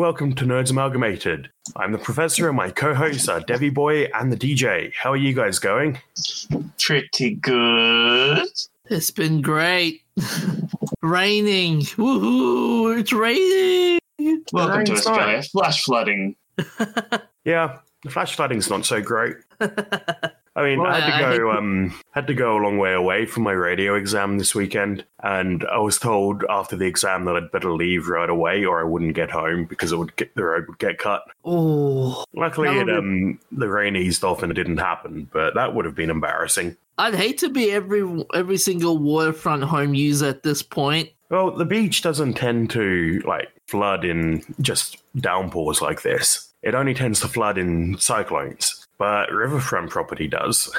Hello 0.00 0.08
and 0.08 0.14
welcome 0.16 0.34
to 0.36 0.46
Nerds 0.46 0.70
Amalgamated. 0.70 1.50
I'm 1.76 1.92
the 1.92 1.98
professor 1.98 2.48
and 2.48 2.56
my 2.56 2.70
co-hosts 2.70 3.28
are 3.28 3.40
Devi 3.40 3.68
Boy 3.68 4.04
and 4.14 4.32
the 4.32 4.36
DJ. 4.36 4.94
How 4.94 5.12
are 5.12 5.16
you 5.16 5.34
guys 5.34 5.58
going? 5.58 5.98
Pretty 6.78 7.34
good. 7.34 8.48
It's 8.86 9.10
been 9.10 9.42
great. 9.42 10.00
raining. 11.02 11.82
Woohoo! 11.82 12.98
It's 12.98 13.12
raining. 13.12 14.00
Welcome 14.54 14.86
to 14.86 14.92
Nice. 14.92 15.06
Australia. 15.06 15.42
Flash 15.42 15.84
flooding. 15.84 16.34
Yeah, 17.44 17.80
the 18.02 18.10
flash 18.10 18.36
flooding's 18.36 18.70
not 18.70 18.86
so 18.86 19.02
great. 19.02 19.36
I 20.56 20.64
mean, 20.64 20.80
Well, 20.80 20.90
I 20.90 21.00
had 21.00 21.06
to 21.20 21.26
I 21.26 21.36
go 21.36 21.50
um 21.56 21.94
had 22.10 22.26
to 22.26 22.34
go 22.34 22.56
a 22.56 22.62
long 22.62 22.78
way 22.78 22.92
away 22.92 23.26
from 23.26 23.44
my 23.44 23.52
radio 23.52 23.94
exam 23.94 24.38
this 24.38 24.54
weekend, 24.54 25.04
and 25.22 25.64
I 25.64 25.78
was 25.78 25.98
told 25.98 26.44
after 26.48 26.76
the 26.76 26.86
exam 26.86 27.24
that 27.26 27.36
I'd 27.36 27.52
better 27.52 27.72
leave 27.72 28.08
right 28.08 28.28
away 28.28 28.64
or 28.64 28.80
I 28.80 28.84
wouldn't 28.84 29.14
get 29.14 29.30
home 29.30 29.64
because 29.64 29.92
it 29.92 29.96
would 29.96 30.16
get 30.16 30.34
the 30.34 30.44
road 30.44 30.66
would 30.68 30.78
get 30.78 30.98
cut. 30.98 31.22
Oh, 31.44 32.24
Luckily, 32.34 32.68
it, 32.68 32.86
would 32.86 32.96
um 32.96 33.38
the 33.52 33.68
rain 33.68 33.96
eased 33.96 34.24
off 34.24 34.42
and 34.42 34.50
it 34.50 34.56
didn't 34.56 34.78
happen, 34.78 35.28
but 35.32 35.54
that 35.54 35.74
would 35.74 35.84
have 35.84 35.94
been 35.94 36.10
embarrassing. 36.10 36.76
I'd 36.98 37.14
hate 37.14 37.38
to 37.38 37.48
be 37.48 37.70
every 37.70 38.24
every 38.34 38.58
single 38.58 38.98
waterfront 38.98 39.64
home 39.64 39.94
user 39.94 40.26
at 40.26 40.42
this 40.42 40.62
point. 40.62 41.10
Well, 41.30 41.52
the 41.52 41.64
beach 41.64 42.02
doesn't 42.02 42.34
tend 42.34 42.70
to 42.70 43.22
like 43.24 43.48
flood 43.68 44.04
in 44.04 44.42
just 44.60 44.98
downpours 45.16 45.80
like 45.80 46.02
this. 46.02 46.52
It 46.62 46.74
only 46.74 46.92
tends 46.92 47.20
to 47.20 47.28
flood 47.28 47.56
in 47.56 47.96
cyclones, 47.98 48.79
but 49.00 49.32
riverfront 49.32 49.88
property 49.88 50.28
does. 50.28 50.70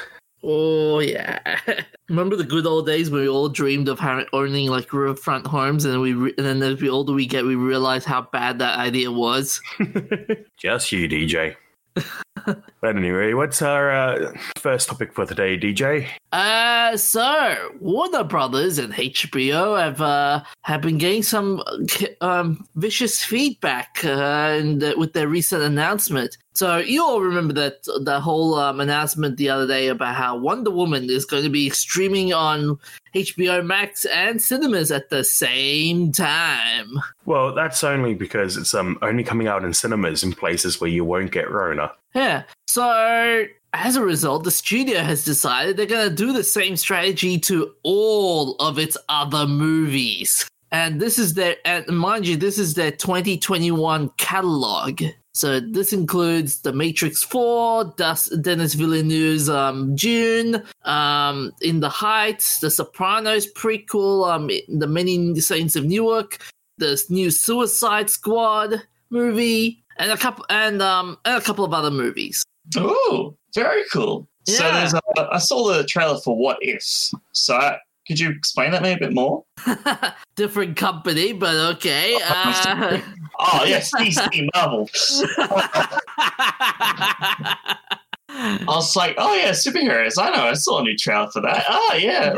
Oh 0.44 1.00
yeah. 1.00 1.58
Remember 2.08 2.36
the 2.36 2.44
good 2.44 2.66
old 2.66 2.86
days 2.86 3.10
when 3.10 3.22
we 3.22 3.28
all 3.28 3.48
dreamed 3.48 3.88
of 3.88 3.98
having 3.98 4.26
owning 4.32 4.68
like 4.68 4.92
riverfront 4.92 5.46
homes, 5.46 5.84
and 5.84 6.00
we 6.00 6.14
re- 6.14 6.34
and 6.38 6.46
then 6.46 6.62
as 6.62 6.78
the 6.78 6.88
older 6.88 7.12
we 7.12 7.26
get, 7.26 7.44
we 7.44 7.56
realize 7.56 8.04
how 8.04 8.22
bad 8.32 8.60
that 8.60 8.78
idea 8.78 9.10
was. 9.10 9.60
Just 10.56 10.92
you, 10.92 11.08
DJ. 11.08 11.56
but 12.80 12.96
anyway, 12.96 13.34
what's 13.34 13.60
our 13.60 13.90
uh, 13.90 14.32
first 14.58 14.88
topic 14.88 15.12
for 15.12 15.26
today, 15.26 15.58
DJ? 15.58 16.08
Uh, 16.32 16.96
so 16.96 17.72
Warner 17.80 18.24
Brothers 18.24 18.78
and 18.78 18.92
HBO 18.94 19.80
have 19.80 20.00
uh, 20.00 20.42
have 20.62 20.80
been 20.80 20.98
getting 20.98 21.22
some 21.22 21.62
um, 22.20 22.66
vicious 22.76 23.22
feedback 23.22 23.98
uh, 24.04 24.56
and 24.58 24.82
with 24.96 25.12
their 25.12 25.28
recent 25.28 25.62
announcement. 25.62 26.38
So 26.54 26.78
you 26.78 27.02
all 27.02 27.20
remember 27.20 27.54
that 27.54 27.82
the 28.04 28.20
whole 28.20 28.54
um, 28.54 28.80
announcement 28.80 29.36
the 29.36 29.48
other 29.48 29.66
day 29.66 29.88
about 29.88 30.14
how 30.14 30.36
Wonder 30.36 30.70
Woman 30.70 31.08
is 31.08 31.24
going 31.24 31.44
to 31.44 31.48
be 31.48 31.70
streaming 31.70 32.32
on 32.32 32.78
HBO 33.14 33.64
Max 33.64 34.04
and 34.04 34.40
cinemas 34.40 34.90
at 34.90 35.08
the 35.08 35.24
same 35.24 36.12
time. 36.12 37.00
Well, 37.24 37.54
that's 37.54 37.82
only 37.82 38.14
because 38.14 38.56
it's 38.56 38.74
um 38.74 38.98
only 39.02 39.24
coming 39.24 39.46
out 39.46 39.64
in 39.64 39.72
cinemas 39.72 40.22
in 40.22 40.32
places 40.32 40.80
where 40.80 40.90
you 40.90 41.04
won't 41.04 41.32
get 41.32 41.50
Rona. 41.50 41.92
Yeah. 42.14 42.42
So 42.66 43.46
as 43.72 43.96
a 43.96 44.02
result, 44.02 44.44
the 44.44 44.50
studio 44.50 45.00
has 45.00 45.24
decided 45.24 45.76
they're 45.76 45.86
going 45.86 46.08
to 46.08 46.14
do 46.14 46.32
the 46.32 46.44
same 46.44 46.76
strategy 46.76 47.38
to 47.40 47.72
all 47.82 48.56
of 48.56 48.78
its 48.78 48.96
other 49.08 49.46
movies. 49.46 50.48
And 50.70 51.00
this 51.00 51.18
is 51.18 51.34
their, 51.34 51.56
and 51.64 51.86
mind 51.88 52.26
you, 52.26 52.36
this 52.36 52.58
is 52.58 52.74
their 52.74 52.90
2021 52.90 54.10
catalog. 54.16 55.02
So 55.34 55.60
this 55.60 55.92
includes 55.92 56.60
The 56.60 56.72
Matrix 56.72 57.22
4, 57.22 57.94
Das, 57.96 58.26
Denis 58.28 58.74
Villeneuve's 58.74 59.48
um, 59.48 59.96
Dune, 59.96 60.62
um, 60.84 61.52
In 61.62 61.80
the 61.80 61.88
Heights, 61.88 62.60
The 62.60 62.70
Sopranos 62.70 63.50
prequel, 63.52 64.30
um, 64.30 64.50
The 64.68 64.86
Many 64.86 65.40
Saints 65.40 65.74
of 65.74 65.84
Newark, 65.86 66.38
the 66.78 67.02
new 67.08 67.30
Suicide 67.30 68.10
Squad 68.10 68.82
movie, 69.10 69.82
and 69.98 70.10
a 70.10 70.16
couple 70.16 70.44
and 70.48 70.82
um 70.82 71.18
and 71.24 71.36
a 71.36 71.40
couple 71.40 71.64
of 71.64 71.72
other 71.72 71.90
movies. 71.90 72.44
Ooh, 72.76 73.36
very 73.54 73.84
cool. 73.92 74.28
So 74.46 74.64
there's 74.64 74.94
a, 74.94 75.00
I 75.30 75.38
saw 75.38 75.72
the 75.72 75.84
trailer 75.84 76.18
for 76.18 76.36
What 76.36 76.58
If. 76.60 77.12
So 77.32 77.76
could 78.06 78.18
you 78.18 78.30
explain 78.30 78.70
that 78.72 78.82
maybe 78.82 79.04
a 79.04 79.08
bit 79.08 79.14
more? 79.14 79.44
Different 80.36 80.76
company, 80.76 81.32
but 81.32 81.54
okay. 81.76 82.18
Uh, 82.24 83.00
Oh 83.44 83.64
yes, 83.64 83.90
DC 83.94 84.48
Marvel. 84.54 84.88
I 88.28 88.64
was 88.66 88.94
like, 88.94 89.14
oh 89.18 89.34
yeah, 89.34 89.50
superheroes. 89.50 90.14
I 90.18 90.30
know. 90.30 90.44
I 90.44 90.54
saw 90.54 90.80
a 90.80 90.82
new 90.82 90.96
trailer 90.96 91.28
for 91.30 91.40
that. 91.40 91.64
Oh 91.68 91.98
yeah. 91.98 92.34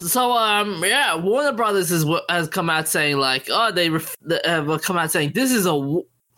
So 0.00 0.32
um 0.32 0.84
yeah, 0.84 1.16
Warner 1.16 1.52
Brothers 1.52 1.88
has 1.88 2.06
has 2.28 2.48
come 2.48 2.70
out 2.70 2.88
saying 2.88 3.16
like 3.16 3.46
oh 3.50 3.72
they 3.72 3.90
ref- 3.90 4.16
have 4.44 4.82
come 4.82 4.96
out 4.96 5.10
saying 5.10 5.32
this 5.34 5.50
is 5.50 5.66
a 5.66 5.74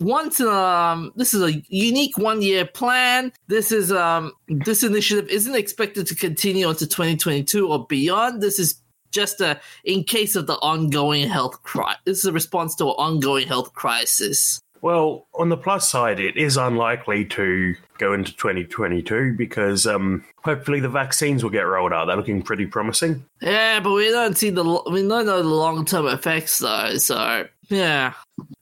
once 0.01 0.41
in 0.41 0.47
a, 0.47 0.51
um 0.51 1.13
this 1.17 1.35
is 1.35 1.43
a 1.43 1.63
unique 1.69 2.19
one 2.19 2.43
year 2.43 2.65
plan. 2.65 3.33
This 3.49 3.73
is 3.73 3.93
um 3.93 4.33
this 4.49 4.83
initiative 4.83 5.29
isn't 5.29 5.55
expected 5.55 6.07
to 6.07 6.15
continue 6.15 6.69
into 6.69 6.87
2022 6.87 7.69
or 7.69 7.87
beyond. 7.87 8.43
This 8.43 8.59
is 8.59 8.81
just 9.11 9.41
a 9.41 9.61
in 9.85 10.05
case 10.05 10.37
of 10.37 10.47
the 10.47 10.57
ongoing 10.57 11.29
health 11.29 11.63
crisis. 11.63 12.03
This 12.05 12.19
is 12.19 12.25
a 12.27 12.33
response 12.33 12.75
to 12.77 12.85
an 12.85 12.91
ongoing 12.91 13.49
health 13.49 13.73
crisis. 13.75 14.61
Well, 14.83 15.27
on 15.35 15.49
the 15.49 15.57
plus 15.57 15.89
side, 15.89 16.21
it 16.21 16.37
is 16.37 16.57
unlikely 16.57 17.25
to 17.27 17.75
go 17.99 18.13
into 18.13 18.31
2022 18.37 19.35
because 19.37 19.87
um 19.87 20.25
hopefully 20.45 20.81
the 20.81 20.89
vaccines 20.89 21.43
will 21.43 21.51
get 21.51 21.63
rolled 21.63 21.93
out. 21.93 22.07
They're 22.07 22.17
looking 22.17 22.43
pretty 22.43 22.67
promising. 22.67 23.25
Yeah, 23.41 23.81
but 23.81 23.93
we 23.93 24.11
don't 24.11 24.37
see 24.37 24.51
the 24.51 24.63
we 24.91 25.07
don't 25.07 25.27
know 25.27 25.43
the 25.43 25.49
long 25.49 25.85
term 25.87 26.07
effects 26.07 26.59
though. 26.59 26.97
So 26.99 27.47
yeah, 27.69 28.13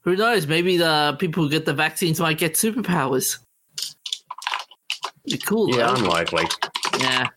who 0.03 0.17
knows? 0.17 0.47
Maybe 0.47 0.77
the 0.77 1.17
people 1.19 1.45
who 1.45 1.51
get 1.51 1.67
the 1.67 1.75
vaccines 1.75 2.21
might 2.21 2.39
get 2.39 2.55
superpowers. 2.55 3.39
Be 5.25 5.39
cool. 5.39 5.71
Yeah, 5.71 5.89
though. 5.89 5.95
unlikely. 5.95 6.45
yeah. 6.99 7.29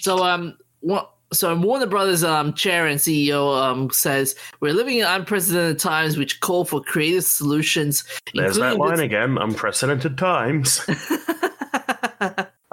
So 0.00 0.24
um, 0.24 0.56
what? 0.80 1.10
So 1.32 1.56
Warner 1.56 1.86
Brothers 1.86 2.22
um 2.24 2.52
chair 2.52 2.86
and 2.86 3.00
CEO 3.00 3.56
um 3.56 3.90
says 3.90 4.34
we're 4.60 4.74
living 4.74 4.98
in 4.98 5.06
unprecedented 5.06 5.78
times 5.78 6.18
which 6.18 6.40
call 6.40 6.64
for 6.64 6.82
creative 6.82 7.24
solutions. 7.24 8.04
There's 8.34 8.56
that 8.56 8.76
line 8.76 9.00
again. 9.00 9.38
Unprecedented 9.38 10.18
times. 10.18 10.84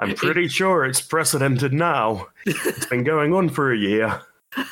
I'm 0.00 0.14
pretty 0.14 0.48
sure 0.48 0.84
it's 0.84 1.00
precedented 1.00 1.72
now. 1.72 2.26
It's 2.46 2.86
been 2.86 3.04
going 3.04 3.34
on 3.34 3.48
for 3.48 3.72
a 3.72 3.78
year. 3.78 4.20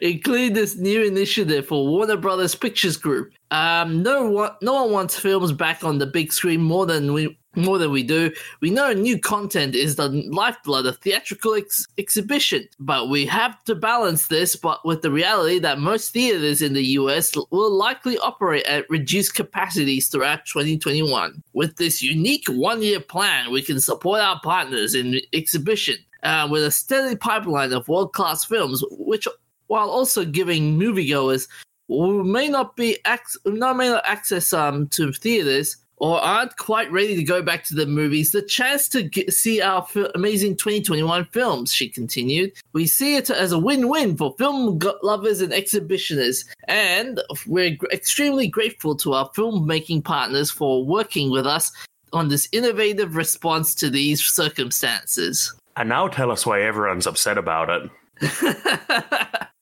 include 0.00 0.54
this 0.54 0.76
new 0.76 1.02
initiative 1.02 1.66
for 1.66 1.86
Warner 1.86 2.16
Brothers 2.16 2.54
Pictures 2.54 2.96
Group. 2.96 3.32
Um, 3.50 4.02
no 4.02 4.28
one, 4.28 4.52
no 4.62 4.84
one 4.84 4.92
wants 4.92 5.18
films 5.18 5.52
back 5.52 5.84
on 5.84 5.98
the 5.98 6.06
big 6.06 6.32
screen 6.32 6.60
more 6.60 6.86
than 6.86 7.12
we 7.12 7.36
more 7.54 7.78
than 7.78 7.90
we 7.90 8.02
do. 8.02 8.32
We 8.60 8.70
know 8.70 8.92
new 8.92 9.18
content 9.18 9.74
is 9.74 9.96
the 9.96 10.08
lifeblood 10.08 10.86
of 10.86 10.98
theatrical 10.98 11.54
ex- 11.54 11.86
exhibition, 11.98 12.68
but 12.80 13.08
we 13.08 13.26
have 13.26 13.62
to 13.64 13.74
balance 13.74 14.28
this. 14.28 14.56
But 14.56 14.84
with 14.84 15.02
the 15.02 15.10
reality 15.10 15.58
that 15.60 15.78
most 15.78 16.12
theaters 16.12 16.62
in 16.62 16.72
the 16.72 16.84
US 16.98 17.34
will 17.50 17.70
likely 17.70 18.18
operate 18.18 18.64
at 18.64 18.88
reduced 18.88 19.34
capacities 19.34 20.08
throughout 20.08 20.46
2021. 20.46 21.42
With 21.52 21.76
this 21.76 22.02
unique 22.02 22.46
one-year 22.48 23.00
plan, 23.00 23.50
we 23.50 23.62
can 23.62 23.80
support 23.80 24.20
our 24.20 24.40
partners 24.42 24.94
in 24.94 25.20
exhibition. 25.32 25.96
Uh, 26.22 26.46
with 26.48 26.62
a 26.62 26.70
steady 26.70 27.16
pipeline 27.16 27.72
of 27.72 27.88
world-class 27.88 28.44
films, 28.44 28.84
which 28.92 29.26
while 29.72 29.88
also 29.88 30.22
giving 30.22 30.78
moviegoers 30.78 31.48
who 31.88 32.22
may 32.22 32.46
not 32.46 32.76
be 32.76 32.98
ac- 33.06 33.38
not 33.46 33.74
may 33.74 33.88
not 33.88 34.02
access 34.04 34.52
um 34.52 34.86
to 34.88 35.10
theaters 35.12 35.78
or 35.96 36.20
aren't 36.20 36.54
quite 36.58 36.90
ready 36.92 37.14
to 37.16 37.22
go 37.22 37.40
back 37.40 37.64
to 37.64 37.74
the 37.74 37.86
movies 37.86 38.32
the 38.32 38.42
chance 38.42 38.86
to 38.86 39.02
get, 39.02 39.32
see 39.32 39.62
our 39.62 39.86
amazing 40.14 40.54
2021 40.56 41.24
films 41.32 41.72
she 41.72 41.88
continued 41.88 42.52
we 42.74 42.86
see 42.86 43.16
it 43.16 43.30
as 43.30 43.50
a 43.50 43.58
win-win 43.58 44.14
for 44.14 44.34
film 44.36 44.78
lovers 45.02 45.40
and 45.40 45.52
exhibitionists 45.54 46.44
and 46.68 47.22
we're 47.46 47.74
gr- 47.74 47.86
extremely 47.92 48.46
grateful 48.46 48.94
to 48.94 49.14
our 49.14 49.30
filmmaking 49.30 50.04
partners 50.04 50.50
for 50.50 50.84
working 50.84 51.30
with 51.30 51.46
us 51.46 51.72
on 52.12 52.28
this 52.28 52.46
innovative 52.52 53.16
response 53.16 53.74
to 53.74 53.88
these 53.88 54.22
circumstances 54.22 55.54
And 55.76 55.88
now 55.88 56.08
tell 56.08 56.30
us 56.30 56.44
why 56.44 56.60
everyone's 56.60 57.06
upset 57.06 57.38
about 57.38 57.70
it. 57.70 57.90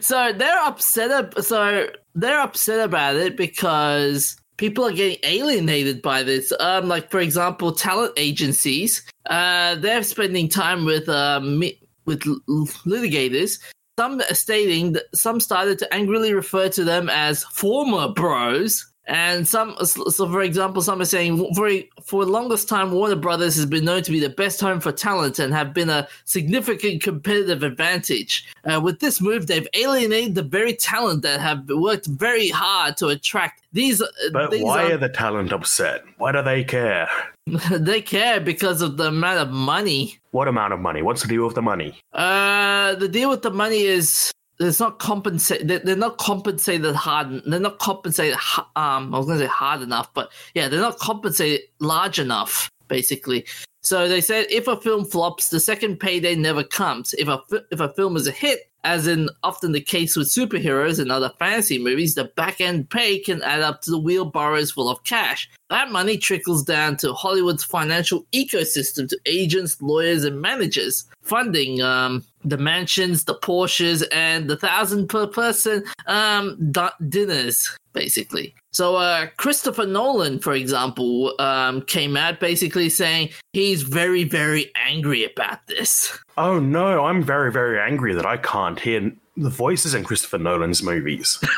so 0.00 0.32
they're 0.32 0.64
upset. 0.64 1.10
Ab- 1.10 1.40
so 1.40 1.88
they're 2.14 2.40
upset 2.40 2.80
about 2.80 3.16
it 3.16 3.36
because 3.36 4.36
people 4.56 4.84
are 4.84 4.92
getting 4.92 5.18
alienated 5.22 6.02
by 6.02 6.22
this. 6.22 6.52
Um, 6.60 6.88
like 6.88 7.10
for 7.10 7.20
example, 7.20 7.72
talent 7.72 8.12
agencies. 8.16 9.02
Uh, 9.28 9.74
they're 9.76 10.02
spending 10.02 10.48
time 10.48 10.84
with 10.84 11.08
um 11.08 11.62
with 12.04 12.20
litigators. 12.20 13.58
Some 13.98 14.22
stating 14.30 14.92
that 14.92 15.04
some 15.14 15.40
started 15.40 15.78
to 15.80 15.94
angrily 15.94 16.32
refer 16.32 16.68
to 16.70 16.84
them 16.84 17.10
as 17.10 17.44
former 17.44 18.08
bros. 18.08 18.89
And 19.10 19.46
some, 19.46 19.74
so 19.84 20.28
for 20.30 20.40
example, 20.40 20.82
some 20.82 21.00
are 21.00 21.04
saying 21.04 21.36
for 21.54 21.68
for 22.00 22.24
the 22.24 22.30
longest 22.30 22.68
time, 22.68 22.92
Warner 22.92 23.16
Brothers 23.16 23.56
has 23.56 23.66
been 23.66 23.84
known 23.84 24.02
to 24.04 24.10
be 24.12 24.20
the 24.20 24.28
best 24.28 24.60
home 24.60 24.78
for 24.78 24.92
talent 24.92 25.40
and 25.40 25.52
have 25.52 25.74
been 25.74 25.90
a 25.90 26.06
significant 26.26 27.02
competitive 27.02 27.64
advantage. 27.64 28.46
Uh, 28.64 28.80
with 28.80 29.00
this 29.00 29.20
move, 29.20 29.48
they've 29.48 29.66
alienated 29.74 30.36
the 30.36 30.44
very 30.44 30.74
talent 30.74 31.22
that 31.22 31.40
have 31.40 31.68
worked 31.70 32.06
very 32.06 32.50
hard 32.50 32.96
to 32.98 33.08
attract 33.08 33.62
these. 33.72 34.00
uh, 34.00 34.06
But 34.32 34.52
these 34.52 34.62
why 34.62 34.84
are- 34.84 34.94
are 34.94 34.96
the 34.96 35.08
talent 35.08 35.52
upset? 35.52 36.04
Why 36.18 36.30
do 36.30 36.40
they 36.42 36.62
care? 36.62 37.08
they 37.72 38.00
care 38.00 38.38
because 38.40 38.80
of 38.80 38.96
the 38.96 39.08
amount 39.08 39.40
of 39.40 39.50
money. 39.50 40.18
What 40.30 40.46
amount 40.46 40.72
of 40.72 40.78
money? 40.78 41.02
What's 41.02 41.22
the 41.22 41.28
deal 41.28 41.44
with 41.46 41.56
the 41.56 41.62
money? 41.62 41.98
Uh, 42.12 42.94
the 42.94 43.08
deal 43.08 43.28
with 43.28 43.42
the 43.42 43.50
money 43.50 43.82
is 43.82 44.30
it's 44.60 44.78
not 44.80 44.98
compensate. 44.98 45.66
They're, 45.66 45.78
they're 45.78 45.96
not 45.96 46.18
compensated 46.18 46.94
hard. 46.94 47.42
They're 47.46 47.60
not 47.60 47.78
compensated. 47.78 48.36
Um, 48.76 49.14
I 49.14 49.18
was 49.18 49.26
gonna 49.26 49.38
say 49.38 49.46
hard 49.46 49.80
enough, 49.80 50.12
but 50.12 50.30
yeah, 50.54 50.68
they're 50.68 50.80
not 50.80 50.98
compensated 50.98 51.62
large 51.80 52.18
enough. 52.18 52.70
Basically, 52.88 53.46
so 53.82 54.08
they 54.08 54.20
said 54.20 54.46
if 54.50 54.68
a 54.68 54.80
film 54.80 55.04
flops, 55.04 55.48
the 55.48 55.60
second 55.60 55.98
payday 56.00 56.34
never 56.34 56.62
comes. 56.62 57.14
If 57.14 57.28
a 57.28 57.40
if 57.70 57.80
a 57.80 57.92
film 57.94 58.16
is 58.16 58.26
a 58.26 58.32
hit, 58.32 58.70
as 58.84 59.06
in 59.06 59.28
often 59.42 59.72
the 59.72 59.80
case 59.80 60.16
with 60.16 60.28
superheroes 60.28 60.98
and 60.98 61.10
other 61.10 61.32
fantasy 61.38 61.78
movies, 61.78 62.14
the 62.14 62.24
back 62.24 62.60
end 62.60 62.88
pay 62.90 63.18
can 63.18 63.42
add 63.42 63.60
up 63.60 63.82
to 63.82 63.90
the 63.90 63.98
wheelbarrows 63.98 64.70
full 64.70 64.88
of 64.88 65.02
cash. 65.04 65.48
That 65.68 65.90
money 65.90 66.16
trickles 66.16 66.62
down 66.62 66.96
to 66.98 67.12
Hollywood's 67.12 67.64
financial 67.64 68.26
ecosystem 68.32 69.08
to 69.08 69.18
agents, 69.26 69.80
lawyers, 69.80 70.24
and 70.24 70.40
managers, 70.40 71.04
funding 71.22 71.82
um, 71.82 72.24
the 72.44 72.58
mansions, 72.58 73.24
the 73.24 73.34
Porsches, 73.34 74.02
and 74.12 74.48
the 74.48 74.56
thousand 74.56 75.08
per 75.08 75.26
person 75.26 75.84
um, 76.06 76.72
dinners, 77.08 77.76
basically. 77.92 78.54
So, 78.72 78.96
uh, 78.96 79.26
Christopher 79.36 79.86
Nolan, 79.86 80.38
for 80.38 80.54
example, 80.54 81.34
um, 81.40 81.82
came 81.82 82.16
out 82.16 82.40
basically 82.40 82.88
saying 82.88 83.30
he's 83.70 83.82
very, 83.82 84.24
very 84.24 84.70
angry 84.74 85.24
about 85.24 85.66
this. 85.68 86.18
Oh 86.36 86.58
no, 86.58 87.04
I'm 87.04 87.22
very, 87.22 87.52
very 87.52 87.78
angry 87.80 88.14
that 88.14 88.26
I 88.26 88.36
can't 88.36 88.78
hear 88.78 89.12
the 89.36 89.50
voices 89.50 89.94
in 89.94 90.04
Christopher 90.04 90.38
Nolan's 90.38 90.82
movies. 90.82 91.38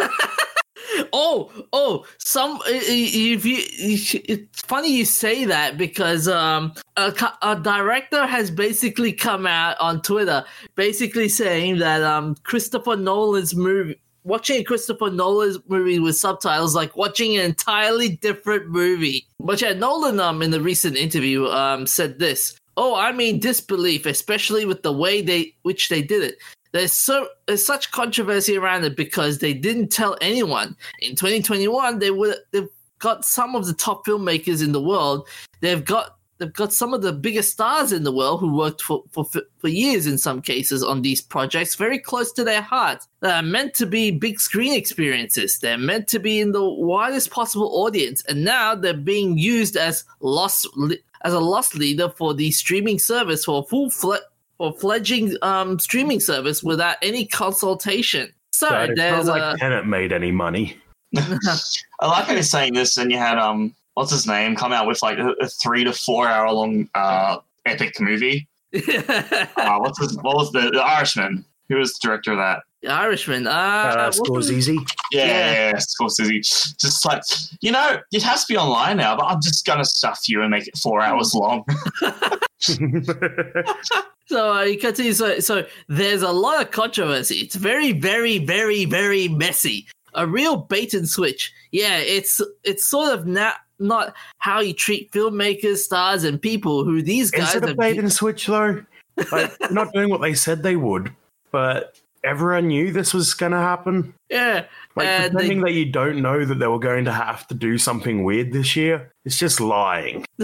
Oh, 1.14 1.50
oh, 1.75 2.06
some. 2.19 2.59
If 2.67 3.44
you, 3.44 3.59
it's 3.61 4.62
funny 4.62 4.94
you 4.94 5.05
say 5.05 5.44
that 5.44 5.76
because 5.76 6.26
um, 6.26 6.73
a, 6.97 7.12
a 7.43 7.56
director 7.56 8.26
has 8.26 8.50
basically 8.50 9.12
come 9.12 9.47
out 9.47 9.79
on 9.79 10.00
Twitter, 10.00 10.44
basically 10.75 11.29
saying 11.29 11.79
that 11.79 12.03
um, 12.03 12.35
Christopher 12.44 12.97
Nolan's 12.97 13.55
movie, 13.55 14.00
watching 14.25 14.61
a 14.61 14.65
Christopher 14.65 15.11
Nolan's 15.11 15.59
movie 15.69 15.99
with 15.99 16.17
subtitles, 16.17 16.75
like 16.75 16.97
watching 16.97 17.37
an 17.37 17.45
entirely 17.45 18.17
different 18.17 18.69
movie. 18.69 19.27
But 19.41 19.61
yeah, 19.61 19.73
Nolan, 19.73 20.21
um, 20.21 20.43
in 20.43 20.51
the 20.51 20.61
recent 20.61 20.97
interview, 20.97 21.47
um, 21.47 21.87
said 21.87 22.19
this. 22.19 22.57
Oh, 22.77 22.95
I 22.95 23.13
mean 23.13 23.39
disbelief, 23.39 24.07
especially 24.07 24.65
with 24.65 24.83
the 24.83 24.93
way 24.93 25.21
they, 25.21 25.55
which 25.63 25.89
they 25.89 26.03
did 26.03 26.23
it. 26.23 26.39
There's 26.73 26.95
so 26.95 27.29
there's 27.47 27.65
such 27.65 27.91
controversy 27.91 28.57
around 28.57 28.85
it 28.85 28.97
because 28.97 29.39
they 29.39 29.53
didn't 29.53 29.89
tell 29.89 30.17
anyone. 30.23 30.75
In 31.01 31.15
2021, 31.15 31.99
they 31.99 32.11
would 32.11 32.37
they've 32.51 32.69
got 32.99 33.27
some 33.27 33.55
of 33.55 33.67
the 33.67 33.75
top 33.75 34.07
filmmakers 34.07 34.65
in 34.65 34.73
the 34.73 34.81
world. 34.81 35.29
They've 35.61 35.85
got 35.85 36.17
they've 36.43 36.53
got 36.53 36.73
some 36.73 36.93
of 36.93 37.03
the 37.03 37.12
biggest 37.12 37.53
stars 37.53 37.93
in 37.93 38.03
the 38.03 38.12
world 38.12 38.41
who 38.41 38.56
worked 38.56 38.83
for 38.83 39.05
for, 39.12 39.25
for 39.25 39.69
years 39.69 40.09
in 40.09 40.19
some 40.19 40.43
cases 40.43 40.83
on 40.83 41.03
these 41.03 41.21
projects, 41.21 41.77
very 41.77 41.99
close 41.99 42.33
to 42.33 42.43
their 42.43 42.61
hearts. 42.61 43.06
They're 43.21 43.43
meant 43.43 43.75
to 43.75 43.87
be 43.87 44.11
big 44.11 44.41
screen 44.41 44.75
experiences. 44.75 45.61
They're 45.61 45.79
meant 45.79 46.09
to 46.09 46.19
be 46.19 46.41
in 46.41 46.50
the 46.50 46.69
widest 46.69 47.31
possible 47.31 47.71
audience, 47.73 48.25
and 48.29 48.44
now 48.44 48.75
they're 48.75 48.93
being 48.94 49.39
used 49.39 49.77
as 49.77 50.05
lost 50.21 50.67
as 51.23 51.33
a 51.33 51.41
loss 51.41 51.77
leader 51.77 52.09
for 52.09 52.35
the 52.35 52.50
streaming 52.50 52.99
service 52.99 53.44
for 53.44 53.62
a 53.62 53.65
full 53.65 53.89
fle- 53.89 54.27
for 54.59 54.73
fledging 54.73 55.37
um, 55.43 55.79
streaming 55.79 56.19
service 56.19 56.62
without 56.62 56.97
any 57.03 57.25
consultation. 57.25 58.33
So 58.53 58.69
But 58.69 58.91
it's 58.91 58.99
not 58.99 59.27
like 59.27 59.55
a 59.55 59.59
Tenet 59.59 59.87
made 59.87 60.12
any 60.12 60.33
money. 60.33 60.77
I 61.17 62.06
like 62.06 62.25
how 62.25 62.33
you're 62.33 62.43
saying 62.43 62.75
this, 62.75 62.97
and 62.97 63.12
you 63.12 63.19
had 63.19 63.39
um, 63.39 63.75
what's 63.94 64.11
his 64.11 64.27
name, 64.27 64.56
come 64.56 64.73
out 64.73 64.87
with 64.87 65.03
like 65.03 65.19
a, 65.19 65.31
a 65.41 65.47
three 65.49 65.85
to 65.85 65.93
four 65.93 66.27
hour 66.29 66.50
long 66.53 66.89
uh 66.94 67.39
epic 67.67 68.00
movie. 68.00 68.49
Uh, 69.55 69.79
what's 69.79 69.99
his, 70.00 70.17
what 70.23 70.35
was 70.35 70.50
the, 70.53 70.71
the 70.71 70.81
Irishman? 70.81 71.44
Who 71.69 71.77
was 71.77 71.93
the 71.93 72.09
director 72.09 72.33
of 72.33 72.39
that? 72.39 72.61
Irishman. 72.89 73.47
Uh, 73.47 73.50
Uh, 73.50 74.12
what 74.17 74.31
was? 74.31 74.50
Scorsese. 74.50 74.77
Yeah, 75.12 75.25
Yeah. 75.25 75.27
yeah, 75.27 75.69
yeah, 75.69 75.73
Scorsese. 75.77 76.77
Just 76.81 77.05
like 77.05 77.23
you 77.61 77.71
know, 77.71 77.99
it 78.12 78.23
has 78.23 78.44
to 78.47 78.53
be 78.55 78.56
online 78.56 78.97
now, 78.97 79.15
but 79.17 79.25
I'm 79.27 79.41
just 79.43 79.65
gonna 79.67 79.85
stuff 79.85 80.21
you 80.27 80.41
and 80.43 80.50
make 80.50 80.67
it 80.67 80.77
four 80.79 81.00
hours 81.03 81.35
long. 81.35 81.65
So 84.27 84.55
uh, 84.55 84.62
you 84.62 84.79
can 84.79 84.94
see. 84.94 85.12
So, 85.12 85.41
so 85.41 85.67
there's 85.89 86.23
a 86.23 86.31
lot 86.31 86.62
of 86.62 86.71
controversy. 86.71 87.37
It's 87.41 87.56
very, 87.56 87.93
very, 87.93 88.39
very, 88.39 88.85
very 88.87 89.29
messy. 89.29 89.87
A 90.15 90.27
real 90.27 90.56
bait 90.56 90.94
and 90.94 91.06
switch. 91.09 91.53
Yeah, 91.71 91.99
it's 91.99 92.41
it's 92.65 92.85
sort 92.85 93.12
of 93.12 93.27
not 93.27 93.56
not 93.82 94.14
how 94.38 94.61
you 94.61 94.73
treat 94.73 95.11
filmmakers, 95.12 95.79
stars, 95.79 96.25
and 96.25 96.40
people 96.40 96.84
who 96.84 97.02
these 97.02 97.31
guys 97.31 97.55
Is 97.55 97.62
it 97.62 97.70
a 97.70 97.75
bait 97.75 97.99
and 97.99 98.12
switch 98.12 98.46
though? 98.46 98.82
Like 99.31 99.52
not 99.70 99.93
doing 99.93 100.08
what 100.11 100.20
they 100.20 100.34
said 100.34 100.62
they 100.62 100.76
would, 100.76 101.12
but 101.50 101.99
everyone 102.25 102.69
knew 102.69 102.93
this 102.93 103.12
was 103.12 103.34
going 103.34 103.52
to 103.52 103.58
happen. 103.58 104.14
yeah, 104.31 104.64
Like 104.94 105.06
they- 105.08 105.31
pretending 105.31 105.61
that 105.62 105.73
you 105.73 105.87
don't 105.90 106.23
know 106.23 106.44
that 106.44 106.58
they 106.58 106.67
were 106.69 106.79
going 106.79 107.05
to 107.05 107.12
have 107.12 107.46
to 107.49 107.55
do 107.55 107.79
something 107.79 108.23
weird 108.25 108.52
this 108.52 108.76
year. 108.76 109.11
It's 109.25 109.38
just 109.38 109.61
lying. 109.61 110.25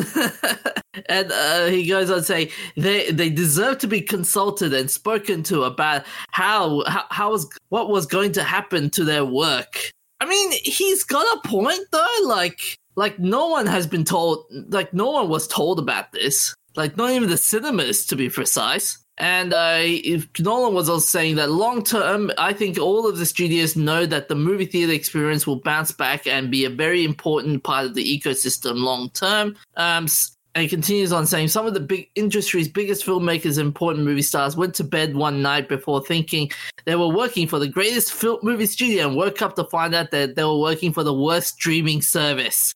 and 1.09 1.33
uh, 1.33 1.67
he 1.67 1.87
goes 1.87 2.11
on 2.11 2.19
to 2.19 2.23
say 2.23 2.51
they 2.77 3.11
they 3.11 3.31
deserve 3.31 3.79
to 3.79 3.87
be 3.87 4.01
consulted 4.01 4.75
and 4.75 4.91
spoken 4.91 5.43
to 5.45 5.63
about 5.65 6.05
how 6.31 6.83
how, 6.87 7.05
how 7.11 7.31
was 7.31 7.49
what 7.71 7.89
was 7.91 8.07
going 8.07 8.33
to 8.33 8.43
happen 8.43 8.91
to 8.91 9.05
their 9.05 9.25
work. 9.25 9.91
I 10.21 10.27
mean, 10.27 10.53
he's 10.65 11.05
got 11.05 11.27
a 11.39 11.49
point 11.49 11.87
though. 11.93 12.07
Like 12.25 12.77
like 12.99 13.19
no 13.21 13.47
one 13.47 13.67
has 13.67 13.87
been 13.87 14.05
told. 14.05 14.45
Like 14.51 14.93
no 14.93 15.11
one 15.11 15.29
was 15.29 15.47
told 15.47 15.79
about 15.79 16.11
this. 16.13 16.55
Like 16.75 16.97
not 16.97 17.11
even 17.11 17.29
the 17.29 17.37
cinemas, 17.37 18.05
to 18.07 18.17
be 18.17 18.29
precise. 18.29 18.99
And 19.19 19.53
if 19.57 20.29
Nolan 20.39 20.75
was 20.75 20.89
also 20.89 21.05
saying 21.05 21.37
that 21.37 21.51
long 21.51 21.83
term, 21.83 22.31
I 22.39 22.53
think 22.53 22.79
all 22.79 23.09
of 23.09 23.19
the 23.19 23.27
studios 23.27 23.77
know 23.77 24.05
that 24.07 24.29
the 24.29 24.35
movie 24.35 24.67
theater 24.67 24.93
experience 24.93 25.47
will 25.47 25.61
bounce 25.61 25.93
back 25.93 26.27
and 26.27 26.51
be 26.51 26.65
a 26.65 26.71
very 26.71 27.05
important 27.05 27.65
part 27.65 27.87
of 27.87 27.95
the 27.95 28.05
ecosystem 28.05 28.83
long 28.83 29.11
term. 29.11 29.57
Um, 29.77 30.07
and 30.55 30.63
he 30.63 30.69
continues 30.69 31.13
on 31.13 31.27
saying 31.27 31.49
some 31.49 31.67
of 31.67 31.75
the 31.75 31.81
big 31.81 32.11
industry's 32.17 32.69
biggest 32.69 33.07
filmmakers 33.07 33.59
and 33.59 33.67
important 33.67 34.05
movie 34.05 34.23
stars 34.23 34.57
went 34.57 34.75
to 34.75 34.85
bed 34.85 35.15
one 35.15 35.41
night 35.41 35.69
before 35.69 36.05
thinking 36.05 36.51
they 36.85 36.97
were 36.97 37.09
working 37.09 37.47
for 37.47 37.61
the 37.61 37.69
greatest 37.69 38.13
film 38.13 38.41
movie 38.43 38.67
studio 38.67 39.07
and 39.07 39.17
woke 39.17 39.41
up 39.41 39.55
to 39.55 39.65
find 39.65 39.95
out 39.95 40.11
that 40.11 40.35
they 40.35 40.43
were 40.43 40.59
working 40.59 40.93
for 40.93 41.05
the 41.05 41.15
worst 41.15 41.55
streaming 41.55 42.03
service. 42.03 42.75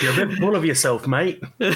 You're 0.00 0.12
a 0.12 0.26
bit 0.26 0.38
full 0.38 0.56
of 0.56 0.64
yourself, 0.64 1.06
mate. 1.06 1.42
and 1.60 1.74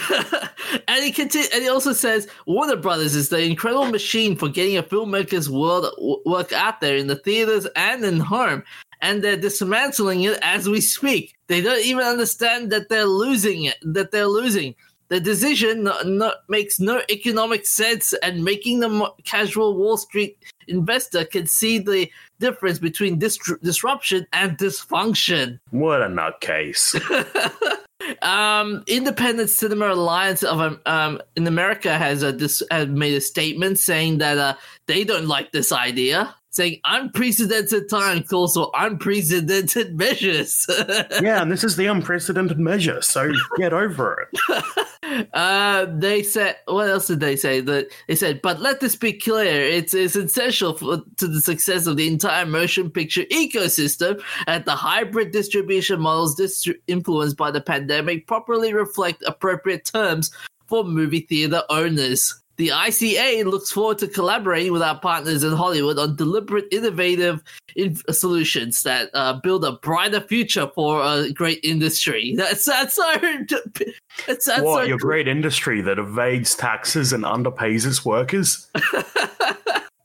he 1.05 1.13
continu- 1.13 1.53
and 1.53 1.63
he 1.63 1.69
also 1.69 1.93
says 1.93 2.27
Warner 2.47 2.77
Brothers 2.77 3.15
is 3.15 3.29
the 3.29 3.43
incredible 3.43 3.87
machine 3.87 4.37
for 4.37 4.49
getting 4.49 4.77
a 4.77 4.83
filmmaker's 4.83 5.51
world 5.51 5.87
work 6.25 6.53
out 6.53 6.81
there 6.81 6.97
in 6.97 7.09
the 7.09 7.17
theaters 7.17 7.67
and 7.77 8.05
in 8.05 8.21
home, 8.21 8.63
and 9.03 9.23
they're 9.23 9.37
dismantling 9.37 10.23
it 10.23 10.39
as 10.43 10.69
we 10.69 10.81
speak. 10.81 11.35
They 11.49 11.61
don't 11.61 11.85
even 11.85 12.05
understand 12.05 12.73
that 12.73 12.89
they're 12.89 13.05
losing 13.05 13.65
it. 13.65 13.77
That 13.83 14.13
they're 14.13 14.27
losing. 14.27 14.75
The 15.09 15.21
decision 15.21 15.85
no, 15.85 16.01
no, 16.03 16.33
makes 16.49 16.81
no 16.81 17.03
economic 17.11 17.67
sense, 17.67 18.13
and 18.15 18.43
making 18.43 18.81
the 18.81 19.13
casual 19.25 19.77
Wall 19.77 19.99
Street 19.99 20.39
investor 20.69 21.25
can 21.25 21.47
see 21.47 21.79
the 21.79 22.11
difference 22.39 22.79
between 22.79 23.19
dis- 23.19 23.39
disruption 23.63 24.27
and 24.33 24.57
dysfunction. 24.59 25.59
What 25.71 26.03
a 26.03 26.07
nutcase. 26.07 26.95
Um, 28.23 28.85
Independent 28.87 29.51
Cinema 29.51 29.93
Alliance 29.93 30.43
of 30.45 30.61
um, 30.61 30.81
um 30.87 31.21
in 31.35 31.47
America 31.47 31.97
has 31.97 32.23
a 32.23 32.31
this 32.31 32.63
has 32.71 32.87
made 32.89 33.15
a 33.15 33.21
statement 33.21 33.79
saying 33.79 34.19
that 34.19 34.39
uh 34.39 34.55
they 34.87 35.03
don't 35.03 35.27
like 35.27 35.51
this 35.51 35.73
idea, 35.73 36.33
saying 36.57 36.81
unprecedented 36.87 37.87
time 37.91 38.23
calls 38.23 38.55
for 38.55 38.71
unprecedented 38.75 39.95
measures. 39.99 40.67
yeah, 41.21 41.43
and 41.43 41.53
this 41.53 41.63
is 41.63 41.77
the 41.77 41.87
unprecedented 41.87 42.59
measure, 42.59 43.03
so 43.03 43.31
get 43.59 43.75
over 43.75 44.27
it. 44.33 45.29
uh, 45.35 45.87
they 45.91 46.23
said 46.23 46.57
what 46.65 46.89
else 46.89 47.07
did 47.07 47.21
they 47.21 47.37
say? 47.37 47.61
That 47.61 47.89
they 48.09 48.15
said, 48.15 48.41
but 48.41 48.61
let 48.61 48.81
this 48.81 48.97
be 48.97 49.13
clear: 49.13 49.63
it's 49.63 49.93
it's 49.93 50.17
essential 50.17 50.73
for, 50.79 51.03
to 51.19 51.29
the 51.29 51.43
success 51.43 51.87
of 51.87 51.99
the 51.99 52.09
entire 52.09 52.47
motion 52.47 52.91
picture 52.91 53.25
ecosystem, 53.25 54.23
and 54.47 54.65
the 54.65 54.75
hybrid 54.75 55.33
distribution 55.33 56.01
models 56.01 56.41
distri- 56.41 56.81
influenced 56.87 57.37
by 57.37 57.51
the 57.51 57.61
pandemic 57.61 58.27
properly 58.27 58.73
reflect 58.73 59.23
appropriate 59.27 59.85
terms 59.85 60.31
for 60.67 60.85
movie 60.85 61.21
theater 61.21 61.63
owners. 61.69 62.35
The 62.57 62.69
ICA 62.69 63.45
looks 63.45 63.71
forward 63.71 63.99
to 63.99 64.09
collaborating 64.09 64.73
with 64.73 64.83
our 64.83 64.99
partners 64.99 65.45
in 65.45 65.53
Hollywood 65.53 65.99
on 65.99 66.17
deliberate, 66.17 66.67
innovative 66.73 67.43
in- 67.75 67.97
solutions 68.11 68.83
that 68.83 69.11
uh, 69.13 69.35
build 69.41 69.65
a 69.65 69.73
brighter 69.73 70.21
future 70.21 70.71
for 70.75 71.03
a 71.03 71.31
great 71.33 71.61
industry. 71.63 72.35
That's 72.37 72.65
that's 72.65 72.95
so. 72.95 73.13
That's, 74.27 74.47
that's 74.47 74.63
what 74.63 74.81
so 74.81 74.83
your 74.83 74.97
great 74.97 75.29
industry 75.29 75.83
that 75.83 75.99
evades 75.99 76.55
taxes 76.55 77.13
and 77.13 77.25
underpays 77.25 77.87
its 77.87 78.05
workers? 78.05 78.71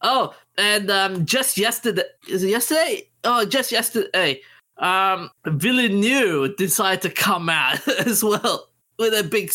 Oh, 0.01 0.33
and 0.57 0.89
um, 0.89 1.25
just 1.25 1.57
yesterday, 1.57 2.03
is 2.27 2.43
it 2.43 2.49
yesterday? 2.49 3.07
Oh, 3.23 3.45
just 3.45 3.71
yesterday, 3.71 4.41
um, 4.77 5.29
Villeneuve 5.45 6.55
decided 6.57 7.01
to 7.03 7.09
come 7.11 7.49
out 7.49 7.87
as 7.87 8.23
well 8.23 8.70
with 9.01 9.13
a 9.13 9.27
big, 9.27 9.51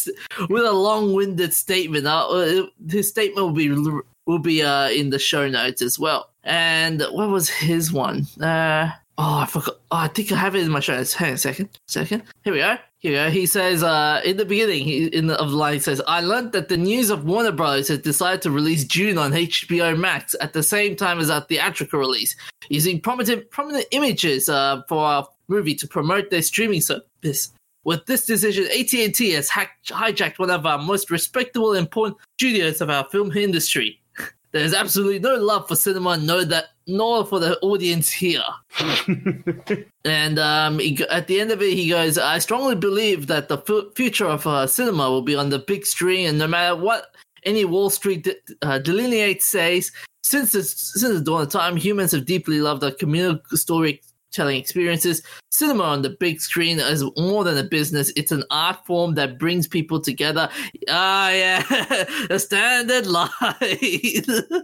with 0.51 0.65
a 0.65 0.73
long-winded 0.73 1.55
statement. 1.55 2.07
Uh, 2.07 2.29
uh, 2.29 2.67
his 2.91 3.09
statement 3.09 3.47
will 3.47 3.55
be 3.55 4.03
will 4.27 4.39
be 4.41 4.63
uh, 4.63 4.91
in 4.91 5.11
the 5.11 5.19
show 5.19 5.49
notes 5.49 5.81
as 5.81 5.99
well. 5.99 6.31
And 6.43 7.01
what 7.13 7.31
was 7.31 7.49
his 7.49 7.93
one? 7.93 8.27
Uh, 8.41 8.91
oh, 9.17 9.39
I 9.39 9.47
forgot. 9.47 9.77
Oh, 9.91 9.97
I 9.97 10.09
think 10.09 10.33
I 10.33 10.37
have 10.37 10.55
it 10.57 10.65
in 10.65 10.71
my 10.71 10.81
show 10.81 10.97
notes. 10.97 11.15
Hang 11.15 11.29
on 11.29 11.35
a 11.35 11.39
second. 11.39 11.69
Second. 11.87 12.25
Here 12.45 12.53
we 12.53 12.59
go. 12.59 12.77
Here 12.99 13.13
we 13.13 13.17
go. 13.17 13.31
He 13.31 13.47
says 13.47 13.83
uh, 13.83 14.21
in 14.25 14.37
the 14.37 14.45
beginning 14.45 14.85
he, 14.85 15.07
in 15.07 15.29
the, 15.29 15.41
of 15.41 15.51
the 15.51 15.57
line, 15.57 15.75
he 15.75 15.79
says, 15.79 16.03
"I 16.09 16.21
learned 16.21 16.53
that 16.53 16.69
the 16.69 16.77
news 16.77 17.11
of 17.11 17.25
Warner 17.25 17.53
Brothers 17.53 17.89
has 17.89 18.01
decided 18.01 18.43
to 18.43 18.51
release 18.51 18.85
Dune 18.85 19.17
on 19.17 19.33
HBO 19.33 19.97
Max 19.97 20.35
at 20.41 20.53
the 20.53 20.63
same 20.63 20.97
time 20.97 21.21
as 21.21 21.31
our 21.31 21.41
theatrical 21.43 22.01
release, 22.01 22.35
using 22.69 23.01
prominent 23.01 23.49
prominent 23.51 23.87
images 23.93 24.49
uh, 24.49 24.83
for 24.89 25.05
our 25.05 25.29
movie 25.49 25.77
to 25.77 25.87
promote 25.87 26.31
their 26.31 26.43
streaming 26.43 26.81
service." 26.81 27.53
With 27.87 28.05
this 28.07 28.27
decision, 28.27 28.65
AT&T 28.65 29.31
has 29.31 29.49
hijacked 29.49 30.41
one 30.41 30.51
of 30.51 30.67
our 30.67 30.77
most 30.77 31.09
respectable 31.09 31.71
and 31.71 31.87
important 31.87 32.19
studios 32.37 32.81
of 32.81 32.91
our 32.91 33.09
film 33.11 33.31
industry. 33.31 34.03
There's 34.51 34.75
absolutely 34.75 35.21
no 35.21 35.37
love 35.37 35.69
for 35.69 35.77
cinema, 35.77 36.17
no 36.17 36.43
that, 36.43 36.65
nor 36.89 37.25
for 37.25 37.39
the 37.39 37.57
audience 37.61 38.11
here. 38.11 38.43
And 40.05 40.39
um, 40.39 40.79
he, 40.81 41.05
at 41.11 41.27
the 41.29 41.41
end 41.41 41.51
of 41.53 41.63
it, 41.63 41.75
he 41.75 41.89
goes, 41.89 42.19
I 42.19 42.39
strongly 42.39 42.75
believe 42.75 43.29
that 43.29 43.49
the 43.49 43.59
fu- 43.59 43.91
future 43.95 44.27
of 44.27 44.47
uh, 44.47 44.67
cinema 44.67 45.09
will 45.11 45.23
be 45.23 45.35
on 45.37 45.51
the 45.51 45.59
big 45.59 45.87
screen, 45.87 46.29
and 46.29 46.39
no 46.39 46.47
matter 46.47 46.77
what 46.77 47.15
any 47.45 47.65
Wall 47.65 47.91
Street 47.91 48.25
de- 48.25 48.37
uh, 48.63 48.79
delineates 48.79 49.47
says, 49.47 49.93
since 50.23 50.53
the, 50.53 50.63
since 50.63 51.13
the 51.13 51.21
dawn 51.21 51.43
of 51.43 51.51
time, 51.51 51.77
humans 51.77 52.13
have 52.13 52.25
deeply 52.25 52.61
loved 52.61 52.83
a 52.83 52.93
communal 52.93 53.39
storytelling 54.37 54.61
experiences. 54.61 55.23
Cinema 55.51 55.85
on 55.85 56.03
the 56.03 56.11
big 56.11 56.41
screen 56.41 56.79
is 56.79 57.03
more 57.17 57.45
than 57.45 57.57
a 57.57 57.65
business; 57.65 58.13
it's 58.17 58.33
an 58.33 58.45
art 58.51 58.85
form 58.85 59.15
that 59.15 59.39
brings 59.39 59.67
people 59.67 60.01
together. 60.01 60.49
Ah, 60.89 61.31
yeah, 61.31 61.63
the 62.29 62.39
standard 62.39 63.07
line. 63.17 63.31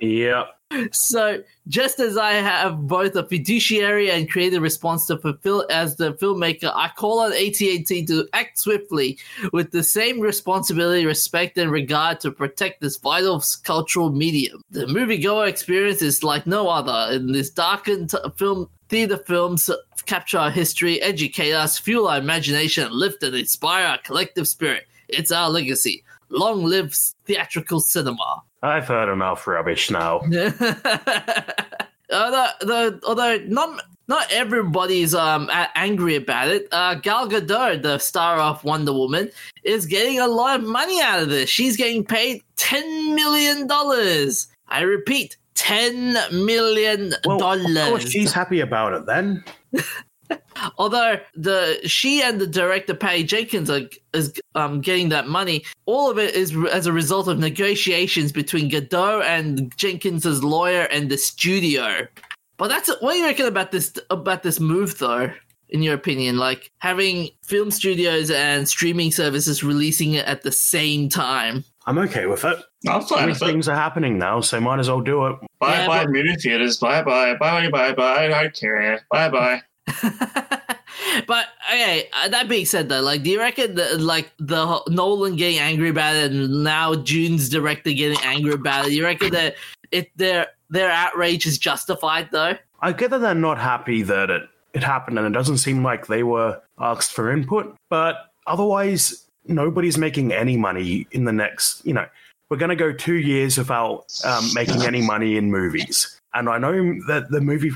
yeah. 0.00 0.44
So, 0.92 1.42
just 1.68 2.00
as 2.00 2.16
I 2.16 2.32
have 2.32 2.86
both 2.86 3.14
a 3.14 3.26
fiduciary 3.26 4.10
and 4.10 4.30
creative 4.30 4.62
response 4.62 5.06
to 5.06 5.18
fulfill 5.18 5.66
as 5.70 5.96
the 5.96 6.14
filmmaker, 6.14 6.72
I 6.74 6.90
call 6.96 7.20
on 7.20 7.32
AT&T 7.32 8.04
to 8.06 8.28
act 8.32 8.58
swiftly 8.58 9.18
with 9.52 9.70
the 9.70 9.82
same 9.82 10.20
responsibility, 10.20 11.06
respect, 11.06 11.58
and 11.58 11.70
regard 11.70 12.20
to 12.20 12.30
protect 12.30 12.80
this 12.80 12.96
vital 12.96 13.42
cultural 13.62 14.10
medium. 14.10 14.62
The 14.70 14.86
moviegoer 14.86 15.48
experience 15.48 16.02
is 16.02 16.22
like 16.22 16.46
no 16.46 16.68
other. 16.68 17.14
In 17.14 17.32
this 17.32 17.50
darkened 17.50 18.12
film, 18.36 18.68
theater 18.88 19.18
films 19.18 19.70
capture 20.06 20.38
our 20.38 20.50
history, 20.50 21.00
educate 21.00 21.52
us, 21.52 21.78
fuel 21.78 22.08
our 22.08 22.18
imagination, 22.18 22.90
lift 22.92 23.22
and 23.22 23.34
inspire 23.34 23.86
our 23.86 23.98
collective 23.98 24.48
spirit. 24.48 24.86
It's 25.08 25.30
our 25.30 25.48
legacy. 25.48 26.04
Long 26.28 26.64
live 26.64 26.94
theatrical 27.26 27.80
cinema. 27.80 28.42
I've 28.62 28.86
heard 28.86 29.12
enough 29.12 29.46
rubbish 29.46 29.90
now. 29.90 30.20
although, 32.12 32.46
though, 32.60 32.98
although 33.06 33.38
not 33.46 33.82
not 34.08 34.30
everybody's 34.32 35.14
um 35.14 35.48
angry 35.74 36.16
about 36.16 36.48
it. 36.48 36.68
Uh, 36.72 36.94
Gal 36.94 37.28
Gadot, 37.28 37.82
the 37.82 37.98
star 37.98 38.38
of 38.38 38.62
Wonder 38.64 38.92
Woman, 38.92 39.30
is 39.64 39.86
getting 39.86 40.18
a 40.20 40.26
lot 40.28 40.60
of 40.60 40.66
money 40.66 41.00
out 41.00 41.22
of 41.22 41.28
this. 41.28 41.48
She's 41.50 41.76
getting 41.76 42.04
paid 42.04 42.42
ten 42.56 43.14
million 43.14 43.66
dollars. 43.66 44.48
I 44.68 44.82
repeat, 44.82 45.36
ten 45.54 46.12
million 46.44 47.14
Well, 47.24 47.36
of 47.36 47.42
course 47.42 47.74
dollars. 47.74 48.10
she's 48.10 48.32
happy 48.32 48.60
about 48.60 48.92
it 48.94 49.06
then. 49.06 49.44
Although 50.78 51.18
the 51.34 51.80
she 51.86 52.22
and 52.22 52.40
the 52.40 52.46
director 52.46 52.94
Patty 52.94 53.24
Jenkins 53.24 53.68
are 53.70 53.82
is 54.14 54.32
um 54.54 54.80
getting 54.80 55.08
that 55.10 55.28
money, 55.28 55.64
all 55.86 56.10
of 56.10 56.18
it 56.18 56.34
is 56.34 56.54
re- 56.54 56.70
as 56.70 56.86
a 56.86 56.92
result 56.92 57.28
of 57.28 57.38
negotiations 57.38 58.32
between 58.32 58.70
Gadot 58.70 59.22
and 59.24 59.74
Jenkins's 59.76 60.42
lawyer 60.44 60.82
and 60.90 61.10
the 61.10 61.18
studio. 61.18 62.06
But 62.58 62.68
that's 62.68 62.88
what 63.00 63.12
do 63.12 63.18
you 63.18 63.24
reckon 63.26 63.46
about 63.46 63.72
this 63.72 63.92
about 64.10 64.42
this 64.42 64.60
move 64.60 64.98
though? 64.98 65.30
In 65.68 65.82
your 65.82 65.94
opinion, 65.94 66.36
like 66.36 66.70
having 66.80 67.30
film 67.42 67.70
studios 67.70 68.30
and 68.30 68.68
streaming 68.68 69.10
services 69.10 69.64
releasing 69.64 70.12
it 70.12 70.26
at 70.26 70.42
the 70.42 70.52
same 70.52 71.08
time. 71.08 71.64
I'm 71.86 71.96
okay 71.98 72.26
with 72.26 72.44
it. 72.44 72.58
I'm 72.86 73.00
fine 73.02 73.26
with 73.28 73.40
it. 73.40 73.46
Things 73.46 73.68
are 73.68 73.74
happening 73.74 74.18
now, 74.18 74.42
so 74.42 74.60
might 74.60 74.80
as 74.80 74.88
well 74.90 75.00
do 75.00 75.26
it. 75.28 75.36
Bye 75.60 75.78
Yeah, 75.78 75.86
bye 75.86 76.04
but- 76.04 76.10
movie 76.12 76.36
theaters. 76.36 76.76
Bye 76.76 77.02
bye 77.02 77.36
bye 77.36 77.70
bye 77.70 77.94
bye. 77.94 78.26
I 78.26 78.28
don't 78.28 78.54
care. 78.54 79.00
Bye 79.10 79.30
bye. 79.30 79.62
but 81.26 81.46
okay, 81.70 82.08
uh, 82.12 82.28
that 82.28 82.48
being 82.48 82.66
said, 82.66 82.88
though, 82.88 83.00
like, 83.00 83.22
do 83.22 83.30
you 83.30 83.38
reckon 83.38 83.74
that 83.74 84.00
like 84.00 84.32
the 84.38 84.80
Nolan 84.88 85.36
getting 85.36 85.58
angry 85.58 85.88
about 85.88 86.14
it, 86.14 86.32
and 86.32 86.64
now 86.64 86.94
Dune's 86.94 87.48
director 87.48 87.92
getting 87.92 88.18
angry 88.22 88.52
about 88.52 88.86
it? 88.86 88.92
You 88.92 89.04
reckon 89.04 89.30
that 89.32 89.56
it 89.90 90.16
their 90.16 90.48
their 90.70 90.90
outrage 90.90 91.46
is 91.46 91.58
justified, 91.58 92.28
though? 92.30 92.56
I 92.80 92.92
get 92.92 93.10
that 93.10 93.18
they're 93.18 93.34
not 93.34 93.58
happy 93.58 94.02
that 94.02 94.30
it, 94.30 94.42
it 94.74 94.82
happened 94.82 95.18
and 95.18 95.26
it 95.26 95.32
doesn't 95.32 95.58
seem 95.58 95.84
like 95.84 96.06
they 96.06 96.22
were 96.24 96.60
asked 96.80 97.12
for 97.12 97.30
input, 97.30 97.76
but 97.90 98.32
otherwise, 98.46 99.26
nobody's 99.46 99.98
making 99.98 100.32
any 100.32 100.56
money 100.56 101.06
in 101.12 101.24
the 101.24 101.32
next, 101.32 101.84
you 101.86 101.92
know, 101.92 102.06
we're 102.50 102.56
going 102.56 102.70
to 102.70 102.76
go 102.76 102.92
two 102.92 103.14
years 103.14 103.56
without 103.56 104.04
um, 104.24 104.46
making 104.54 104.82
any 104.82 105.00
money 105.00 105.36
in 105.36 105.50
movies. 105.50 106.20
And 106.34 106.48
I 106.48 106.58
know 106.58 106.72
that 107.06 107.30
the 107.30 107.40
movie 107.40 107.70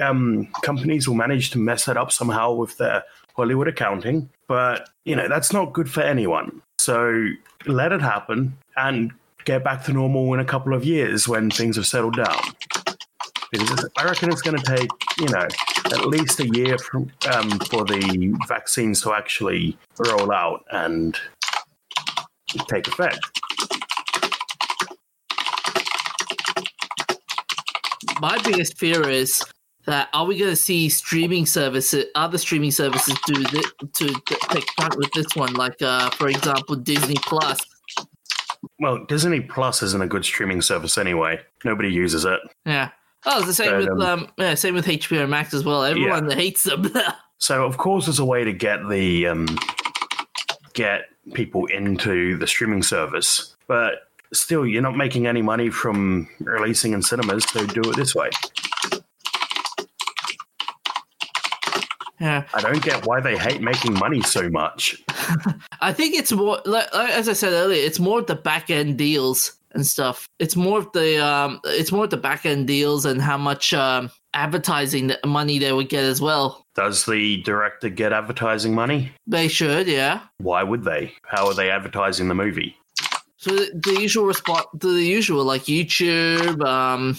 um, 0.00 0.46
companies 0.62 1.08
will 1.08 1.14
manage 1.14 1.50
to 1.50 1.58
mess 1.58 1.88
it 1.88 1.96
up 1.96 2.12
somehow 2.12 2.52
with 2.52 2.76
their 2.78 3.04
Hollywood 3.34 3.68
accounting, 3.68 4.28
but, 4.46 4.88
you 5.04 5.14
know, 5.14 5.28
that's 5.28 5.52
not 5.52 5.72
good 5.72 5.90
for 5.90 6.00
anyone. 6.00 6.62
So 6.78 7.28
let 7.66 7.92
it 7.92 8.00
happen 8.00 8.56
and 8.76 9.12
get 9.44 9.64
back 9.64 9.84
to 9.84 9.92
normal 9.92 10.32
in 10.34 10.40
a 10.40 10.44
couple 10.44 10.74
of 10.74 10.84
years 10.84 11.28
when 11.28 11.50
things 11.50 11.76
have 11.76 11.86
settled 11.86 12.16
down 12.16 12.40
because 13.50 13.88
I 13.96 14.04
reckon 14.04 14.30
it's 14.30 14.42
going 14.42 14.58
to 14.58 14.76
take 14.76 14.90
you 15.18 15.28
know 15.28 15.46
at 15.86 16.06
least 16.06 16.40
a 16.40 16.48
year 16.48 16.78
from, 16.78 17.10
um, 17.32 17.58
for 17.70 17.84
the 17.84 18.36
vaccines 18.46 19.00
to 19.02 19.14
actually 19.14 19.76
roll 19.98 20.32
out 20.32 20.64
and 20.70 21.18
take 22.68 22.88
effect. 22.88 23.18
My 28.20 28.38
biggest 28.42 28.76
fear 28.78 29.08
is 29.08 29.42
that 29.88 30.10
are 30.12 30.26
we 30.26 30.38
going 30.38 30.50
to 30.50 30.56
see 30.56 30.88
streaming 30.90 31.46
services, 31.46 32.04
other 32.14 32.36
streaming 32.36 32.70
services, 32.70 33.18
do 33.26 33.42
this, 33.44 33.72
to 33.94 34.06
to 34.08 34.36
take 34.50 34.66
part 34.76 34.96
with 34.96 35.10
this 35.12 35.26
one? 35.34 35.54
Like, 35.54 35.80
uh, 35.80 36.10
for 36.10 36.28
example, 36.28 36.76
Disney 36.76 37.16
Plus. 37.22 37.58
Well, 38.78 39.04
Disney 39.06 39.40
Plus 39.40 39.82
isn't 39.82 40.02
a 40.02 40.06
good 40.06 40.24
streaming 40.24 40.60
service 40.60 40.98
anyway. 40.98 41.40
Nobody 41.64 41.90
uses 41.90 42.24
it. 42.26 42.38
Yeah. 42.66 42.90
Oh, 43.24 43.38
it's 43.38 43.46
the 43.46 43.54
same 43.54 43.76
with 43.78 43.88
um, 43.88 44.00
um, 44.00 44.28
yeah, 44.36 44.54
same 44.54 44.74
with 44.74 44.86
HBO 44.86 45.28
Max 45.28 45.54
as 45.54 45.64
well. 45.64 45.82
Everyone 45.84 46.30
hates 46.30 46.64
them. 46.64 46.92
So 47.40 47.64
of 47.64 47.76
course, 47.76 48.06
there's 48.06 48.18
a 48.18 48.24
way 48.24 48.42
to 48.42 48.52
get 48.52 48.80
the 48.88 49.28
um, 49.28 49.46
get 50.74 51.02
people 51.34 51.66
into 51.66 52.36
the 52.36 52.48
streaming 52.48 52.82
service, 52.82 53.54
but 53.68 54.08
still, 54.32 54.66
you're 54.66 54.82
not 54.82 54.96
making 54.96 55.28
any 55.28 55.40
money 55.40 55.70
from 55.70 56.28
releasing 56.40 56.94
in 56.94 57.00
cinemas. 57.00 57.44
So 57.48 57.64
do 57.64 57.80
it 57.82 57.96
this 57.96 58.12
way. 58.12 58.30
Yeah. 62.20 62.44
I 62.54 62.60
don't 62.60 62.82
get 62.82 63.06
why 63.06 63.20
they 63.20 63.36
hate 63.36 63.60
making 63.60 63.94
money 63.94 64.22
so 64.22 64.48
much. 64.48 65.02
I 65.80 65.92
think 65.92 66.14
it's 66.14 66.32
more 66.32 66.60
like, 66.64 66.86
as 66.94 67.28
I 67.28 67.32
said 67.32 67.52
earlier, 67.52 67.82
it's 67.84 67.98
more 67.98 68.20
of 68.20 68.26
the 68.26 68.34
back 68.34 68.70
end 68.70 68.98
deals 68.98 69.58
and 69.72 69.86
stuff. 69.86 70.28
It's 70.38 70.56
more 70.56 70.78
of 70.78 70.92
the 70.92 71.24
um, 71.24 71.60
it's 71.64 71.92
more 71.92 72.04
of 72.04 72.10
the 72.10 72.16
back 72.16 72.46
end 72.46 72.66
deals 72.66 73.04
and 73.04 73.20
how 73.20 73.38
much 73.38 73.72
um, 73.74 74.10
advertising 74.34 75.12
money 75.24 75.58
they 75.58 75.72
would 75.72 75.88
get 75.88 76.04
as 76.04 76.20
well. 76.20 76.64
Does 76.74 77.06
the 77.06 77.42
director 77.42 77.88
get 77.88 78.12
advertising 78.12 78.74
money? 78.74 79.12
They 79.26 79.48
should, 79.48 79.88
yeah. 79.88 80.20
Why 80.38 80.62
would 80.62 80.84
they? 80.84 81.12
How 81.24 81.46
are 81.46 81.54
they 81.54 81.70
advertising 81.70 82.28
the 82.28 82.34
movie? 82.34 82.76
So 83.36 83.52
the, 83.52 83.70
the 83.74 84.00
usual 84.00 84.26
response, 84.26 84.66
the 84.74 84.88
usual 84.88 85.44
like 85.44 85.62
YouTube. 85.62 86.64
Um, 86.64 87.18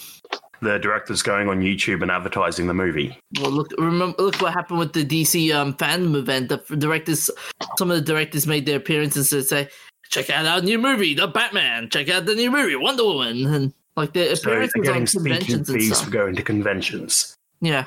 The 0.61 0.77
director's 0.77 1.21
going 1.21 1.47
on 1.47 1.61
YouTube 1.61 2.01
and 2.01 2.11
advertising 2.11 2.67
the 2.67 2.73
movie. 2.73 3.17
well, 3.39 3.51
look, 3.51 3.71
remember, 3.77 4.21
look 4.21 4.41
what 4.41 4.53
happened 4.53 4.79
with 4.79 4.93
the 4.93 5.05
DC 5.05 5.53
um 5.53 5.73
fandom 5.75 6.15
event. 6.15 6.49
The 6.49 6.57
directors, 6.77 7.29
some 7.77 7.89
of 7.91 7.97
the 7.97 8.03
directors 8.03 8.45
made 8.47 8.65
their 8.65 8.77
appearances 8.77 9.29
to 9.29 9.41
say, 9.43 9.69
check 10.09 10.29
out 10.29 10.45
our 10.45 10.61
new 10.61 10.77
movie, 10.77 11.13
The 11.13 11.27
Batman. 11.27 11.89
Check 11.89 12.09
out 12.09 12.25
the 12.25 12.35
new 12.35 12.51
movie, 12.51 12.75
Wonder 12.75 13.03
Woman, 13.05 13.45
and 13.53 13.73
like 13.95 14.13
the 14.13 14.35
So 14.35 14.49
they're 14.49 14.63
appearances 14.63 14.81
getting 14.83 15.01
on 15.01 15.07
speaking 15.07 15.23
conventions 15.25 15.69
and 15.69 15.77
fees 15.79 15.95
stuff. 15.95 16.05
for 16.05 16.11
going 16.11 16.35
to 16.35 16.43
conventions. 16.43 17.35
Yeah. 17.61 17.85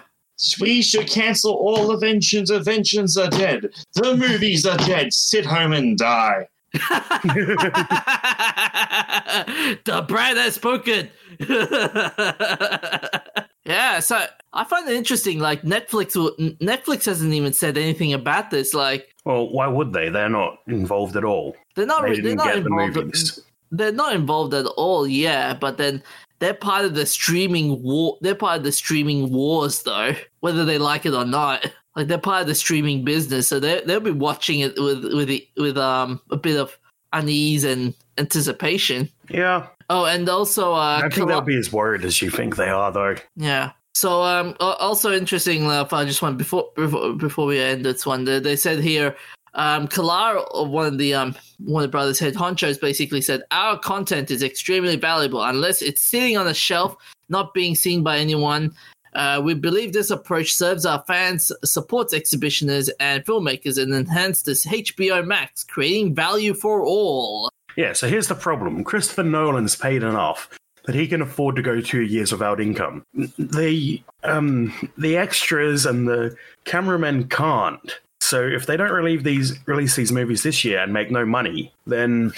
We 0.61 0.83
should 0.83 1.07
cancel 1.09 1.53
all 1.53 1.93
inventions. 1.93 2.51
Inventions 2.51 3.17
are 3.17 3.29
dead. 3.31 3.69
The 3.95 4.17
movies 4.17 4.67
are 4.67 4.79
dead. 4.79 5.13
Sit 5.13 5.45
home 5.47 5.73
and 5.73 5.97
die. 5.97 6.49
the 9.85 10.05
brand 10.09 10.39
has 10.39 10.55
spoken. 10.55 11.11
yeah, 13.65 14.01
so 14.01 14.25
I 14.53 14.65
find 14.65 14.89
it 14.89 14.97
interesting. 14.97 15.39
Like 15.39 15.63
Netflix, 15.63 16.17
will- 16.17 16.37
Netflix 16.61 17.05
hasn't 17.07 17.33
even 17.33 17.53
said 17.53 17.79
anything 17.79 18.13
about 18.13 18.51
this. 18.51 18.75
Like 18.75 19.15
Well, 19.25 19.49
why 19.51 19.67
would 19.67 19.93
they? 19.93 20.09
They're 20.09 20.29
not 20.29 20.59
involved 20.67 21.17
at 21.17 21.25
all. 21.25 21.57
they're 21.75 21.87
not. 21.87 22.03
They 22.03 22.15
They're 22.15 22.23
didn't 22.23 22.37
not 22.39 22.55
get 22.55 22.65
the. 22.65 23.43
They're 23.75 23.91
not 23.93 24.15
involved 24.15 24.53
at 24.55 24.67
all. 24.67 25.07
Yeah, 25.07 25.55
but 25.55 25.79
then 25.79 26.03
they're 26.41 26.53
part 26.55 26.85
of 26.85 26.95
the 26.95 27.07
streaming 27.07 27.83
war. 27.83 28.19
They're 28.21 28.35
part 28.35 28.59
of 28.59 28.65
the 28.65 28.73
streaming 28.73 29.33
wars, 29.33 29.83
though, 29.83 30.15
whether 30.41 30.65
they 30.67 30.77
like 30.79 31.07
it 31.07 31.15
or 31.15 31.25
not. 31.25 31.71
Like 31.97 32.09
they're 32.09 32.19
part 32.19 32.43
of 32.43 32.47
the 32.47 32.55
streaming 32.55 33.05
business, 33.05 33.49
so 33.49 33.61
they 33.61 33.83
they'll 33.85 34.01
be 34.01 34.11
watching 34.11 34.61
it 34.61 34.75
with 34.81 35.05
with 35.13 35.41
with 35.57 35.77
um 35.79 36.21
a 36.31 36.37
bit 36.37 36.57
of 36.59 36.79
unease 37.13 37.65
and 37.65 37.95
anticipation. 38.19 39.09
Yeah, 39.29 39.67
Oh, 39.91 40.07
and 40.07 40.27
also, 40.29 40.73
uh, 40.73 40.77
I 40.77 41.01
don't 41.03 41.13
think 41.13 41.19
Col- 41.19 41.27
they'll 41.29 41.41
be 41.43 41.59
as 41.59 41.71
worried 41.71 42.03
as 42.07 42.23
you 42.23 42.31
think 42.31 42.57
they 42.57 42.69
are, 42.71 42.91
though. 42.91 43.17
yeah. 43.37 43.73
So, 43.95 44.23
um, 44.23 44.57
al- 44.61 44.73
also 44.75 45.13
interesting. 45.13 45.67
Uh, 45.67 45.87
I 45.93 46.05
just 46.07 46.23
want 46.23 46.39
before 46.39 46.71
before 46.77 47.13
before 47.13 47.45
we 47.47 47.61
end 47.61 47.85
this 47.85 48.07
one, 48.07 48.25
they, 48.25 48.39
they 48.39 48.57
said 48.57 48.79
here, 48.81 49.15
um, 49.53 49.87
Kilar, 49.87 50.67
one 50.71 50.87
of 50.87 50.97
the 50.97 51.13
um 51.13 51.35
one 51.59 51.85
of 51.85 51.89
the 51.91 51.93
brothers 51.93 52.19
head 52.19 52.35
honchos, 52.35 52.81
basically 52.81 53.21
said 53.21 53.43
our 53.51 53.79
content 53.79 54.31
is 54.31 54.43
extremely 54.43 54.97
valuable 54.97 55.43
unless 55.43 55.83
it's 55.83 56.03
sitting 56.03 56.39
on 56.39 56.47
a 56.47 56.55
shelf, 56.55 56.97
not 57.29 57.53
being 57.53 57.75
seen 57.75 58.03
by 58.03 58.17
anyone. 58.17 58.73
Uh, 59.15 59.41
we 59.45 59.55
believe 59.55 59.93
this 59.93 60.11
approach 60.11 60.55
serves 60.55 60.87
our 60.87 61.03
fans, 61.07 61.53
supports 61.65 62.15
exhibitionists 62.15 62.91
and 63.01 63.25
filmmakers, 63.25 63.81
and 63.81 63.95
enhances 63.95 64.65
HBO 64.65 65.27
Max, 65.27 65.65
creating 65.65 66.15
value 66.15 66.55
for 66.55 66.85
all. 66.85 67.51
Yeah, 67.77 67.93
so 67.93 68.09
here's 68.09 68.29
the 68.29 68.35
problem 68.35 68.85
Christopher 68.85 69.23
Nolan's 69.23 69.77
paid 69.77 70.03
enough 70.03 70.49
that 70.85 70.95
he 70.95 71.07
can 71.07 71.23
afford 71.23 71.57
to 71.57 71.63
go 71.63 71.81
two 71.81 72.03
years 72.03 72.33
without 72.33 72.61
income. 72.61 73.05
The, 73.15 74.03
um, 74.25 74.91
the 74.99 75.17
extras 75.17 75.87
and 75.87 76.09
the 76.09 76.37
cameramen 76.65 77.29
can't. 77.29 78.01
So 78.21 78.43
if 78.43 78.67
they 78.67 78.77
don't 78.77 78.91
release 78.91 79.23
these, 79.23 79.59
release 79.67 79.95
these 79.95 80.13
movies 80.13 80.43
this 80.43 80.65
year 80.65 80.81
and 80.81 80.93
make 80.93 81.11
no 81.11 81.25
money, 81.25 81.73
then 81.87 82.33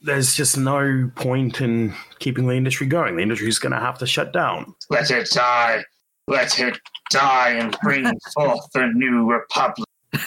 there's 0.00 0.34
just 0.34 0.56
no 0.56 1.10
point 1.16 1.60
in 1.60 1.94
keeping 2.20 2.46
the 2.46 2.54
industry 2.54 2.86
going. 2.86 3.16
The 3.16 3.22
industry's 3.22 3.58
going 3.58 3.72
to 3.72 3.80
have 3.80 3.98
to 3.98 4.06
shut 4.06 4.32
down. 4.32 4.74
Let 4.88 5.10
it 5.10 5.30
die. 5.30 5.84
Let 6.30 6.58
it 6.60 6.78
die 7.10 7.50
and 7.50 7.76
bring 7.82 8.10
forth 8.34 8.64
a 8.74 8.86
new 8.92 9.30
republic. 9.30 9.86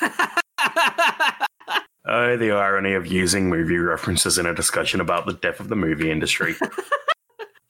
Oh, 2.06 2.36
the 2.36 2.52
irony 2.52 2.96
of 2.96 3.08
using 3.08 3.50
movie 3.50 3.78
references 3.78 4.38
in 4.38 4.46
a 4.46 4.54
discussion 4.54 5.00
about 5.00 5.26
the 5.26 5.32
death 5.36 5.62
of 5.62 5.70
the 5.70 5.76
movie 5.78 6.12
industry. 6.12 6.56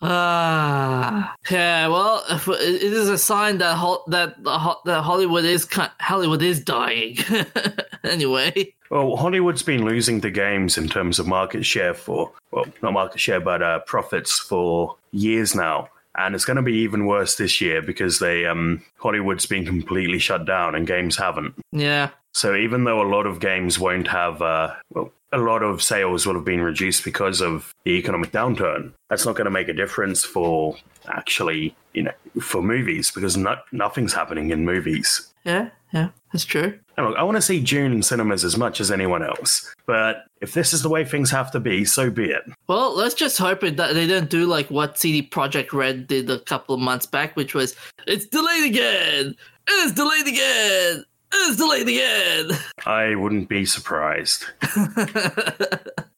Ah, 0.06 1.34
yeah. 1.50 1.88
Well, 1.88 2.26
it 2.30 2.84
is 2.84 3.08
a 3.08 3.18
sign 3.18 3.60
that 3.60 3.76
ho- 3.78 4.04
that 4.08 4.44
the 4.44 4.60
ho- 4.60 4.82
that 4.84 5.02
Hollywood 5.02 5.46
is 5.46 5.64
ki- 5.64 5.84
Hollywood 6.02 6.42
is 6.42 6.60
dying. 6.60 7.16
anyway, 8.04 8.74
Well, 8.90 9.16
Hollywood's 9.16 9.64
been 9.64 9.86
losing 9.86 10.20
the 10.20 10.30
games 10.30 10.78
in 10.78 10.90
terms 10.90 11.20
of 11.20 11.28
market 11.28 11.66
share 11.66 11.94
for, 11.94 12.30
well, 12.52 12.66
not 12.82 12.92
market 12.92 13.22
share, 13.22 13.40
but 13.40 13.62
uh, 13.64 13.80
profits 13.86 14.38
for 14.40 14.98
years 15.14 15.56
now. 15.56 15.88
And 16.16 16.36
it's 16.36 16.46
going 16.46 16.58
to 16.58 16.64
be 16.64 16.76
even 16.78 17.06
worse 17.06 17.36
this 17.36 17.60
year 17.62 17.82
because 17.82 18.20
they 18.20 18.46
um, 18.46 18.84
Hollywood's 18.98 19.46
been 19.46 19.66
completely 19.66 20.20
shut 20.20 20.46
down 20.46 20.76
and 20.76 20.86
games 20.86 21.18
haven't. 21.18 21.56
yeah, 21.72 22.10
So 22.34 22.56
even 22.56 22.84
though 22.84 23.02
a 23.02 23.10
lot 23.10 23.26
of 23.26 23.40
games 23.40 23.80
won't 23.80 24.08
have, 24.08 24.42
uh, 24.42 24.76
well, 24.92 25.12
a 25.32 25.38
lot 25.40 25.64
of 25.64 25.82
sales 25.82 26.28
will 26.28 26.36
have 26.36 26.46
been 26.46 26.62
reduced 26.62 27.04
because 27.04 27.42
of 27.42 27.74
the 27.86 27.92
economic 27.92 28.32
downturn, 28.32 28.94
that's 29.10 29.26
not 29.26 29.36
going 29.36 29.46
to 29.46 29.52
make 29.52 29.68
a 29.68 29.74
difference 29.74 30.24
for 30.24 30.76
actually, 31.08 31.76
you 31.94 32.04
know, 32.04 32.12
for 32.40 32.62
movies 32.62 33.10
because 33.10 33.36
no- 33.36 33.58
nothing's 33.72 34.14
happening 34.14 34.52
in 34.52 34.64
movies. 34.66 35.34
yeah, 35.44 35.70
yeah. 35.92 36.10
That's 36.32 36.46
true. 36.46 36.80
I 36.98 37.24
want 37.24 37.38
to 37.38 37.42
see 37.42 37.60
Dune 37.60 37.92
in 37.92 38.04
cinemas 38.04 38.44
as 38.44 38.58
much 38.58 38.80
as 38.80 38.92
anyone 38.92 39.24
else. 39.24 39.74
But 39.86 40.26
if 40.42 40.54
this 40.54 40.74
is 40.74 40.84
the 40.84 40.90
way 40.90 41.04
things 41.04 41.32
have 41.32 41.52
to 41.52 41.60
be, 41.60 41.86
so 41.86 42.12
be 42.12 42.26
it. 42.26 42.44
Well, 42.68 42.96
let's 42.96 43.16
just 43.16 43.38
hope 43.38 43.64
it 43.64 43.78
that 43.78 43.94
they 43.94 44.08
don't 44.08 44.30
do 44.30 44.46
like 44.46 44.70
what 44.70 44.98
CD 44.98 45.28
Projekt 45.28 45.74
Red 45.74 46.08
did 46.08 46.30
a 46.30 46.40
couple 46.40 46.76
of 46.76 46.82
months 46.82 47.06
back, 47.06 47.36
which 47.36 47.56
was 47.56 47.76
it's 48.08 48.26
delayed 48.28 48.66
again, 48.66 49.36
it's 49.68 49.94
delayed 49.94 50.28
again, 50.28 51.06
it's 51.34 51.58
delayed 51.58 51.88
again. 51.88 52.60
I 52.86 53.16
wouldn't 53.16 53.50
be 53.50 53.66
surprised. 53.66 54.46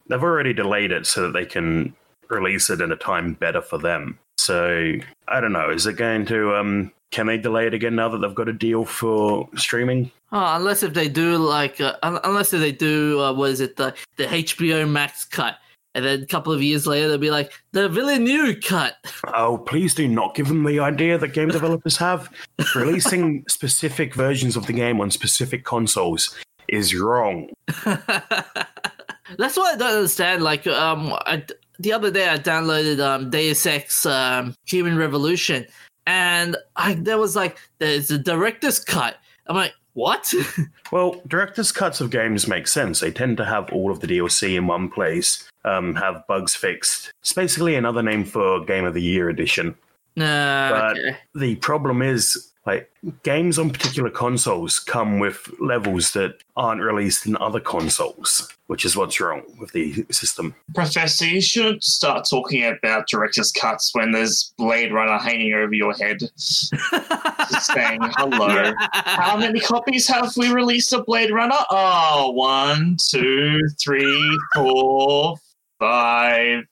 They've 0.08 0.22
already 0.22 0.54
delayed 0.54 0.92
it 0.92 1.08
so 1.08 1.24
that 1.24 1.34
they 1.34 1.46
can 1.46 1.96
release 2.30 2.70
it 2.70 2.82
in 2.82 2.92
a 2.92 2.96
time 2.96 3.34
better 3.34 3.62
for 3.62 3.78
them. 3.78 4.20
So 4.38 4.94
I 5.28 5.40
don't 5.40 5.54
know. 5.54 5.70
Is 5.70 5.88
it 5.88 5.98
going 5.98 6.26
to? 6.28 6.56
Um, 6.56 6.92
can 7.12 7.28
they 7.28 7.38
delay 7.38 7.68
it 7.68 7.74
again 7.74 7.96
now 7.96 8.10
that 8.10 8.18
they've 8.20 8.36
got 8.36 8.50
a 8.50 8.54
deal 8.54 8.84
for 8.86 9.48
streaming? 9.56 10.12
Oh, 10.32 10.56
unless 10.56 10.84
if 10.84 10.94
they 10.94 11.08
do 11.08 11.38
like, 11.38 11.80
uh, 11.80 11.96
unless 12.04 12.52
if 12.52 12.60
they 12.60 12.72
do, 12.72 13.22
uh, 13.22 13.34
what 13.34 13.52
is 13.52 13.62
it, 13.62 13.78
the 13.78 13.96
the 14.18 14.26
HBO 14.26 14.90
Max 14.90 15.24
cut, 15.24 15.58
and 15.94 16.04
then 16.04 16.22
a 16.22 16.26
couple 16.26 16.52
of 16.52 16.62
years 16.62 16.86
later 16.86 17.08
they'll 17.08 17.18
be 17.18 17.32
like 17.32 17.54
the 17.72 17.88
Villeneuve 17.88 18.62
cut. 18.62 18.96
Oh, 19.34 19.58
please 19.58 19.94
do 19.94 20.08
not 20.08 20.36
give 20.36 20.48
them 20.48 20.64
the 20.64 20.80
idea 20.80 21.18
that 21.18 21.30
game 21.30 21.50
developers 21.50 21.98
have. 21.98 22.30
Releasing 22.74 23.44
specific 23.50 24.14
versions 24.14 24.56
of 24.56 24.66
the 24.66 24.72
game 24.74 25.02
on 25.02 25.12
specific 25.12 25.66
consoles 25.66 26.36
is 26.70 26.96
wrong. 26.96 27.50
That's 27.68 29.58
what 29.58 29.76
I 29.76 29.78
don't 29.78 29.96
understand. 29.96 30.44
Like, 30.44 30.68
um, 30.68 31.14
I, 31.26 31.44
the 31.80 31.94
other 31.94 32.12
day 32.12 32.30
I 32.30 32.38
downloaded 32.38 33.00
um 33.00 33.30
Deus 33.30 33.66
Ex 33.66 34.06
um, 34.06 34.56
Human 34.66 34.98
Revolution, 34.98 35.66
and 36.08 36.58
I 36.76 36.96
there 36.96 37.18
was 37.18 37.36
like 37.36 37.58
there's 37.80 38.12
a 38.12 38.18
director's 38.18 38.80
cut. 38.80 39.18
I'm 39.48 39.56
like, 39.56 39.74
what? 39.94 40.34
Well, 40.92 41.20
director's 41.28 41.72
cuts 41.72 42.00
of 42.00 42.12
games 42.12 42.48
make 42.48 42.68
sense. 42.68 43.00
They 43.00 43.12
tend 43.12 43.38
to 43.38 43.46
have 43.46 43.70
all 43.74 43.90
of 43.90 44.00
the 44.02 44.08
DLC 44.08 44.56
in 44.56 44.68
one 44.68 44.88
place, 44.88 45.50
um, 45.66 45.96
have 45.96 46.24
bugs 46.28 46.56
fixed. 46.56 47.12
It's 47.22 47.34
basically 47.34 47.74
another 47.76 48.04
name 48.04 48.24
for 48.24 48.64
Game 48.64 48.86
of 48.86 48.94
the 48.94 49.02
Year 49.02 49.30
edition. 49.30 49.76
nah, 50.16 50.70
But 50.70 50.98
okay. 51.00 51.18
the 51.34 51.56
problem 51.56 52.04
is, 52.04 52.52
like, 52.66 52.92
games 53.22 53.60
on 53.60 53.70
particular 53.70 54.10
consoles 54.10 54.80
come 54.80 55.20
with 55.20 55.52
levels 55.60 56.14
that 56.14 56.42
aren't 56.58 56.82
released 56.82 57.28
in 57.28 57.38
other 57.38 57.60
consoles, 57.60 58.50
which 58.68 58.86
is 58.86 58.98
what's 58.98 59.20
wrong 59.20 59.44
with 59.60 59.72
the 59.72 60.04
system. 60.10 60.56
Professor, 60.74 61.26
you 61.26 61.42
shouldn't 61.42 61.84
start 61.84 62.26
talking 62.28 62.64
about 62.66 63.08
director's 63.08 63.52
cuts 63.52 63.94
when 63.94 64.12
there's 64.12 64.54
Blade 64.58 64.92
Runner 64.92 65.20
hanging 65.20 65.54
over 65.54 65.74
your 65.74 65.94
head. 65.94 66.18
Just 66.72 67.68
saying 67.68 68.00
hello. 68.02 68.74
How 68.94 69.38
many 69.38 69.60
copies 69.60 70.08
have 70.08 70.36
we 70.36 70.52
released 70.52 70.92
of 70.92 71.06
Blade 71.06 71.32
Runner? 71.32 71.60
Oh, 71.70 72.32
one, 72.32 72.98
two, 73.10 73.60
three, 73.80 74.40
four, 74.56 75.36
five, 75.80 76.64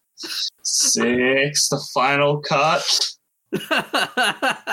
six. 0.64 1.70
The 1.70 1.86
final 1.94 2.42
cut. 2.42 2.84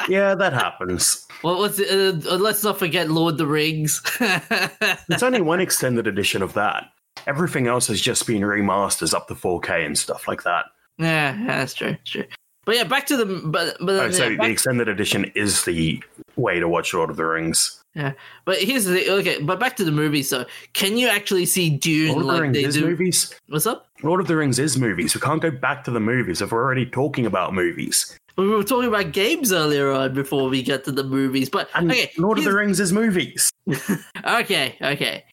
Yeah, 0.08 0.34
that 0.34 0.52
happens. 0.52 1.26
what 1.42 1.58
was 1.58 1.78
it? 1.78 2.26
Uh, 2.26 2.36
let's 2.36 2.64
not 2.64 2.78
forget 2.78 3.10
Lord 3.10 3.32
of 3.34 3.38
the 3.38 3.46
Rings. 3.46 4.02
it's 4.20 5.22
only 5.22 5.40
one 5.40 5.60
extended 5.60 6.06
edition 6.06 6.42
of 6.42 6.54
that. 6.54 6.86
Everything 7.26 7.66
else 7.66 7.86
has 7.88 8.00
just 8.00 8.26
been 8.26 8.42
remasters 8.42 9.14
up 9.14 9.28
to 9.28 9.34
4K 9.34 9.84
and 9.86 9.96
stuff 9.98 10.26
like 10.26 10.42
that. 10.44 10.64
Yeah, 10.98 11.36
that's 11.46 11.74
true. 11.74 11.90
that's 11.92 12.10
true. 12.10 12.24
But 12.64 12.76
yeah, 12.76 12.84
back 12.84 13.06
to 13.06 13.16
the 13.16 13.26
but 13.44 13.76
but 13.80 13.90
Oh, 14.00 14.04
yeah, 14.06 14.10
so 14.10 14.28
the 14.36 14.44
extended 14.50 14.88
edition 14.88 15.30
is 15.34 15.64
the 15.64 16.02
way 16.36 16.60
to 16.60 16.68
watch 16.68 16.92
Lord 16.94 17.10
of 17.10 17.16
the 17.16 17.24
Rings. 17.24 17.82
yeah. 17.94 18.12
But 18.44 18.58
here's 18.58 18.84
the 18.84 18.96
thing. 19.00 19.10
Okay, 19.20 19.42
but 19.42 19.58
back 19.60 19.76
to 19.76 19.84
the 19.84 19.92
movies. 19.92 20.28
So, 20.28 20.44
can 20.74 20.96
you 20.98 21.08
actually 21.08 21.46
see 21.46 21.70
Dune 21.70 22.12
Lord 22.12 22.26
of 22.26 22.34
the 22.36 22.42
Rings 22.42 22.56
they 22.56 22.64
is 22.64 22.74
do? 22.74 22.86
movies. 22.86 23.34
What's 23.48 23.66
up? 23.66 23.86
Lord 24.02 24.20
of 24.20 24.26
the 24.28 24.36
Rings 24.36 24.58
is 24.58 24.76
movies. 24.78 25.14
We 25.14 25.20
can't 25.20 25.40
go 25.42 25.50
back 25.50 25.84
to 25.84 25.90
the 25.90 26.00
movies 26.00 26.42
if 26.42 26.52
we're 26.52 26.62
already 26.62 26.86
talking 26.86 27.26
about 27.26 27.54
movies. 27.54 28.16
We 28.40 28.48
were 28.48 28.64
talking 28.64 28.88
about 28.88 29.12
games 29.12 29.53
earlier 29.53 29.92
on 29.92 30.14
before 30.14 30.48
we 30.48 30.62
get 30.62 30.83
to 30.85 30.92
the 30.92 31.05
movies. 31.05 31.50
But 31.50 31.68
And 31.74 31.90
okay, 31.90 32.11
Lord 32.16 32.38
of 32.38 32.44
the 32.44 32.55
Rings 32.55 32.81
is 32.81 32.90
movies. 32.90 33.53
okay, 34.24 34.79
okay. 34.81 35.24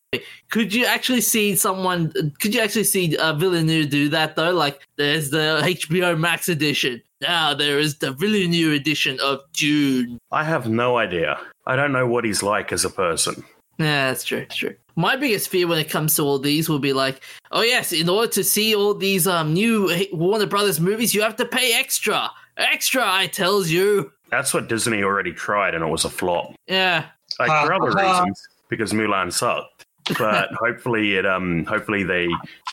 Could 0.49 0.73
you 0.73 0.85
actually 0.85 1.21
see 1.21 1.55
someone? 1.55 2.11
Could 2.41 2.53
you 2.53 2.59
actually 2.59 2.83
see 2.83 3.15
uh, 3.15 3.31
Villeneuve 3.31 3.89
do 3.89 4.09
that 4.09 4.35
though? 4.35 4.51
Like, 4.51 4.85
there's 4.97 5.29
the 5.29 5.61
HBO 5.63 6.19
Max 6.19 6.49
edition. 6.49 7.01
Now 7.21 7.53
there 7.53 7.79
is 7.79 7.99
the 7.99 8.11
Villeneuve 8.11 8.73
edition 8.73 9.17
of 9.21 9.39
Dune. 9.53 10.19
I 10.33 10.43
have 10.43 10.67
no 10.67 10.97
idea. 10.97 11.39
I 11.65 11.77
don't 11.77 11.93
know 11.93 12.07
what 12.07 12.25
he's 12.25 12.43
like 12.43 12.73
as 12.73 12.83
a 12.83 12.89
person. 12.89 13.41
Yeah, 13.79 14.09
that's 14.09 14.25
true. 14.25 14.39
That's 14.39 14.55
true. 14.57 14.75
My 14.97 15.15
biggest 15.15 15.47
fear 15.47 15.65
when 15.67 15.79
it 15.79 15.89
comes 15.89 16.15
to 16.15 16.23
all 16.23 16.39
these 16.39 16.67
will 16.67 16.79
be 16.79 16.91
like, 16.91 17.21
oh 17.51 17.61
yes, 17.61 17.93
in 17.93 18.09
order 18.09 18.29
to 18.33 18.43
see 18.43 18.75
all 18.75 18.93
these 18.93 19.27
um 19.27 19.53
new 19.53 19.89
Warner 20.11 20.45
Brothers 20.45 20.81
movies, 20.81 21.15
you 21.15 21.21
have 21.21 21.37
to 21.37 21.45
pay 21.45 21.73
extra, 21.73 22.29
extra. 22.57 23.03
I 23.05 23.27
tells 23.27 23.69
you. 23.69 24.11
That's 24.29 24.53
what 24.53 24.67
Disney 24.67 25.03
already 25.03 25.31
tried, 25.31 25.73
and 25.73 25.83
it 25.83 25.87
was 25.87 26.05
a 26.05 26.09
flop. 26.09 26.53
Yeah. 26.67 27.05
Like 27.39 27.65
for 27.65 27.73
other 27.73 27.91
reasons, 27.91 28.47
because 28.69 28.93
Mulan 28.93 29.31
sucked. 29.31 29.85
But 30.17 30.49
hopefully, 30.59 31.15
it 31.15 31.25
um 31.25 31.65
hopefully 31.65 32.03
they 32.03 32.27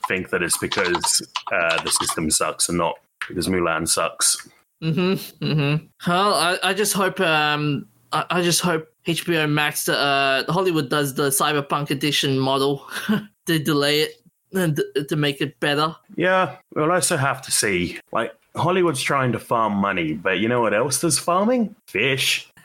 think 0.09 0.31
that 0.31 0.42
it's 0.42 0.59
because 0.59 1.27
uh, 1.53 1.83
the 1.83 1.90
system 1.90 2.31
sucks 2.31 2.68
and 2.68 2.79
not 2.79 2.97
because 3.29 3.49
Mulan 3.49 3.88
sucks. 3.88 4.49
Mm-hmm. 4.83 5.44
Mm-hmm. 5.44 5.87
Well, 6.11 6.35
I, 6.35 6.59
I 6.62 6.75
just 6.75 6.92
hope 6.92 7.20
um 7.20 7.87
I, 8.12 8.25
I 8.31 8.42
just 8.42 8.61
hope 8.61 8.88
HBO 9.07 9.51
Max 9.51 9.88
uh 9.88 10.44
Hollywood 10.49 10.88
does 10.88 11.14
the 11.14 11.29
Cyberpunk 11.29 11.90
edition 11.90 12.38
model 12.38 12.87
to 13.47 13.59
delay 13.59 14.01
it 14.01 14.14
and 14.53 14.81
to 15.09 15.16
make 15.16 15.40
it 15.40 15.59
better. 15.61 15.94
Yeah, 16.16 16.57
we'll 16.75 16.92
also 16.92 17.16
have 17.16 17.42
to 17.42 17.51
see. 17.51 17.99
Like 18.12 18.33
Hollywood's 18.56 19.02
trying 19.02 19.32
to 19.32 19.38
farm 19.38 19.74
money, 19.74 20.14
but 20.14 20.38
you 20.38 20.48
know 20.48 20.60
what 20.60 20.74
else 20.74 21.00
does 21.00 21.18
farming? 21.18 21.74
Fish. 21.88 22.50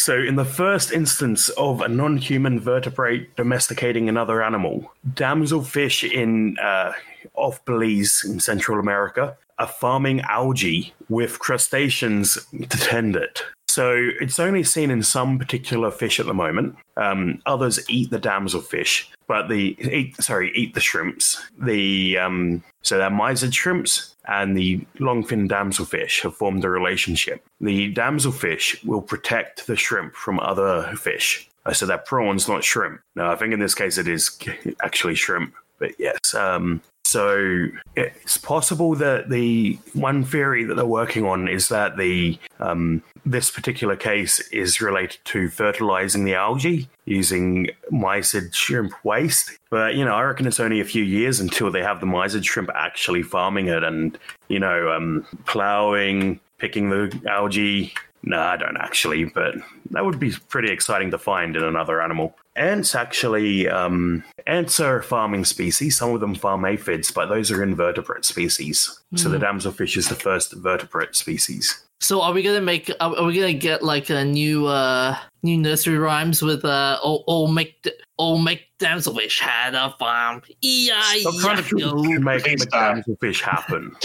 So, 0.00 0.18
in 0.18 0.36
the 0.36 0.46
first 0.46 0.92
instance 0.92 1.50
of 1.50 1.82
a 1.82 1.88
non 1.88 2.16
human 2.16 2.58
vertebrate 2.58 3.36
domesticating 3.36 4.08
another 4.08 4.42
animal, 4.42 4.90
damselfish 5.12 6.10
in 6.10 6.58
uh, 6.58 6.94
off 7.34 7.62
Belize 7.66 8.24
in 8.24 8.40
Central 8.40 8.80
America 8.80 9.36
are 9.58 9.66
farming 9.66 10.22
algae 10.22 10.94
with 11.10 11.38
crustaceans 11.38 12.38
to 12.52 12.78
tend 12.78 13.14
it. 13.14 13.42
So 13.68 14.08
it's 14.20 14.40
only 14.40 14.64
seen 14.64 14.90
in 14.90 15.02
some 15.02 15.38
particular 15.38 15.90
fish 15.90 16.18
at 16.18 16.24
the 16.24 16.34
moment. 16.34 16.76
Um, 16.96 17.42
others 17.44 17.78
eat 17.90 18.10
the 18.10 18.18
damselfish, 18.18 19.06
but 19.28 19.48
the 19.48 19.76
eat 19.80 20.16
sorry 20.16 20.50
eat 20.56 20.72
the 20.72 20.80
shrimps. 20.80 21.40
The 21.58 22.16
um, 22.16 22.64
so 22.82 22.96
they're 22.96 23.10
mysid 23.10 23.52
shrimps 23.52 24.16
and 24.30 24.56
the 24.56 24.78
longfin 25.00 25.48
damselfish 25.48 26.22
have 26.22 26.36
formed 26.36 26.64
a 26.64 26.70
relationship. 26.70 27.44
The 27.60 27.92
damselfish 27.92 28.82
will 28.84 29.02
protect 29.02 29.66
the 29.66 29.76
shrimp 29.76 30.14
from 30.14 30.38
other 30.38 30.94
fish. 30.96 31.50
Uh, 31.66 31.72
so 31.72 31.84
they're 31.84 31.98
prawns, 31.98 32.48
not 32.48 32.64
shrimp. 32.64 33.00
No, 33.16 33.30
I 33.30 33.36
think 33.36 33.52
in 33.52 33.60
this 33.60 33.74
case 33.74 33.98
it 33.98 34.08
is 34.08 34.38
actually 34.82 35.16
shrimp. 35.16 35.54
But 35.80 35.98
yes, 35.98 36.34
um, 36.34 36.82
so 37.04 37.66
it's 37.96 38.36
possible 38.36 38.94
that 38.94 39.30
the 39.30 39.76
one 39.94 40.22
theory 40.22 40.62
that 40.62 40.76
they're 40.76 40.86
working 40.86 41.26
on 41.26 41.48
is 41.48 41.66
that 41.68 41.96
the 41.96 42.38
um, 42.60 43.02
this 43.26 43.50
particular 43.50 43.96
case 43.96 44.38
is 44.50 44.80
related 44.80 45.18
to 45.24 45.48
fertilizing 45.48 46.24
the 46.24 46.34
algae 46.34 46.88
using 47.06 47.68
mysid 47.90 48.54
shrimp 48.54 48.92
waste. 49.04 49.58
But 49.70 49.96
you 49.96 50.04
know, 50.04 50.14
I 50.14 50.22
reckon 50.22 50.46
it's 50.46 50.60
only 50.60 50.80
a 50.80 50.84
few 50.84 51.02
years 51.02 51.40
until 51.40 51.72
they 51.72 51.82
have 51.82 51.98
the 51.98 52.06
mysid 52.06 52.44
shrimp 52.44 52.70
actually 52.76 53.24
farming 53.24 53.66
it 53.66 53.82
and 53.82 54.16
you 54.46 54.60
know 54.60 54.92
um, 54.92 55.26
plowing, 55.46 56.38
picking 56.58 56.90
the 56.90 57.20
algae. 57.28 57.92
No, 58.22 58.38
I 58.38 58.56
don't 58.56 58.76
actually, 58.76 59.24
but 59.24 59.54
that 59.90 60.04
would 60.04 60.20
be 60.20 60.32
pretty 60.48 60.70
exciting 60.70 61.10
to 61.10 61.18
find 61.18 61.56
in 61.56 61.64
another 61.64 62.02
animal. 62.02 62.36
Ants 62.54 62.94
actually, 62.94 63.68
um, 63.68 64.22
ants 64.46 64.78
are 64.78 64.98
a 64.98 65.02
farming 65.02 65.46
species. 65.46 65.96
Some 65.96 66.12
of 66.12 66.20
them 66.20 66.34
farm 66.34 66.64
aphids, 66.66 67.10
but 67.10 67.26
those 67.26 67.50
are 67.50 67.62
invertebrate 67.62 68.26
species. 68.26 69.00
Mm. 69.14 69.18
So 69.18 69.28
the 69.30 69.38
damselfish 69.38 69.96
is 69.96 70.08
the 70.08 70.14
first 70.14 70.52
vertebrate 70.52 71.16
species. 71.16 71.82
So 72.02 72.22
are 72.22 72.32
we 72.32 72.42
gonna 72.42 72.60
make? 72.60 72.90
Are 73.00 73.24
we 73.24 73.38
gonna 73.38 73.52
get 73.52 73.82
like 73.82 74.10
a 74.10 74.24
new, 74.24 74.66
uh, 74.66 75.16
new 75.42 75.58
nursery 75.58 75.98
rhymes 75.98 76.42
with 76.42 76.64
uh, 76.64 76.98
all, 77.02 77.24
all 77.26 77.46
make 77.46 77.86
all 78.16 78.38
make 78.38 78.66
damselfish 78.78 79.38
had 79.38 79.74
a 79.74 79.94
farm? 79.98 80.42
Yeah, 80.60 81.02
Stop 81.16 81.34
trying 81.36 81.62
to 81.62 82.20
make, 82.20 82.44
make 82.46 82.58
damselfish 82.58 83.40
happen. 83.42 83.96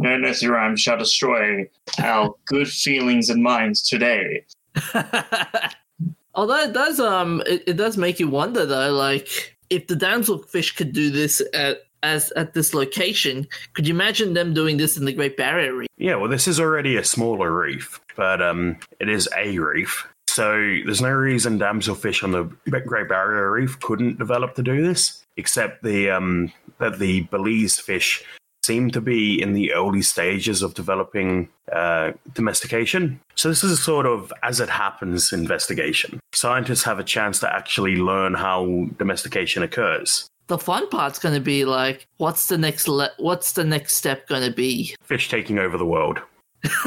no 0.04 0.18
nursery 0.18 0.50
rhyme 0.50 0.76
shall 0.76 0.98
destroy 0.98 1.68
our 1.98 2.34
good 2.44 2.68
feelings 2.68 3.30
and 3.30 3.42
minds 3.42 3.82
today. 3.82 4.44
Although 6.34 6.60
it 6.60 6.72
does, 6.72 7.00
um, 7.00 7.42
it, 7.46 7.62
it 7.66 7.76
does 7.76 7.96
make 7.96 8.20
you 8.20 8.28
wonder 8.28 8.66
though, 8.66 8.92
like 8.92 9.56
if 9.70 9.86
the 9.86 9.94
damselfish 9.94 10.76
could 10.76 10.92
do 10.92 11.10
this 11.10 11.42
at 11.54 11.78
as 12.02 12.30
at 12.32 12.52
this 12.52 12.74
location, 12.74 13.48
could 13.72 13.88
you 13.88 13.94
imagine 13.94 14.34
them 14.34 14.52
doing 14.52 14.76
this 14.76 14.98
in 14.98 15.06
the 15.06 15.12
Great 15.12 15.38
Barrier 15.38 15.74
Reef? 15.74 15.88
Yeah, 15.96 16.16
well, 16.16 16.28
this 16.28 16.46
is 16.46 16.60
already 16.60 16.96
a 16.96 17.04
smaller 17.04 17.50
reef, 17.50 17.98
but 18.14 18.42
um, 18.42 18.76
it 19.00 19.08
is 19.08 19.26
a 19.36 19.58
reef. 19.58 20.06
So 20.26 20.52
there's 20.84 21.00
no 21.00 21.12
reason 21.12 21.58
damselfish 21.58 22.22
on 22.22 22.32
the 22.32 22.80
Great 22.80 23.08
Barrier 23.08 23.52
Reef 23.52 23.80
couldn't 23.80 24.18
develop 24.18 24.54
to 24.56 24.62
do 24.62 24.86
this, 24.86 25.24
except 25.38 25.82
the 25.82 26.10
um, 26.10 26.52
that 26.78 26.98
the 26.98 27.22
Belize 27.22 27.78
fish 27.78 28.22
seem 28.64 28.90
to 28.90 29.00
be 29.00 29.40
in 29.40 29.52
the 29.52 29.72
early 29.72 30.02
stages 30.02 30.62
of 30.62 30.74
developing 30.74 31.48
uh, 31.72 32.12
domestication. 32.32 33.20
So, 33.34 33.48
this 33.48 33.62
is 33.62 33.72
a 33.72 33.76
sort 33.76 34.06
of 34.06 34.32
as 34.42 34.60
it 34.60 34.68
happens 34.68 35.32
investigation. 35.32 36.20
Scientists 36.32 36.82
have 36.84 36.98
a 36.98 37.04
chance 37.04 37.38
to 37.40 37.54
actually 37.54 37.96
learn 37.96 38.34
how 38.34 38.86
domestication 38.98 39.62
occurs. 39.62 40.26
The 40.46 40.58
fun 40.58 40.88
part's 40.90 41.18
going 41.18 41.34
to 41.34 41.40
be 41.40 41.64
like, 41.64 42.06
what's 42.18 42.48
the 42.48 42.58
next? 42.58 42.88
Le- 42.88 43.12
what's 43.18 43.52
the 43.52 43.64
next 43.64 43.94
step 43.94 44.28
going 44.28 44.48
to 44.48 44.54
be? 44.54 44.94
Fish 45.02 45.28
taking 45.28 45.58
over 45.58 45.78
the 45.78 45.86
world. 45.86 46.20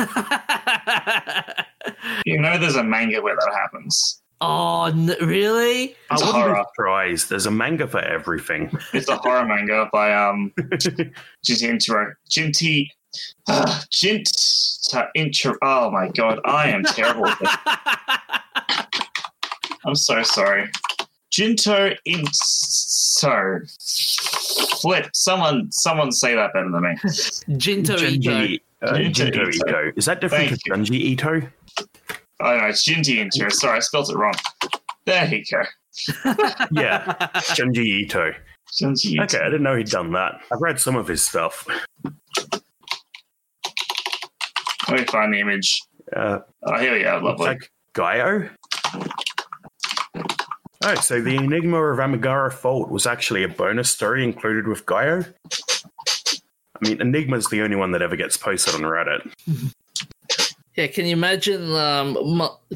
you 2.25 2.39
know, 2.39 2.57
there's 2.57 2.75
a 2.75 2.83
manga 2.83 3.21
where 3.21 3.35
that 3.35 3.53
happens. 3.53 4.21
Oh, 4.39 4.86
n- 4.86 5.15
really? 5.21 5.95
It's 6.12 6.21
I 6.21 6.26
wouldn't 6.26 6.34
horror. 6.36 6.54
be 6.56 6.62
surprised. 6.76 7.30
There's 7.30 7.45
a 7.47 7.52
manga 7.52 7.88
for 7.88 8.00
everything. 8.00 8.69
It's 8.93 9.08
a 9.10 9.17
horror 9.17 9.45
manga 9.45 9.89
by 9.91 10.13
um 10.13 10.52
Jintaro 11.45 12.13
Jinti 12.30 12.89
uh, 13.47 13.82
Jint 13.91 14.30
intro. 15.15 15.56
Oh 15.63 15.89
my 15.91 16.10
god, 16.10 16.39
I 16.45 16.69
am 16.69 16.84
terrible. 16.84 17.26
I'm 19.86 19.95
so 19.95 20.21
sorry. 20.23 20.69
Jinto 21.32 21.93
Inso. 22.08 23.62
Flip. 24.82 25.10
Someone, 25.13 25.71
someone 25.71 26.12
say 26.12 26.36
that 26.36 26.54
better 26.54 26.69
than 26.71 26.82
me. 26.84 26.95
Jinto 27.58 27.95
Ito. 27.97 28.58
Uh, 28.82 28.97
Jinto 29.10 29.47
Ito. 29.47 29.91
Is 29.95 30.06
that 30.06 30.19
different 30.21 30.50
Thank 30.50 30.63
to 30.63 30.69
Junji 30.71 31.00
Ito? 31.00 31.41
Oh 32.39 32.58
no, 32.58 32.65
it's 32.65 32.88
Junji 32.88 33.26
Ito. 33.26 33.50
Sorry, 33.50 33.78
I 33.78 33.80
spelled 33.80 34.10
it 34.10 34.15
wrong. 34.15 34.34
There 35.06 35.26
you 35.34 35.43
go. 35.50 35.63
yeah, 36.71 37.15
Junji 37.56 38.04
Ito. 38.04 38.32
Junji 38.80 39.13
Ito. 39.13 39.23
Okay, 39.23 39.39
I 39.39 39.45
didn't 39.45 39.63
know 39.63 39.76
he'd 39.76 39.89
done 39.89 40.12
that. 40.13 40.41
I've 40.52 40.62
read 40.62 40.80
some 40.80 40.95
of 40.95 41.08
his 41.08 41.23
stuff. 41.23 41.67
Let 44.89 45.00
me 45.00 45.06
find 45.06 45.34
the 45.34 45.39
image. 45.39 45.82
Uh, 46.15 46.39
oh, 46.63 46.80
here 46.80 46.93
we 46.93 47.04
go. 47.04 47.19
Lovely. 47.23 47.47
Like 47.47 47.71
Gyo. 47.93 48.50
Oh, 50.84 50.95
so 50.95 51.19
the 51.19 51.36
Enigma 51.36 51.82
of 51.82 52.00
Amigara 52.00 52.52
Fault 52.52 52.89
was 52.89 53.08
actually 53.08 53.43
a 53.43 53.50
bonus 53.50 53.89
story 53.89 54.23
included 54.23 54.67
with 54.67 54.86
Gyo. 54.86 55.34
I 56.76 56.88
mean, 56.88 57.02
Enigma's 57.02 57.50
the 57.50 57.63
only 57.63 57.76
one 57.76 57.91
that 57.91 58.04
ever 58.04 58.15
gets 58.15 58.38
posted 58.38 58.76
on 58.76 58.82
Reddit. 58.82 59.32
Yeah, 60.77 60.85
can 60.87 61.05
you 61.07 61.13
imagine? 61.13 61.71
Um, 61.73 62.15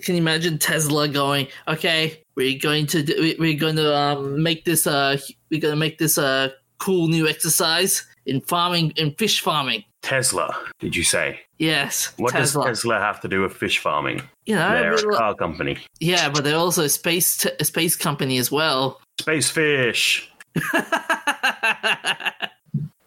can 0.02 0.16
you 0.16 0.22
imagine 0.22 0.58
Tesla 0.58 1.08
going? 1.08 1.48
Okay, 1.68 2.24
we're 2.36 2.58
going 2.58 2.88
to 2.88 3.04
do, 3.04 3.36
we're 3.38 3.58
going 3.58 3.76
to 3.76 3.96
um, 3.96 4.42
make 4.42 4.66
this 4.66 4.88
uh 4.88 5.18
we're 5.52 5.62
going 5.62 5.74
to 5.74 5.80
make 5.80 6.00
this 6.00 6.18
a 6.18 6.26
uh, 6.26 6.50
cool 6.80 7.08
new 7.08 7.28
exercise 7.28 8.04
in 8.26 8.42
farming 8.42 8.92
in 8.96 9.14
fish 9.16 9.42
farming. 9.42 9.84
Tesla, 10.02 10.58
did 10.80 10.96
you 10.96 11.04
say? 11.04 11.42
Yes. 11.60 12.12
What 12.18 12.32
Tesla. 12.32 12.66
does 12.66 12.80
Tesla 12.80 12.98
have 13.00 13.22
to 13.22 13.28
do 13.28 13.42
with 13.42 13.54
fish 13.54 13.78
farming? 13.78 14.24
You 14.48 14.56
know, 14.56 14.72
they're 14.72 15.12
a 15.12 15.16
car 15.16 15.36
company. 15.36 15.78
Yeah, 16.00 16.28
but 16.30 16.44
they're 16.44 16.58
also 16.58 16.84
a 16.86 16.90
space 16.90 17.38
t- 17.38 17.52
a 17.60 17.66
space 17.66 17.96
company 17.96 18.40
as 18.40 18.52
well. 18.52 19.00
Space 19.20 19.52
fish. 19.52 20.28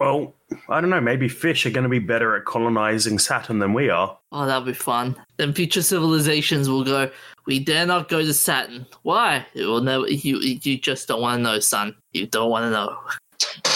well, 0.04 0.34
I 0.68 0.80
don't 0.80 0.90
know. 0.90 1.00
Maybe 1.00 1.28
fish 1.28 1.64
are 1.64 1.70
going 1.70 1.84
to 1.84 1.88
be 1.88 1.98
better 1.98 2.36
at 2.36 2.44
colonizing 2.44 3.18
Saturn 3.18 3.58
than 3.58 3.72
we 3.72 3.88
are. 3.88 4.16
Oh, 4.32 4.46
that'll 4.46 4.62
be 4.62 4.74
fun. 4.74 5.16
Then 5.38 5.52
future 5.54 5.82
civilizations 5.82 6.68
will 6.68 6.84
go. 6.84 7.10
We 7.46 7.58
dare 7.58 7.86
not 7.86 8.08
go 8.08 8.20
to 8.20 8.34
Saturn. 8.34 8.86
Why? 9.02 9.46
It 9.54 9.64
will 9.64 9.80
never. 9.80 10.06
You 10.08 10.38
you 10.38 10.78
just 10.78 11.08
don't 11.08 11.22
want 11.22 11.38
to 11.38 11.42
know, 11.42 11.60
son. 11.60 11.94
You 12.12 12.26
don't 12.26 12.50
want 12.50 12.64
to 12.64 12.70
know. 12.70 12.98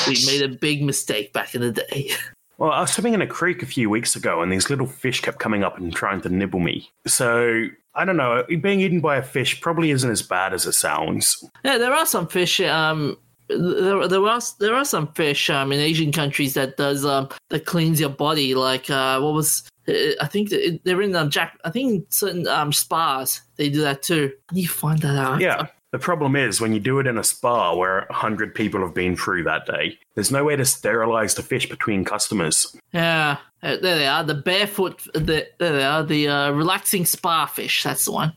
We 0.06 0.14
made 0.26 0.42
a 0.42 0.48
big 0.48 0.82
mistake 0.82 1.32
back 1.32 1.54
in 1.54 1.60
the 1.62 1.72
day. 1.72 2.10
Well, 2.58 2.72
I 2.72 2.80
was 2.80 2.90
swimming 2.90 3.14
in 3.14 3.22
a 3.22 3.26
creek 3.28 3.62
a 3.62 3.66
few 3.66 3.88
weeks 3.88 4.16
ago, 4.16 4.42
and 4.42 4.50
these 4.50 4.68
little 4.68 4.88
fish 4.88 5.20
kept 5.20 5.38
coming 5.38 5.62
up 5.62 5.78
and 5.78 5.94
trying 5.94 6.20
to 6.22 6.28
nibble 6.28 6.58
me. 6.58 6.90
So 7.06 7.68
I 7.94 8.04
don't 8.04 8.16
know. 8.16 8.44
Being 8.48 8.80
eaten 8.80 8.98
by 8.98 9.16
a 9.16 9.22
fish 9.22 9.60
probably 9.60 9.92
isn't 9.92 10.10
as 10.10 10.22
bad 10.22 10.52
as 10.52 10.66
it 10.66 10.72
sounds. 10.72 11.48
Yeah, 11.64 11.78
there 11.78 11.94
are 11.94 12.04
some 12.04 12.26
fish. 12.26 12.58
Um, 12.60 13.16
there, 13.48 14.08
there 14.08 14.26
are 14.26 14.40
there 14.58 14.74
are 14.74 14.84
some 14.84 15.08
fish 15.14 15.50
um 15.50 15.72
in 15.72 15.80
Asian 15.80 16.12
countries 16.12 16.54
that 16.54 16.76
does 16.76 17.04
um 17.04 17.28
that 17.48 17.64
cleans 17.66 18.00
your 18.00 18.10
body. 18.10 18.54
Like 18.54 18.90
uh, 18.90 19.20
what 19.20 19.34
was 19.34 19.68
Uh, 19.88 20.12
I 20.20 20.26
think 20.26 20.50
they're 20.84 21.02
in 21.02 21.16
um, 21.16 21.30
Jack. 21.30 21.58
I 21.64 21.70
think 21.70 22.06
certain 22.10 22.46
um, 22.46 22.72
spas 22.72 23.40
they 23.56 23.70
do 23.70 23.80
that 23.80 24.02
too. 24.02 24.32
I 24.50 24.54
need 24.54 24.66
to 24.66 24.72
find 24.72 24.98
that 25.00 25.16
out. 25.16 25.40
Yeah. 25.40 25.66
The 25.90 25.98
problem 25.98 26.36
is 26.36 26.60
when 26.60 26.74
you 26.74 26.80
do 26.80 26.98
it 26.98 27.06
in 27.06 27.16
a 27.16 27.24
spa 27.24 27.74
where 27.74 28.04
100 28.10 28.54
people 28.54 28.80
have 28.82 28.92
been 28.92 29.16
through 29.16 29.44
that 29.44 29.64
day, 29.64 29.98
there's 30.14 30.30
no 30.30 30.44
way 30.44 30.54
to 30.54 30.64
sterilize 30.66 31.34
the 31.34 31.42
fish 31.42 31.66
between 31.66 32.04
customers. 32.04 32.76
Yeah, 32.92 33.38
Uh, 33.62 33.76
there 33.80 33.96
they 33.98 34.06
are. 34.06 34.22
The 34.22 34.34
barefoot. 34.34 35.02
The, 35.14 35.48
there 35.58 35.72
they 35.72 35.84
are. 35.84 36.04
The 36.04 36.28
uh, 36.28 36.50
relaxing 36.52 37.06
spa 37.06 37.46
fish. 37.46 37.82
That's 37.84 38.04
the 38.04 38.12
one. 38.12 38.36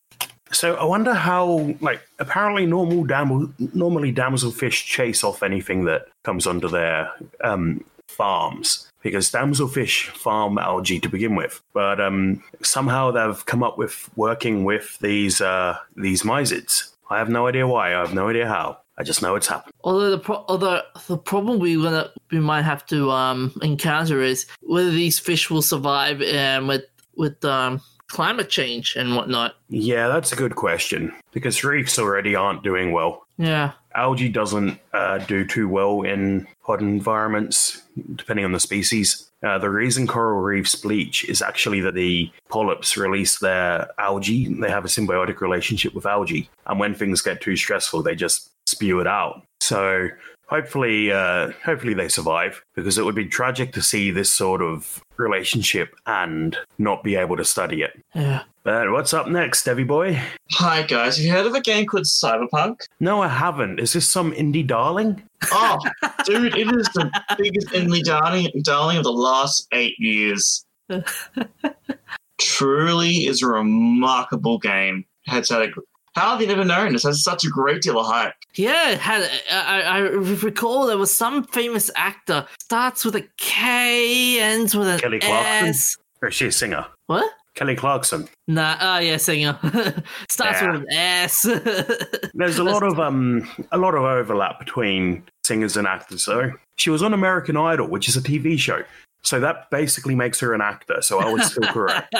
So 0.54 0.76
I 0.76 0.84
wonder 0.84 1.14
how, 1.14 1.76
like, 1.80 2.02
apparently 2.20 2.66
normal 2.66 3.04
dam- 3.04 3.54
normally 3.74 4.14
damselfish 4.14 4.86
chase 4.86 5.24
off 5.24 5.44
anything 5.44 5.86
that 5.86 6.08
comes 6.24 6.46
onto 6.46 6.68
their 6.68 7.12
um, 7.44 7.84
farms 8.08 8.92
because 9.02 9.32
damselfish 9.32 10.08
farm 10.10 10.58
algae 10.58 11.00
to 11.00 11.10
begin 11.10 11.36
with. 11.36 11.62
But 11.74 12.00
um, 12.00 12.44
somehow 12.62 13.12
they've 13.12 13.46
come 13.46 13.64
up 13.64 13.78
with 13.78 14.10
working 14.16 14.64
with 14.64 14.98
these 15.00 15.42
uh, 15.42 15.78
these 15.96 16.24
mysids. 16.24 16.94
I 17.10 17.18
have 17.18 17.30
no 17.30 17.48
idea 17.48 17.68
why. 17.68 17.96
I 17.96 18.00
have 18.00 18.14
no 18.14 18.30
idea 18.30 18.48
how. 18.48 18.78
I 18.98 19.04
just 19.04 19.22
know 19.22 19.36
it's 19.36 19.48
happened. 19.48 19.74
Although 19.84 20.12
the 20.12 20.20
pro- 20.20 20.46
although 20.48 20.82
the 21.08 21.18
problem 21.18 21.60
we 21.60 21.76
gonna 21.76 22.12
we 22.30 22.40
might 22.40 22.62
have 22.64 22.86
to 22.88 23.10
um, 23.10 23.52
encounter 23.62 24.22
is 24.22 24.46
whether 24.62 24.92
these 24.92 25.18
fish 25.18 25.50
will 25.50 25.62
survive 25.64 26.22
um, 26.22 26.68
with 26.68 26.84
with 27.16 27.44
um, 27.44 27.82
climate 28.12 28.50
change 28.50 28.96
and 28.96 29.16
whatnot. 29.16 29.56
Yeah, 29.70 30.08
that's 30.08 30.32
a 30.32 30.36
good 30.36 30.56
question 30.56 31.14
because 31.32 31.64
reefs 31.64 31.98
already 31.98 32.36
aren't 32.36 32.64
doing 32.64 32.92
well. 32.92 33.26
Yeah. 33.38 33.72
Algae 33.96 34.30
doesn't 34.30 34.80
uh, 34.94 35.18
do 35.20 35.46
too 35.46 35.68
well 35.68 36.04
in 36.04 36.48
hot 36.62 36.80
environments, 36.80 37.82
depending 38.16 38.46
on 38.46 38.52
the 38.52 38.60
species. 38.60 39.30
Uh, 39.44 39.58
the 39.58 39.70
reason 39.70 40.06
coral 40.06 40.40
reefs 40.42 40.76
bleach 40.76 41.26
is 41.26 41.42
actually 41.42 41.82
that 41.82 41.96
the 41.96 42.32
polyps 42.50 42.96
release 42.96 43.40
their 43.40 43.90
algae. 43.98 44.48
They 44.48 44.70
have 44.70 44.86
a 44.86 44.90
symbiotic 44.90 45.42
relationship 45.42 45.94
with 45.94 46.06
algae. 46.06 46.50
And 46.68 46.80
when 46.80 46.94
things 46.94 47.22
get 47.22 47.42
too 47.42 47.56
stressful, 47.56 48.04
they 48.04 48.16
just 48.16 48.52
spew 48.68 49.00
it 49.00 49.08
out. 49.08 49.44
So 49.60 50.10
hopefully, 50.52 51.12
uh, 51.12 51.52
hopefully 51.64 51.94
they 51.94 52.10
survive 52.10 52.64
because 52.76 52.98
it 52.98 53.06
would 53.06 53.16
be 53.16 53.26
tragic 53.26 53.72
to 53.74 53.82
see 53.82 54.12
this 54.12 54.30
sort 54.30 54.62
of 54.62 55.04
relationship 55.18 55.96
and 56.06 56.58
not 56.78 57.04
be 57.04 57.16
able 57.16 57.38
to 57.38 57.46
study 57.46 57.82
it. 57.82 58.04
Yeah. 58.14 58.44
But 58.64 58.92
what's 58.92 59.14
up 59.14 59.28
next, 59.28 59.64
Devi 59.64 59.86
boy? 59.86 60.22
Hi 60.52 60.84
guys, 60.84 61.18
have 61.18 61.26
you 61.26 61.32
heard 61.32 61.48
of 61.48 61.56
a 61.56 61.62
game 61.62 61.88
called 61.88 62.04
Cyberpunk? 62.04 62.82
No, 63.00 63.22
I 63.22 63.28
haven't. 63.28 63.80
Is 63.80 63.94
this 63.94 64.08
some 64.08 64.34
indie 64.34 64.68
darling? 64.68 65.24
Oh, 65.52 65.80
dude, 66.26 66.56
it 66.56 66.68
is 66.76 66.88
the 66.90 67.10
biggest 67.38 67.70
indie 67.70 68.04
darling, 68.04 68.52
darling 68.62 68.98
of 68.98 69.04
the 69.04 69.12
last 69.12 69.68
eight 69.72 69.96
years. 69.98 70.64
Truly 72.40 73.26
is 73.26 73.42
a 73.42 73.48
remarkable 73.48 74.60
game. 74.60 75.06
Had 75.26 75.48
had 75.48 75.62
a, 75.62 75.72
how 76.16 76.32
have 76.32 76.42
you 76.42 76.48
never 76.48 76.66
known? 76.66 76.94
This 76.94 77.04
has 77.04 77.24
such 77.24 77.44
a 77.46 77.50
great 77.50 77.82
deal 77.82 78.00
of 78.00 78.06
hype. 78.06 78.34
Yeah, 78.56 78.92
it 78.92 79.00
had 79.00 79.30
I, 79.52 79.82
I 79.82 79.98
recall 80.00 80.86
there 80.88 80.98
was 80.98 81.16
some 81.16 81.44
famous 81.46 81.90
actor 81.96 82.46
starts 82.60 83.06
with 83.06 83.16
a 83.16 83.26
K, 83.38 84.40
ends 84.42 84.76
with 84.76 84.88
an 84.88 85.00
Kelly 85.00 85.20
Clarkson? 85.20 85.68
S. 85.70 85.98
Or 86.22 86.28
is 86.30 86.36
she 86.36 86.48
a 86.48 86.52
singer? 86.52 86.86
What? 87.08 87.32
Kelly 87.56 87.76
Clarkson. 87.76 88.28
Nah, 88.48 88.78
oh 88.80 88.98
yeah, 89.00 89.18
singer. 89.18 89.58
starts 90.30 90.62
Yeah. 90.62 90.72
with 90.72 90.82
an 90.82 90.88
S. 90.92 91.42
There's 92.34 92.58
a 92.58 92.64
lot 92.64 92.84
of 92.84 93.00
um 93.00 93.50
a 93.72 93.78
lot 93.78 93.94
of 93.96 94.04
overlap 94.04 94.60
between 94.60 95.24
singers 95.44 95.76
and 95.78 95.86
actors 95.88 96.26
though. 96.26 96.52
She 96.78 96.90
was 96.90 97.04
on 97.04 97.14
American 97.14 97.58
Idol, 97.58 97.88
which 97.88 98.08
is 98.08 98.16
a 98.18 98.22
TV 98.22 98.58
show. 98.58 98.84
So 99.24 99.40
that 99.40 99.70
basically 99.70 100.16
makes 100.16 100.40
her 100.40 100.54
an 100.54 100.62
actor, 100.62 101.02
so 101.02 101.20
I 101.20 101.32
was 101.32 101.52
still 101.52 101.64
correct. 101.72 102.12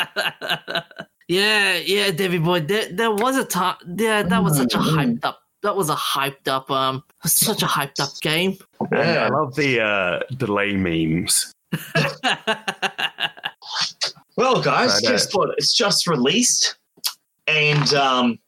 Yeah, 1.32 1.78
yeah, 1.78 2.12
Davy 2.12 2.40
boy. 2.40 2.60
There, 2.60 2.92
there 2.92 3.12
was 3.12 3.38
a 3.38 3.46
time. 3.46 3.78
Yeah, 3.96 4.22
that 4.22 4.44
was 4.44 4.58
such 4.58 4.74
a 4.74 4.80
hyped 4.80 5.24
up. 5.24 5.40
That 5.64 5.78
was 5.78 5.90
a 5.90 5.96
hyped 5.96 6.50
up. 6.50 6.70
Um, 6.70 7.06
such 7.26 7.64
a 7.64 7.68
hyped 7.68 8.02
up 8.02 8.10
game. 8.22 8.58
And 8.92 9.00
I 9.00 9.30
love 9.30 9.56
the 9.56 9.80
uh 9.80 10.20
delay 10.36 10.76
memes. 10.76 11.54
Well, 14.38 14.62
guys, 14.62 15.00
But, 15.02 15.08
uh, 15.08 15.12
guess 15.12 15.32
what? 15.34 15.50
It's 15.58 15.74
just 15.74 16.08
released, 16.08 16.78
and 17.48 17.94
um, 17.94 18.40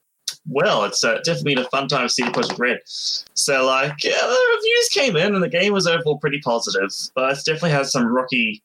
well, 0.47 0.85
it's 0.85 1.03
uh, 1.03 1.19
definitely 1.23 1.55
been 1.55 1.65
a 1.65 1.69
fun 1.69 1.87
time 1.87 2.07
to 2.07 2.09
see 2.09 2.23
Projekt 2.23 2.57
Red. 2.57 2.79
So, 2.85 3.65
like, 3.65 4.03
yeah, 4.03 4.11
the 4.19 4.55
reviews 4.55 4.89
came 4.89 5.15
in, 5.17 5.35
and 5.35 5.43
the 5.43 5.49
game 5.49 5.73
was 5.73 5.85
overall 5.85 6.17
pretty 6.17 6.39
positive, 6.39 6.89
but 7.15 7.31
it's 7.31 7.43
definitely 7.43 7.71
had 7.71 7.85
some 7.85 8.07
rocky, 8.07 8.63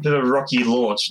bit 0.00 0.14
of 0.14 0.24
a 0.24 0.26
rocky 0.26 0.62
launch, 0.64 1.10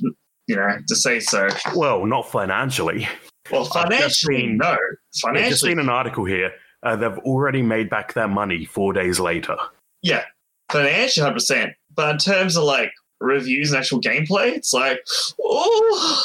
you 0.51 0.57
know, 0.57 0.77
to 0.87 0.95
say 0.95 1.19
so. 1.19 1.47
Well, 1.75 2.05
not 2.05 2.29
financially. 2.29 3.07
Well, 3.51 3.65
financially, 3.65 4.37
seen- 4.41 4.57
no, 4.57 4.67
I've 4.67 4.77
just 5.13 5.21
financially, 5.25 5.71
seen 5.71 5.79
an 5.79 5.89
article 5.89 6.25
here. 6.25 6.51
Uh, 6.83 6.95
they've 6.95 7.17
already 7.19 7.61
made 7.61 7.89
back 7.89 8.13
their 8.13 8.27
money 8.27 8.65
four 8.65 8.93
days 8.93 9.19
later. 9.19 9.55
yeah, 10.03 10.23
financially, 10.71 11.23
hundred 11.23 11.35
percent. 11.35 11.73
But 11.95 12.11
in 12.11 12.17
terms 12.17 12.55
of 12.57 12.63
like 12.63 12.91
reviews 13.19 13.71
and 13.71 13.79
actual 13.79 14.01
gameplay, 14.01 14.53
it's 14.53 14.73
like, 14.73 14.99
oh, 15.43 16.23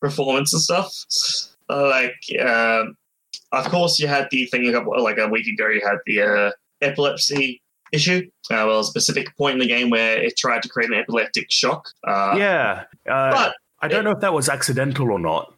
performance 0.00 0.52
and 0.52 0.62
stuff. 0.62 0.92
Uh, 1.70 1.88
like, 1.88 2.14
um, 2.46 2.96
of 3.52 3.64
course, 3.66 3.98
you 3.98 4.06
had 4.08 4.28
the 4.30 4.46
thing 4.46 4.68
a 4.68 4.72
couple, 4.72 5.02
like 5.02 5.18
a 5.18 5.28
week 5.28 5.46
ago. 5.46 5.68
You 5.68 5.80
had 5.84 5.98
the 6.06 6.22
uh, 6.22 6.50
epilepsy 6.82 7.60
issue. 7.92 8.28
Uh, 8.50 8.66
well, 8.66 8.80
a 8.80 8.84
specific 8.84 9.34
point 9.36 9.54
in 9.54 9.58
the 9.60 9.66
game 9.66 9.90
where 9.90 10.22
it 10.22 10.36
tried 10.36 10.62
to 10.62 10.68
create 10.68 10.90
an 10.90 10.98
epileptic 10.98 11.46
shock. 11.50 11.88
Uh, 12.06 12.34
yeah. 12.38 12.84
Uh, 13.10 13.30
But 13.30 13.54
I 13.80 13.88
don't 13.88 14.04
know 14.04 14.10
if 14.12 14.20
that 14.20 14.32
was 14.32 14.48
accidental 14.48 15.10
or 15.10 15.18
not. 15.18 15.52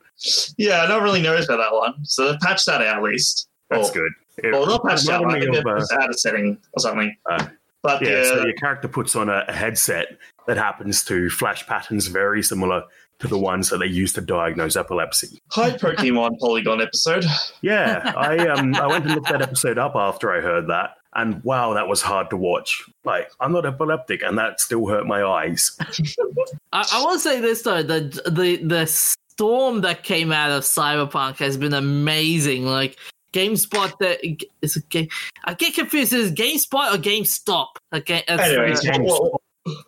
yeah, 0.56 0.82
I 0.82 0.86
don't 0.86 1.02
really 1.02 1.22
notice 1.22 1.46
about 1.46 1.58
that 1.58 1.72
one. 1.74 2.04
So 2.04 2.32
they 2.32 2.38
patched 2.38 2.66
that 2.66 2.82
out 2.82 2.96
at 2.98 3.02
least. 3.02 3.48
That's 3.70 3.90
Or- 3.90 3.94
good. 3.94 4.12
It 4.44 4.52
Well, 4.52 4.66
not 4.66 4.84
patched 4.84 5.08
out. 5.08 5.24
I 5.26 5.40
think 5.40 5.52
they 5.52 5.58
uh, 5.70 6.08
a 6.08 6.12
setting 6.14 6.58
or 6.72 6.80
something. 6.80 7.16
Uh, 7.28 7.46
but 7.82 8.00
Yeah, 8.02 8.22
so 8.24 8.40
uh, 8.40 8.44
your 8.44 8.54
character 8.54 8.86
puts 8.88 9.16
on 9.16 9.28
a, 9.28 9.44
a 9.48 9.52
headset 9.52 10.16
that 10.46 10.56
happens 10.56 11.04
to 11.04 11.28
flash 11.28 11.66
patterns 11.66 12.06
very 12.06 12.42
similar 12.42 12.84
to 13.18 13.26
the 13.26 13.38
ones 13.38 13.68
that 13.70 13.78
they 13.78 13.86
use 13.86 14.12
to 14.12 14.20
diagnose 14.20 14.76
epilepsy. 14.76 15.40
hi 15.50 15.70
Pokemon 15.70 16.38
Porygon 16.42 16.80
episode. 16.80 17.24
Yeah, 17.62 18.12
I 18.16 18.38
um 18.48 18.76
I 18.76 18.86
went 18.86 19.06
and 19.06 19.14
looked 19.16 19.28
that 19.28 19.42
episode 19.42 19.76
up 19.76 19.96
after 19.96 20.30
I 20.32 20.40
heard 20.40 20.68
that, 20.68 20.90
and 21.18 21.42
wow, 21.44 21.74
that 21.74 21.88
was 21.88 22.00
hard 22.00 22.30
to 22.30 22.36
watch. 22.36 22.82
Like 23.04 23.30
I'm 23.40 23.52
not 23.52 23.66
epileptic, 23.66 24.22
and 24.22 24.38
that 24.38 24.60
still 24.60 24.86
hurt 24.86 25.06
my 25.06 25.22
eyes. 25.22 25.76
I, 26.72 26.88
I 26.92 27.04
will 27.04 27.18
say 27.18 27.40
this 27.40 27.62
though: 27.62 27.82
the 27.82 28.00
the 28.30 28.56
the 28.64 28.86
storm 28.86 29.80
that 29.82 30.02
came 30.04 30.32
out 30.32 30.50
of 30.50 30.62
Cyberpunk 30.62 31.36
has 31.38 31.56
been 31.56 31.74
amazing. 31.74 32.66
Like 32.66 32.96
GameSpot, 33.32 33.98
that 33.98 34.20
is 34.62 34.76
a 34.76 34.80
game. 34.82 35.08
I 35.44 35.54
get 35.54 35.74
confused. 35.74 36.12
Is 36.12 36.30
it 36.30 36.34
GameSpot 36.36 36.94
or 36.94 36.98
GameStop? 36.98 37.66
Okay, 37.92 38.22
that's- 38.26 38.48
Anyway, 38.48 38.72
uh, 38.72 38.76
GameStop, 38.76 39.38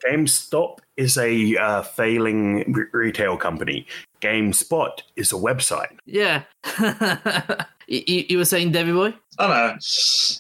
GameStop 0.07 0.79
is 0.97 1.17
a 1.17 1.57
uh, 1.57 1.83
failing 1.83 2.73
re- 2.73 2.85
retail 2.93 3.37
company. 3.37 3.87
GameSpot 4.21 4.91
is 5.17 5.33
a 5.33 5.37
website. 5.37 5.97
yeah. 6.05 6.43
you, 7.87 8.03
you 8.07 8.25
you 8.31 8.39
were 8.39 8.45
saying, 8.45 8.73
Debbie 8.73 8.93
boy? 8.93 9.15
I 9.41 9.47
don't 9.47 9.57
know. 9.57 9.79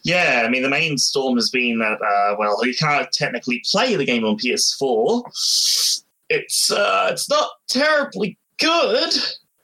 Yeah, 0.02 0.42
I 0.44 0.50
mean, 0.50 0.62
the 0.62 0.68
main 0.68 0.98
storm 0.98 1.36
has 1.36 1.48
been 1.48 1.78
that, 1.78 2.02
uh, 2.02 2.36
well, 2.38 2.64
you 2.66 2.74
can't 2.74 3.10
technically 3.12 3.62
play 3.70 3.96
the 3.96 4.04
game 4.04 4.24
on 4.24 4.36
PS4. 4.36 6.04
It's 6.28 6.70
uh, 6.70 7.08
it's 7.10 7.28
not 7.28 7.48
terribly 7.66 8.36
good. 8.60 9.14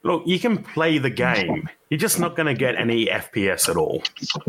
Look, 0.05 0.23
you 0.27 0.39
can 0.39 0.63
play 0.63 0.97
the 0.97 1.11
game. 1.11 1.69
You're 1.91 1.99
just 1.99 2.19
not 2.19 2.35
going 2.35 2.47
to 2.47 2.55
get 2.55 2.77
any 2.77 3.07
FPS 3.07 3.69
at 3.69 3.77
all. 3.77 4.03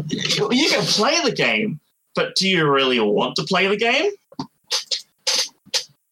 You 0.07 0.49
you 0.51 0.69
can 0.69 0.83
play 0.83 1.19
the 1.21 1.33
game, 1.33 1.79
but 2.15 2.35
do 2.35 2.47
you 2.47 2.67
really 2.69 2.99
want 2.99 3.35
to 3.35 3.43
play 3.43 3.67
the 3.67 3.77
game? 3.77 4.11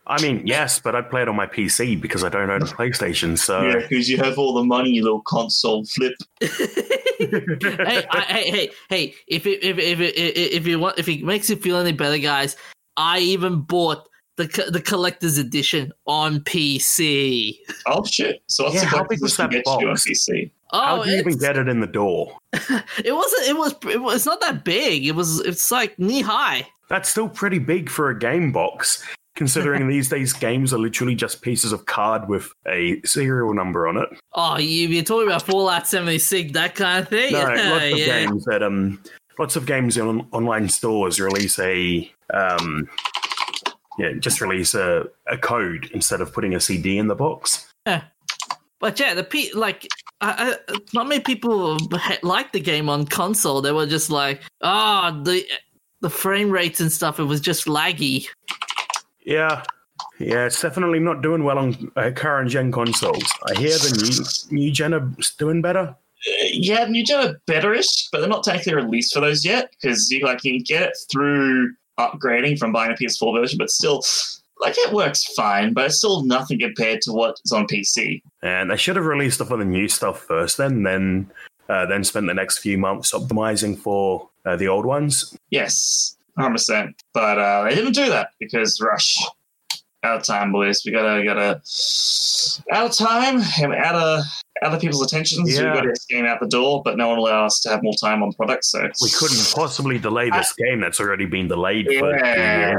I 0.08 0.22
mean, 0.22 0.46
yes, 0.46 0.80
but 0.80 0.96
I 0.96 1.02
play 1.02 1.24
it 1.24 1.28
on 1.28 1.36
my 1.36 1.48
PC 1.48 2.00
because 2.00 2.24
I 2.24 2.30
don't 2.30 2.50
own 2.50 2.62
a 2.62 2.65
PlayStation. 2.65 3.38
So 3.38 3.63
Yeah, 3.63 3.80
because 3.80 4.10
you 4.10 4.18
have 4.18 4.38
all 4.38 4.54
the 4.54 4.63
money, 4.63 4.91
you 4.91 5.04
little 5.04 5.22
console 5.22 5.86
flip. 5.86 6.13
hey, 6.41 8.06
I, 8.12 8.26
hey, 8.28 8.52
hey, 8.52 8.72
hey! 8.89 9.15
If 9.28 9.48
it, 9.48 9.63
if 9.63 9.80
if 9.80 10.00
it, 10.00 10.15
if 10.18 10.68
you 10.68 10.80
want, 10.80 11.00
if 11.00 11.08
it 11.08 11.24
makes 11.24 11.50
you 11.50 11.56
feel 11.56 11.78
any 11.78 11.94
better, 11.94 12.18
guys, 12.18 12.58
I 12.98 13.20
even 13.20 13.62
bought 13.62 14.10
the 14.36 14.70
the 14.72 14.82
collector's 14.82 15.38
edition 15.38 15.91
on 16.06 16.41
PC. 16.41 17.58
Oh 17.88 18.04
shit! 18.04 18.44
So 18.48 18.65
what's 18.65 18.76
Yeah, 18.76 18.82
the 18.82 18.88
how 18.88 18.98
collector's 18.98 19.18
big 19.18 19.22
was 19.24 19.39
edition 19.39 19.63
that 19.63 19.65
get 19.65 19.82
you 19.82 19.88
on 19.88 19.94
box? 19.94 20.08
PC? 20.08 20.52
Oh, 20.74 20.80
how 20.80 21.04
do 21.04 21.10
you 21.10 21.20
even 21.20 21.38
get 21.38 21.58
it 21.58 21.68
in 21.70 21.80
the 21.80 21.88
door? 21.88 22.38
it 22.54 23.15
wasn't. 23.15 23.48
It 23.48 23.58
was. 23.58 23.76
It 23.89 24.02
was. 24.02 24.15
It's 24.18 24.26
not 24.26 24.41
that 24.41 24.65
big. 24.65 25.06
It 25.06 25.13
was. 25.13 25.39
It's 25.41 25.72
like 25.72 25.98
knee 25.98 26.22
high. 26.22 26.68
That's 26.89 27.10
still 27.10 27.30
pretty 27.30 27.60
big 27.60 27.89
for 27.89 28.10
a 28.10 28.20
game 28.20 28.52
box, 28.52 29.04
considering 29.36 29.88
these 29.89 30.10
days 30.10 30.34
games 30.34 30.74
are 30.74 30.80
literally 30.80 31.15
just 31.15 31.41
pieces 31.41 31.71
of 31.71 31.86
card 31.86 32.28
with 32.28 32.52
a 32.67 33.02
serial 33.04 33.54
number 33.54 33.88
on 33.88 33.98
it. 33.98 34.10
Oh, 34.34 34.58
you, 34.58 34.88
you're 34.88 35.04
talking 35.04 35.28
about 35.28 35.43
Fallout 35.43 35.88
76, 35.88 36.54
that 36.54 36.76
kind 36.76 37.04
of 37.04 37.10
thing. 37.10 37.34
No, 37.34 37.39
lots 37.43 37.54
of 37.54 38.00
yeah. 38.00 38.06
games 38.06 38.45
that 38.45 38.63
um, 38.63 39.02
lots 39.38 39.56
of 39.56 39.65
games 39.65 39.98
in 39.98 40.28
online 40.32 40.69
stores 40.69 41.19
release 41.19 41.60
a 41.60 42.12
um, 42.34 42.89
yeah, 43.98 44.13
just 44.19 44.41
release 44.41 44.74
a, 44.74 45.06
a 45.28 45.38
code 45.38 45.89
instead 45.93 46.21
of 46.21 46.34
putting 46.34 46.54
a 46.54 46.60
CD 46.60 46.98
in 46.98 47.08
the 47.08 47.15
box. 47.15 47.71
Yeah. 47.86 48.04
But 48.80 49.00
yeah, 49.00 49.13
the 49.13 49.24
pe- 49.24 49.52
like 49.54 49.88
I, 50.21 50.58
I, 50.67 50.78
not 50.93 51.08
many 51.08 51.21
people 51.21 51.78
liked 52.24 52.54
the 52.54 52.60
game 52.60 52.89
on 52.89 53.06
console. 53.06 53.62
They 53.62 53.71
were 53.71 53.86
just 53.86 54.10
like, 54.10 54.41
ah, 54.62 55.19
the 55.24 55.45
the 56.02 56.10
frame 56.10 56.52
rates 56.52 56.82
and 56.82 56.91
stuff. 56.91 57.19
It 57.19 57.24
was 57.24 57.41
just 57.41 57.65
laggy. 57.65 58.28
Yeah, 59.26 59.64
yeah, 60.20 60.46
it's 60.46 60.62
definitely 60.62 61.00
not 61.00 61.22
doing 61.22 61.44
well 61.44 61.58
on 61.58 61.92
uh, 61.96 62.12
current 62.12 62.50
gen 62.50 62.72
consoles. 62.72 63.24
I 63.50 63.58
hear 63.60 63.72
the 63.78 64.46
new 64.52 64.58
new 64.58 64.72
gen 64.72 64.94
are 64.94 65.12
doing 65.38 65.62
better. 65.62 65.96
yeah, 66.52 66.86
New 66.86 67.04
Gen 67.04 67.28
are 67.28 67.42
betterish, 67.48 68.08
but 68.12 68.20
they're 68.20 68.30
not 68.30 68.44
technically 68.44 68.76
released 68.76 69.14
for 69.14 69.20
those 69.20 69.46
yet 69.46 69.70
because 69.72 70.10
you 70.10 70.24
like 70.24 70.44
you 70.44 70.54
can 70.54 70.64
get 70.64 70.84
it 70.84 70.98
through 71.12 71.74
upgrading 72.00 72.58
from 72.58 72.72
buying 72.72 72.92
a 72.92 72.96
PS4 72.96 73.40
version, 73.40 73.58
but 73.58 73.70
still, 73.70 74.04
like 74.62 74.76
it 74.78 74.94
works 74.94 75.24
fine, 75.34 75.74
but 75.74 75.86
it's 75.86 75.98
still 75.98 76.24
nothing 76.24 76.60
compared 76.60 77.02
to 77.02 77.12
what's 77.12 77.52
on 77.52 77.68
PC. 77.68 78.22
And 78.42 78.72
they 78.72 78.78
should 78.78 78.96
have 78.96 79.06
released 79.06 79.42
on 79.42 79.60
the 79.60 79.66
new 79.66 79.88
stuff 79.88 80.22
first, 80.22 80.58
then 80.58 80.84
then 80.84 81.32
uh, 81.70 81.86
then 81.86 82.04
spent 82.04 82.28
the 82.28 82.34
next 82.34 82.60
few 82.60 82.78
months 82.78 83.12
optimizing 83.12 83.78
for 83.78 84.30
uh, 84.46 84.56
the 84.56 84.68
old 84.68 84.86
ones. 84.86 85.38
Yes, 85.50 86.14
hundred 86.38 86.54
percent. 86.54 87.02
But 87.13 87.38
uh, 87.38 87.63
they 87.63 87.76
didn't 87.76 87.93
do 87.93 88.10
that 88.10 88.30
because 88.39 88.80
rush. 88.82 89.17
Out 90.04 90.17
of 90.17 90.24
time, 90.24 90.52
boys. 90.52 90.84
We 90.86 90.91
gotta 90.91 91.24
gotta 91.24 91.62
out 92.71 92.86
of 92.86 92.95
time 92.95 93.41
and 93.60 93.74
out 93.74 93.95
of 93.95 94.24
other 94.62 94.80
people's 94.80 95.04
attentions. 95.04 95.58
Yeah. 95.58 95.74
We 95.74 95.82
got 95.82 95.86
this 95.86 96.06
game 96.06 96.26
out 96.26 96.39
the 96.39 96.48
door, 96.48 96.82
but 96.84 96.98
no 96.98 97.10
one 97.10 97.17
allowed 97.17 97.45
us 97.45 97.60
to 97.62 97.69
have 97.69 97.84
more 97.84 97.95
time 97.95 98.21
on 98.24 98.30
the 98.30 98.36
product. 98.36 98.65
So 98.65 98.88
We 99.02 99.10
couldn't 99.10 99.52
possibly 99.54 99.98
delay 99.98 100.30
this 100.30 100.54
game 100.54 100.80
that's 100.80 101.00
already 101.00 101.26
been 101.26 101.48
delayed 101.48 101.88
Yeah. 101.89 102.78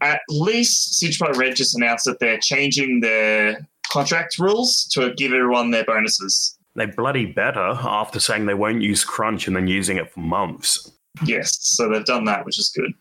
At 0.00 0.20
least 0.28 0.96
Siege 0.98 1.18
Red 1.20 1.56
just 1.56 1.76
announced 1.76 2.04
that 2.04 2.18
they're 2.20 2.38
changing 2.40 3.00
their 3.00 3.66
contract 3.90 4.38
rules 4.38 4.84
to 4.92 5.14
give 5.14 5.32
everyone 5.32 5.70
their 5.70 5.84
bonuses. 5.84 6.56
They 6.74 6.86
bloody 6.86 7.26
better 7.26 7.78
after 7.80 8.20
saying 8.20 8.46
they 8.46 8.54
won't 8.54 8.82
use 8.82 9.04
crunch 9.04 9.46
and 9.46 9.56
then 9.56 9.66
using 9.66 9.96
it 9.96 10.12
for 10.12 10.20
months. 10.20 10.92
Yes, 11.24 11.56
so 11.60 11.88
they've 11.88 12.04
done 12.04 12.24
that, 12.26 12.44
which 12.44 12.58
is 12.58 12.70
good. 12.74 12.92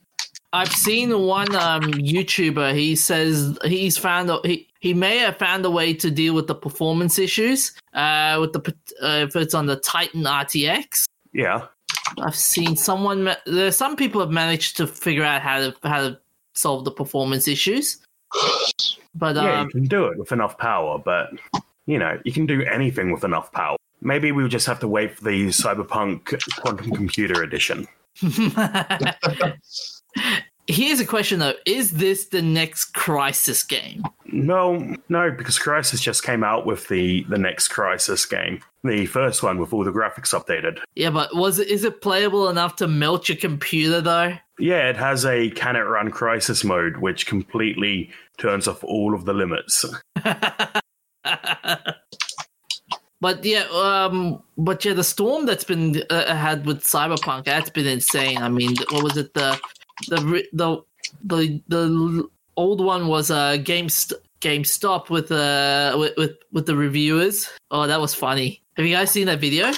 I've 0.54 0.72
seen 0.72 1.18
one 1.20 1.54
um, 1.56 1.82
YouTuber. 1.84 2.74
He 2.74 2.96
says 2.96 3.58
he's 3.66 3.98
found 3.98 4.30
a, 4.30 4.40
he 4.44 4.70
he 4.80 4.94
may 4.94 5.18
have 5.18 5.38
found 5.38 5.66
a 5.66 5.70
way 5.70 5.94
to 5.96 6.10
deal 6.10 6.34
with 6.34 6.48
the 6.48 6.56
performance 6.56 7.20
issues. 7.20 7.74
Uh, 7.94 8.38
with 8.40 8.54
the 8.54 8.74
uh, 9.04 9.26
if 9.28 9.36
it's 9.36 9.54
on 9.54 9.66
the 9.66 9.76
Titan 9.78 10.24
RTX. 10.24 11.06
Yeah, 11.34 11.68
I've 12.22 12.36
seen 12.36 12.78
someone. 12.78 13.24
ma- 13.24 13.36
There's 13.46 13.76
some 13.76 13.98
people 13.98 14.22
have 14.22 14.30
managed 14.32 14.78
to 14.78 14.88
figure 14.88 15.24
out 15.26 15.42
how 15.42 15.60
to 15.60 15.76
how 15.84 16.02
to 16.08 16.20
solve 16.54 16.86
the 16.86 16.92
performance 16.92 17.50
issues. 17.50 17.98
But 19.14 19.36
yeah, 19.36 19.60
um, 19.62 19.66
you 19.68 19.72
can 19.72 19.84
do 19.86 20.06
it 20.06 20.18
with 20.18 20.32
enough 20.32 20.58
power, 20.58 20.98
but 20.98 21.32
you 21.86 22.00
know, 22.00 22.18
you 22.24 22.32
can 22.32 22.46
do 22.46 22.64
anything 22.64 23.12
with 23.12 23.24
enough 23.26 23.52
power. 23.52 23.76
Maybe 24.02 24.32
we'll 24.32 24.48
just 24.48 24.68
have 24.68 24.80
to 24.82 24.88
wait 24.88 25.16
for 25.18 25.24
the 25.26 25.48
Cyberpunk 25.48 26.40
Quantum 26.62 26.92
Computer 26.92 27.44
Edition. 27.44 27.88
here's 30.68 31.00
a 31.00 31.06
question 31.06 31.40
though: 31.40 31.54
Is 31.66 31.92
this 31.92 32.28
the 32.28 32.42
next 32.42 32.94
Crysis 32.94 33.68
game? 33.68 34.04
No, 34.26 34.96
no, 35.10 35.32
because 35.32 35.60
Crysis 35.60 36.02
just 36.02 36.24
came 36.24 36.44
out 36.44 36.66
with 36.66 36.88
the 36.88 37.24
the 37.24 37.38
next 37.38 37.70
Crysis 37.72 38.30
game, 38.30 38.62
the 38.84 39.06
first 39.06 39.44
one 39.44 39.60
with 39.60 39.74
all 39.74 39.84
the 39.84 39.92
graphics 39.92 40.34
updated. 40.34 40.80
Yeah, 40.96 41.10
but 41.10 41.36
was 41.36 41.60
it 41.60 41.68
is 41.68 41.84
it 41.84 42.02
playable 42.02 42.50
enough 42.50 42.76
to 42.78 42.88
melt 42.88 43.30
your 43.30 43.38
computer 43.38 44.02
though? 44.02 44.38
Yeah, 44.58 44.90
it 44.90 44.98
has 44.98 45.26
a 45.26 45.50
can 45.52 45.76
it 45.76 45.82
run 45.82 46.12
Crysis 46.12 46.64
mode, 46.64 46.98
which 46.98 47.28
completely 47.28 48.10
turns 48.38 48.68
off 48.68 48.84
all 48.84 49.14
of 49.14 49.26
the 49.26 49.34
limits. 49.34 49.86
but 53.26 53.44
yeah, 53.44 53.66
um, 53.74 54.44
but 54.56 54.86
yeah, 54.86 54.94
the 54.94 55.04
storm 55.04 55.48
that's 55.48 55.64
been 55.64 56.04
uh, 56.12 56.36
had 56.36 56.64
with 56.68 56.84
Cyberpunk 56.84 57.46
that's 57.46 57.72
been 57.72 57.88
insane. 57.88 58.38
I 58.38 58.50
mean, 58.50 58.76
what 58.92 59.04
was 59.04 59.18
it? 59.18 59.34
The 59.34 59.60
the 60.10 60.44
the 60.54 60.84
the 61.24 61.60
the 61.68 62.30
old 62.56 62.86
one 62.86 63.08
was 63.08 63.32
uh, 63.32 63.58
Game 63.58 63.88
GameStop 63.88 65.10
with 65.10 65.32
uh 65.32 65.96
with, 65.98 66.14
with 66.18 66.36
with 66.52 66.68
the 66.68 66.76
reviewers. 66.76 67.50
Oh, 67.72 67.88
that 67.88 68.00
was 68.00 68.14
funny. 68.14 68.62
Have 68.78 68.86
you 68.86 68.94
guys 68.94 69.10
seen 69.10 69.26
that 69.26 69.40
video? 69.40 69.72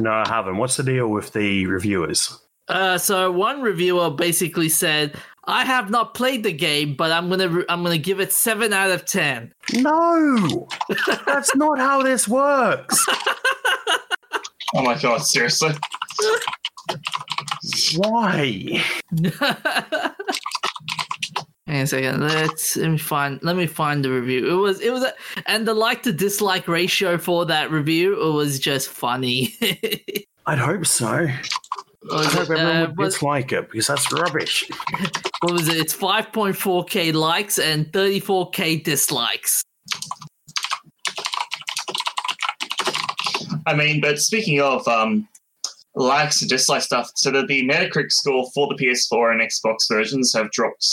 No, 0.00 0.10
I 0.10 0.26
haven't. 0.26 0.56
What's 0.56 0.78
the 0.78 0.82
deal 0.82 1.08
with 1.08 1.30
the 1.34 1.66
reviewers? 1.66 2.40
Uh, 2.68 2.96
so 2.96 3.30
one 3.30 3.60
reviewer 3.60 4.08
basically 4.08 4.70
said, 4.70 5.14
"I 5.44 5.64
have 5.64 5.90
not 5.90 6.14
played 6.14 6.42
the 6.44 6.52
game, 6.52 6.94
but 6.94 7.12
I'm 7.12 7.28
gonna 7.28 7.64
I'm 7.68 7.82
gonna 7.82 7.98
give 7.98 8.20
it 8.20 8.32
seven 8.32 8.72
out 8.72 8.90
of 8.90 9.04
ten. 9.04 9.52
No, 9.72 10.68
that's 11.26 11.54
not 11.56 11.78
how 11.78 12.02
this 12.02 12.28
works. 12.28 13.06
Oh 14.74 14.82
my 14.82 14.98
god, 14.98 15.18
seriously? 15.18 15.72
Why? 17.96 18.82
Hang 21.66 21.76
on 21.76 21.82
a 21.82 21.86
second. 21.86 22.20
Let's 22.20 22.76
let 22.76 22.90
me 22.90 22.98
find 22.98 23.38
let 23.42 23.56
me 23.56 23.66
find 23.66 24.04
the 24.04 24.10
review. 24.10 24.50
It 24.50 24.56
was 24.60 24.80
it 24.80 24.90
was 24.90 25.04
a, 25.04 25.12
and 25.46 25.68
the 25.68 25.74
like 25.74 26.02
to 26.04 26.12
dislike 26.12 26.68
ratio 26.68 27.18
for 27.18 27.44
that 27.46 27.70
review 27.70 28.20
it 28.20 28.32
was 28.32 28.58
just 28.58 28.88
funny. 28.88 29.54
I'd 30.46 30.58
hope 30.58 30.86
so. 30.86 31.28
I 32.10 32.16
Was 32.16 32.26
hope 32.26 32.34
it, 32.34 32.40
everyone 32.50 32.76
uh, 32.76 32.86
would 32.88 32.98
was- 32.98 33.14
dislike 33.14 33.52
it 33.52 33.70
because 33.70 33.86
that's 33.86 34.12
rubbish. 34.12 34.68
what 35.40 35.52
was 35.52 35.68
it? 35.68 35.76
It's 35.76 35.94
5.4k 35.94 37.14
likes 37.14 37.58
and 37.58 37.86
34k 37.92 38.82
dislikes. 38.82 39.62
I 43.66 43.76
mean, 43.76 44.00
but 44.00 44.18
speaking 44.18 44.60
of 44.60 44.86
um, 44.88 45.28
likes 45.94 46.42
and 46.42 46.50
dislike 46.50 46.82
stuff, 46.82 47.10
so 47.14 47.30
that 47.30 47.46
the 47.46 47.62
Metacritic 47.68 48.10
score 48.10 48.50
for 48.52 48.66
the 48.68 48.74
PS4 48.74 49.32
and 49.32 49.40
Xbox 49.40 49.88
versions 49.88 50.32
have 50.34 50.50
dropped 50.50 50.84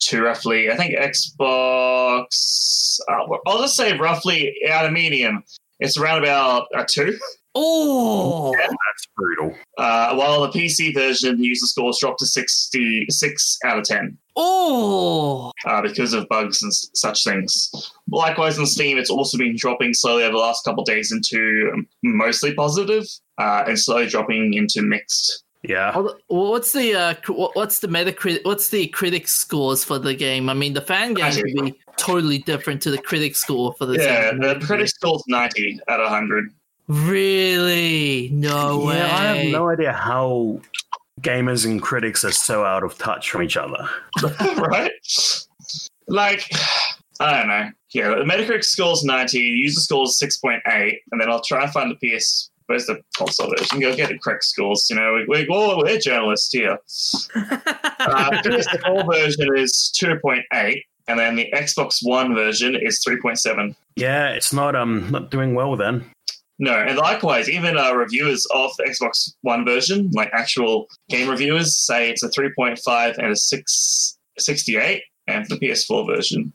to 0.00 0.22
roughly, 0.22 0.70
I 0.70 0.76
think 0.76 0.96
Xbox, 0.96 2.98
uh, 3.08 3.36
I'll 3.46 3.62
just 3.62 3.76
say 3.76 3.96
roughly 3.96 4.52
out 4.68 4.86
of 4.86 4.92
medium, 4.92 5.44
it's 5.78 5.96
around 5.96 6.24
about 6.24 6.66
a 6.74 6.84
two. 6.84 7.16
Oh, 7.54 8.52
That's 8.56 9.08
brutal. 9.16 9.56
Uh, 9.76 10.14
while 10.14 10.42
the 10.42 10.48
PC 10.48 10.94
version 10.94 11.38
the 11.38 11.44
user 11.44 11.66
scores 11.66 11.98
dropped 12.00 12.20
to 12.20 12.26
66 12.26 13.58
out 13.64 13.78
of 13.78 13.84
10 13.84 14.16
oh, 14.36 15.52
uh, 15.66 15.82
because 15.82 16.12
of 16.12 16.28
bugs 16.28 16.62
and 16.62 16.72
such 16.72 17.24
things. 17.24 17.92
Likewise, 18.10 18.58
on 18.58 18.66
Steam, 18.66 18.98
it's 18.98 19.10
also 19.10 19.36
been 19.36 19.56
dropping 19.56 19.94
slowly 19.94 20.22
over 20.22 20.32
the 20.32 20.38
last 20.38 20.64
couple 20.64 20.82
of 20.82 20.86
days 20.86 21.12
into 21.12 21.70
um, 21.74 21.86
mostly 22.02 22.54
positive, 22.54 23.06
uh, 23.38 23.64
and 23.66 23.78
slowly 23.78 24.06
dropping 24.06 24.54
into 24.54 24.82
mixed. 24.82 25.44
Yeah. 25.62 25.92
Hold 25.92 26.08
on. 26.08 26.14
Well, 26.28 26.50
What's 26.52 26.72
the 26.72 26.94
uh, 26.94 27.14
what's 27.54 27.80
the 27.80 27.88
Metacritic? 27.88 28.44
What's 28.44 28.70
the 28.70 28.86
critic 28.88 29.28
scores 29.28 29.84
for 29.84 29.98
the 29.98 30.14
game? 30.14 30.48
I 30.48 30.54
mean, 30.54 30.72
the 30.72 30.80
fan 30.80 31.12
game 31.14 31.32
would 31.36 31.64
be 31.64 31.78
totally 31.96 32.38
different 32.38 32.80
to 32.82 32.90
the 32.90 32.98
critic 32.98 33.36
score 33.36 33.74
for 33.74 33.84
the 33.84 33.98
game. 33.98 34.06
Yeah, 34.06 34.30
the 34.30 34.54
movie. 34.54 34.66
critic 34.66 34.88
score's 34.88 35.22
90 35.28 35.80
out 35.88 36.00
of 36.00 36.10
100. 36.10 36.50
Really? 36.90 38.30
No 38.32 38.80
way. 38.84 39.00
I 39.00 39.36
have 39.36 39.46
no 39.46 39.70
idea 39.70 39.92
how 39.92 40.60
gamers 41.20 41.64
and 41.64 41.80
critics 41.80 42.24
are 42.24 42.32
so 42.32 42.64
out 42.64 42.82
of 42.82 42.98
touch 42.98 43.30
from 43.30 43.44
each 43.44 43.56
other. 43.56 43.88
right? 44.56 44.90
Like, 46.08 46.50
I 47.20 47.38
don't 47.38 47.46
know. 47.46 47.70
Yeah, 47.90 48.08
the 48.08 48.24
Metacritic 48.24 48.64
score's 48.64 49.04
90, 49.04 49.38
user 49.38 49.78
score's 49.78 50.18
6.8, 50.18 50.62
and 51.12 51.20
then 51.20 51.30
I'll 51.30 51.42
try 51.42 51.62
and 51.62 51.72
find 51.72 51.96
the 51.96 52.16
PS. 52.16 52.50
Where's 52.66 52.86
the 52.86 53.00
console 53.16 53.54
version? 53.56 53.78
Go 53.78 53.94
get 53.94 54.08
the 54.08 54.18
correct 54.18 54.44
scores. 54.44 54.88
You 54.90 54.96
know, 54.96 55.14
we, 55.14 55.26
we, 55.42 55.48
oh, 55.48 55.78
we're 55.78 55.98
journalists 55.98 56.52
here. 56.52 56.76
Uh, 58.00 58.30
PS4 58.42 59.12
version 59.12 59.46
is 59.58 59.92
2.8, 60.02 60.82
and 61.06 61.18
then 61.18 61.36
the 61.36 61.52
Xbox 61.52 61.98
One 62.02 62.34
version 62.34 62.74
is 62.74 63.04
3.7. 63.06 63.74
Yeah, 63.96 64.30
it's 64.30 64.54
not 64.54 64.74
um 64.74 65.10
not 65.10 65.30
doing 65.30 65.54
well 65.54 65.76
then. 65.76 66.10
No, 66.62 66.74
and 66.74 66.98
likewise, 66.98 67.48
even 67.48 67.78
uh, 67.78 67.94
reviewers 67.94 68.46
of 68.54 68.70
the 68.76 68.84
Xbox 68.84 69.32
One 69.40 69.64
version, 69.64 70.10
like 70.12 70.30
actual 70.34 70.88
game 71.08 71.26
reviewers, 71.26 71.74
say 71.74 72.10
it's 72.10 72.22
a 72.22 72.28
3.5 72.28 73.16
and 73.16 73.32
a 73.32 73.36
6, 73.36 74.18
68, 74.38 75.02
and 75.26 75.48
for 75.48 75.54
the 75.54 75.60
PS4 75.66 76.06
version. 76.06 76.52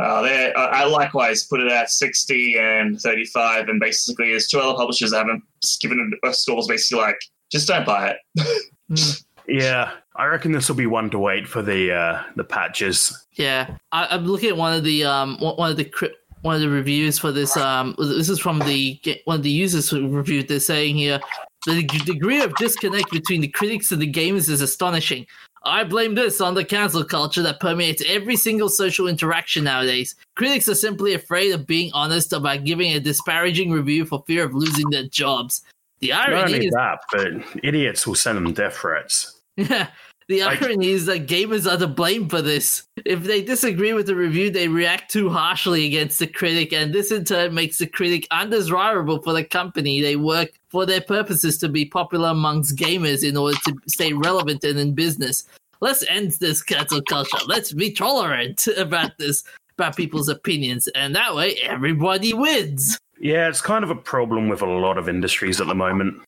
Uh, 0.00 0.22
they 0.22 0.52
uh, 0.52 0.60
I 0.60 0.84
likewise 0.84 1.46
put 1.46 1.60
it 1.60 1.70
at 1.70 1.90
60 1.90 2.56
and 2.58 3.00
35, 3.00 3.68
and 3.68 3.80
basically, 3.80 4.30
there's 4.30 4.46
two 4.46 4.60
other 4.60 4.76
publishers 4.76 5.10
that 5.10 5.18
haven't 5.18 5.42
given 5.80 6.12
it 6.12 6.28
a 6.28 6.32
scores 6.32 6.68
basically 6.68 7.02
like, 7.02 7.18
just 7.50 7.66
don't 7.66 7.84
buy 7.84 8.14
it. 8.38 9.24
Yeah, 9.46 9.92
I 10.16 10.26
reckon 10.26 10.52
this 10.52 10.68
will 10.68 10.76
be 10.76 10.86
one 10.86 11.10
to 11.10 11.18
wait 11.18 11.46
for 11.46 11.62
the 11.62 11.92
uh 11.92 12.22
the 12.36 12.44
patches. 12.44 13.26
Yeah, 13.32 13.76
I, 13.92 14.06
I'm 14.10 14.24
looking 14.24 14.48
at 14.48 14.56
one 14.56 14.72
of 14.72 14.84
the 14.84 15.04
um 15.04 15.38
one 15.38 15.56
one 15.56 15.70
of 15.70 15.76
the 15.76 15.84
cri- 15.84 16.14
one 16.44 16.54
of 16.54 16.60
the 16.60 16.68
reviews 16.68 17.18
for 17.18 17.32
this 17.32 17.56
um 17.56 17.94
this 17.98 18.28
is 18.28 18.38
from 18.38 18.58
the 18.60 19.00
one 19.24 19.36
of 19.36 19.42
the 19.42 19.50
users 19.50 19.88
who 19.88 20.08
reviewed. 20.08 20.46
They're 20.46 20.60
saying 20.60 20.96
here 20.96 21.18
the 21.66 21.82
degree 22.04 22.42
of 22.42 22.54
disconnect 22.56 23.10
between 23.10 23.40
the 23.40 23.48
critics 23.48 23.90
and 23.90 24.00
the 24.00 24.12
gamers 24.12 24.50
is 24.50 24.60
astonishing. 24.60 25.26
I 25.66 25.82
blame 25.84 26.14
this 26.14 26.42
on 26.42 26.52
the 26.52 26.64
cancel 26.64 27.02
culture 27.02 27.42
that 27.42 27.60
permeates 27.60 28.02
every 28.06 28.36
single 28.36 28.68
social 28.68 29.08
interaction 29.08 29.64
nowadays. 29.64 30.14
Critics 30.36 30.68
are 30.68 30.74
simply 30.74 31.14
afraid 31.14 31.52
of 31.52 31.66
being 31.66 31.90
honest 31.94 32.34
about 32.34 32.64
giving 32.64 32.92
a 32.92 33.00
disparaging 33.00 33.70
review 33.70 34.04
for 34.04 34.22
fear 34.26 34.44
of 34.44 34.54
losing 34.54 34.90
their 34.90 35.08
jobs. 35.08 35.62
The 36.00 36.10
Not 36.10 36.28
irony 36.28 36.54
only 36.54 36.66
is 36.66 36.74
that, 36.74 36.98
but 37.10 37.28
idiots 37.62 38.06
will 38.06 38.16
send 38.16 38.36
them 38.36 38.52
death 38.52 38.76
threats. 38.76 39.40
Yeah. 39.56 39.88
The 40.28 40.42
Like- 40.42 40.62
irony 40.62 40.88
is 40.90 41.06
that 41.06 41.26
gamers 41.26 41.70
are 41.70 41.76
to 41.76 41.86
blame 41.86 42.28
for 42.28 42.40
this. 42.40 42.84
If 43.04 43.24
they 43.24 43.42
disagree 43.42 43.92
with 43.92 44.06
the 44.06 44.14
review, 44.16 44.50
they 44.50 44.68
react 44.68 45.10
too 45.12 45.28
harshly 45.28 45.84
against 45.84 46.18
the 46.18 46.26
critic, 46.26 46.72
and 46.72 46.94
this 46.94 47.10
in 47.12 47.24
turn 47.24 47.52
makes 47.52 47.76
the 47.78 47.86
critic 47.86 48.26
undesirable 48.30 49.20
for 49.20 49.34
the 49.34 49.44
company 49.44 50.00
they 50.00 50.16
work 50.16 50.48
for 50.70 50.86
their 50.86 51.02
purposes 51.02 51.58
to 51.58 51.68
be 51.68 51.84
popular 51.84 52.30
amongst 52.30 52.76
gamers 52.76 53.22
in 53.22 53.36
order 53.36 53.56
to 53.66 53.74
stay 53.86 54.12
relevant 54.14 54.64
and 54.64 54.78
in 54.78 54.94
business. 54.94 55.44
Let's 55.80 56.02
end 56.08 56.30
this 56.40 56.62
cancel 56.62 57.02
culture. 57.02 57.36
Let's 57.46 57.72
be 57.72 57.90
tolerant 57.92 58.66
about 58.78 59.18
this, 59.18 59.44
about 59.78 59.94
people's 59.96 60.30
opinions, 60.30 60.88
and 60.94 61.14
that 61.14 61.34
way 61.34 61.56
everybody 61.62 62.32
wins. 62.32 62.98
Yeah, 63.20 63.48
it's 63.48 63.60
kind 63.60 63.84
of 63.84 63.90
a 63.90 63.94
problem 63.94 64.48
with 64.48 64.62
a 64.62 64.66
lot 64.66 64.98
of 64.98 65.08
industries 65.08 65.60
at 65.60 65.66
the 65.66 65.74
moment. 65.74 66.20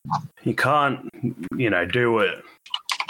You 0.44 0.55
can't, 0.55 1.09
you 1.57 1.70
know, 1.70 1.84
do 1.84 2.18
it. 2.20 2.44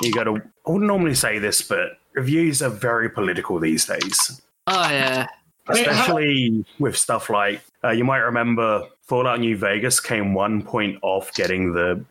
You 0.02 0.12
got 0.12 0.24
to. 0.24 0.36
I 0.66 0.70
wouldn't 0.70 0.88
normally 0.88 1.14
say 1.14 1.38
this, 1.38 1.62
but 1.62 1.98
reviews 2.14 2.62
are 2.62 2.68
very 2.70 3.08
political 3.08 3.58
these 3.60 3.86
days, 3.86 4.40
Oh 4.66 4.88
yeah. 4.90 5.26
I 5.68 5.74
mean, 5.74 5.84
how- 5.84 5.90
especially 5.90 6.64
with 6.78 6.96
stuff 6.96 7.28
like 7.30 7.60
uh, 7.84 7.90
you 7.90 8.04
might 8.04 8.18
remember 8.18 8.86
Fallout 9.02 9.40
New 9.40 9.56
Vegas 9.56 10.00
came 10.00 10.32
one 10.34 10.62
point 10.62 10.98
off 11.02 11.32
getting 11.34 11.72
the 11.72 12.04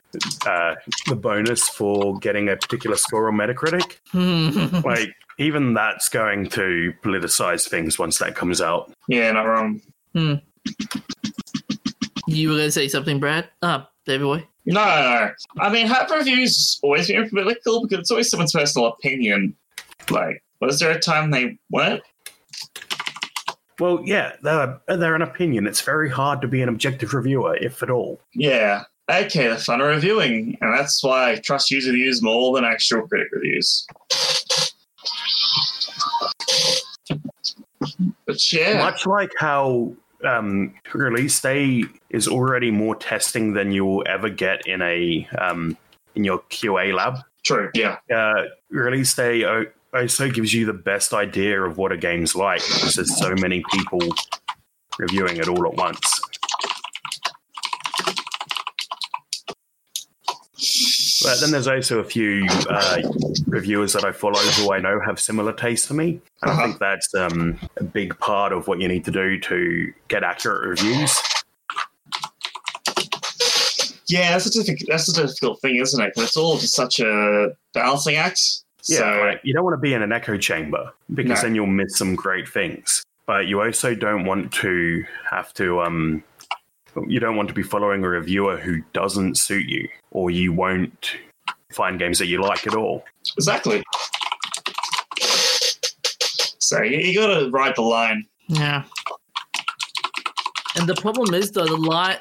uh, 0.46 0.76
the 1.08 1.16
bonus 1.16 1.68
for 1.70 2.18
getting 2.20 2.50
a 2.50 2.56
particular 2.58 2.96
score 2.98 3.28
on 3.30 3.36
Metacritic. 3.36 3.98
like 4.86 5.10
even 5.38 5.74
that's 5.74 6.08
going 6.10 6.48
to 6.50 6.94
politicize 7.04 7.68
things 7.68 8.00
once 8.00 8.18
that 8.20 8.36
comes 8.36 8.62
out. 8.62 8.92
Yeah, 9.10 9.32
not 9.32 9.44
wrong. 9.44 9.82
you 12.28 12.50
were 12.50 12.56
gonna 12.58 12.72
say 12.72 12.88
something, 12.88 13.20
Brad? 13.20 13.50
Ah, 13.62 13.90
David 14.06 14.24
boy. 14.24 14.48
No. 14.66 15.32
I 15.60 15.70
mean, 15.70 15.88
have 15.88 16.10
reviews 16.10 16.80
always 16.82 17.08
been 17.08 17.30
political 17.30 17.84
because 17.84 18.00
it's 18.00 18.12
always 18.12 18.30
someone's 18.30 18.54
personal 18.54 18.88
opinion. 18.88 19.56
Like, 20.10 20.44
was 20.60 20.80
there 20.80 20.92
a 20.92 21.00
time 21.00 21.32
they 21.32 21.58
weren't? 21.70 22.02
Well, 23.80 24.02
yeah, 24.06 24.34
they're, 24.42 24.80
they're 24.88 25.16
an 25.16 25.22
opinion. 25.22 25.68
It's 25.68 25.82
very 25.82 26.10
hard 26.10 26.42
to 26.42 26.48
be 26.48 26.62
an 26.62 26.70
objective 26.70 27.14
reviewer, 27.14 27.58
if 27.58 27.84
at 27.84 27.90
all. 27.90 28.22
Yeah. 28.34 28.84
Okay, 29.12 29.48
the 29.48 29.58
fun 29.58 29.82
of 29.82 29.88
reviewing, 29.88 30.58
and 30.62 30.74
that's 30.74 31.04
why 31.04 31.34
I 31.34 31.36
trust 31.36 31.70
user 31.70 31.92
reviews 31.92 32.24
more 32.24 32.56
than 32.56 32.66
actual 32.66 33.08
critic 33.08 33.28
reviews. 33.32 33.86
But 38.26 38.52
yeah, 38.52 38.80
Much 38.80 39.06
like 39.06 39.32
how 39.38 39.94
um, 40.26 40.74
release 40.94 41.40
day 41.42 41.84
is 42.10 42.28
already 42.28 42.72
more 42.72 42.96
testing 42.96 43.54
than 43.54 43.72
you 43.72 43.86
will 43.86 44.04
ever 44.08 44.30
get 44.30 44.66
in 44.68 44.82
a 44.82 45.28
um, 45.38 45.78
in 46.16 46.24
your 46.24 46.40
QA 46.50 46.94
lab. 46.94 47.20
true. 47.44 47.70
Yeah, 47.74 47.98
Uh, 48.14 48.46
release 48.70 49.14
day 49.14 49.44
also 49.94 50.30
gives 50.30 50.54
you 50.54 50.66
the 50.66 50.74
best 50.74 51.14
idea 51.14 51.62
of 51.62 51.78
what 51.78 51.92
a 51.92 51.98
game's 51.98 52.36
like 52.36 52.62
because 52.62 52.96
there's 52.96 53.16
so 53.18 53.36
many 53.36 53.64
people 53.72 54.02
reviewing 54.98 55.38
it 55.38 55.48
all 55.48 55.66
at 55.66 55.74
once. 55.76 56.22
But 61.36 61.42
then 61.42 61.52
there's 61.52 61.68
also 61.68 62.00
a 62.00 62.04
few 62.04 62.48
uh, 62.70 63.02
reviewers 63.48 63.92
that 63.94 64.06
I 64.06 64.12
follow 64.12 64.40
who 64.40 64.72
I 64.72 64.80
know 64.80 65.00
have 65.06 65.20
similar 65.20 65.52
tastes 65.54 65.88
to 65.88 65.94
me. 65.94 66.22
And 66.42 66.52
I 66.52 66.54
Uh-huh. 66.54 66.64
think 66.68 66.80
that's 66.80 67.14
um, 67.14 67.60
a 67.78 67.84
big 67.84 68.18
part 68.20 68.54
of 68.54 68.68
what 68.68 68.80
you 68.80 68.88
need 68.88 69.04
to 69.06 69.12
do 69.12 69.38
to 69.40 69.94
get 70.08 70.24
accurate 70.24 70.68
reviews. 70.70 71.18
yeah. 74.08 74.32
That's 74.32 74.46
a 74.46 74.52
difficult. 74.52 74.88
That's 74.90 75.10
a 75.10 75.22
difficult 75.28 75.62
thing, 75.62 75.76
isn't 75.78 76.02
it? 76.02 76.14
'Cause 76.16 76.24
it's 76.26 76.38
all 76.38 76.58
just 76.58 76.76
such 76.76 77.00
a 77.00 77.50
balancing 77.74 78.16
act. 78.16 78.40
Yeah, 78.88 78.98
so 79.00 79.36
you 79.44 79.54
don't 79.54 79.64
want 79.64 79.74
to 79.74 79.82
be 79.82 79.94
in 79.96 80.04
an 80.04 80.12
echo 80.12 80.38
chamber 80.38 80.94
because 81.14 81.40
No. 81.40 81.48
then 81.48 81.56
you'll 81.56 81.66
miss 81.66 81.98
some 81.98 82.16
great 82.16 82.48
things. 82.48 83.04
But 83.26 83.48
you 83.48 83.60
also 83.62 83.96
don't 83.96 84.26
want 84.26 84.54
to 84.54 85.04
have 85.32 85.52
to 85.56 85.82
um 85.82 86.24
you 87.08 87.20
don't 87.20 87.36
want 87.36 87.48
to 87.50 87.54
be 87.56 87.64
following 87.64 88.04
a 88.04 88.10
reviewer 88.10 88.58
who 88.58 88.82
doesn't 88.94 89.36
suit 89.38 89.68
you 89.68 89.88
or 90.12 90.32
you 90.32 90.54
won't 90.54 91.18
find 91.72 92.00
games 92.00 92.20
that 92.20 92.28
you 92.28 92.42
like 92.42 92.66
at 92.68 92.76
all. 92.76 93.04
exactly. 93.38 93.84
So 96.60 96.82
you, 96.82 96.98
you 96.98 97.20
got 97.20 97.28
to 97.40 97.50
ride 97.52 97.74
the 97.76 97.82
line. 97.82 98.26
Yeah. 98.48 98.84
And 100.78 100.88
the 100.88 100.96
problem 100.96 101.34
is 101.34 101.52
though 101.52 101.66
the 101.66 101.78
line 101.78 102.18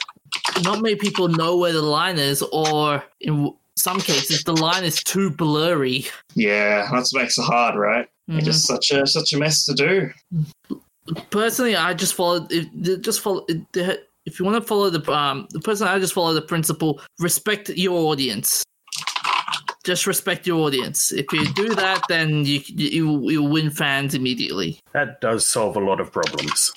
not 0.63 0.81
many 0.81 0.95
people 0.97 1.29
know 1.29 1.57
where 1.57 1.73
the 1.73 1.83
line 1.83 2.19
is 2.19 2.43
or 2.53 3.03
in 3.21 3.53
some 3.77 4.01
cases 4.01 4.45
the 4.45 4.53
line 4.53 4.85
is 4.85 5.03
too 5.03 5.31
blurry. 5.31 6.07
Yeah, 6.35 6.89
that's 6.93 7.13
what 7.13 7.23
makes 7.23 7.39
it 7.39 7.43
hard, 7.43 7.75
right? 7.77 8.09
Mhm. 8.31 8.37
It's 8.39 8.47
just 8.47 8.67
such 8.67 8.91
a 8.93 9.07
such 9.07 9.33
a 9.33 9.39
mess 9.39 9.65
to 9.67 9.75
do. 9.75 10.11
Personally, 11.31 11.77
I 11.77 11.95
just 11.95 12.15
follow 12.15 12.47
it, 12.51 13.01
just 13.03 13.21
follow 13.21 13.45
it, 13.49 14.09
if 14.27 14.39
you 14.39 14.45
want 14.45 14.57
to 14.57 14.67
follow 14.67 14.91
the 14.91 15.13
um 15.13 15.47
the 15.51 15.61
person 15.61 15.87
I 15.87 15.99
just 15.99 16.15
follow 16.15 16.35
the 16.35 16.43
principle 16.43 17.01
respect 17.19 17.69
your 17.71 17.99
audience. 18.11 18.63
Just 19.85 20.07
respect 20.07 20.47
your 20.47 20.61
audience. 20.61 21.13
If 21.13 21.31
you 21.33 21.53
do 21.53 21.75
that, 21.75 22.03
then 22.09 22.45
you 22.45 22.61
you 22.67 23.31
you 23.31 23.43
win 23.43 23.71
fans 23.71 24.15
immediately. 24.15 24.79
That 24.93 25.21
does 25.21 25.45
solve 25.45 25.77
a 25.77 25.81
lot 25.81 26.01
of 26.01 26.11
problems. 26.11 26.73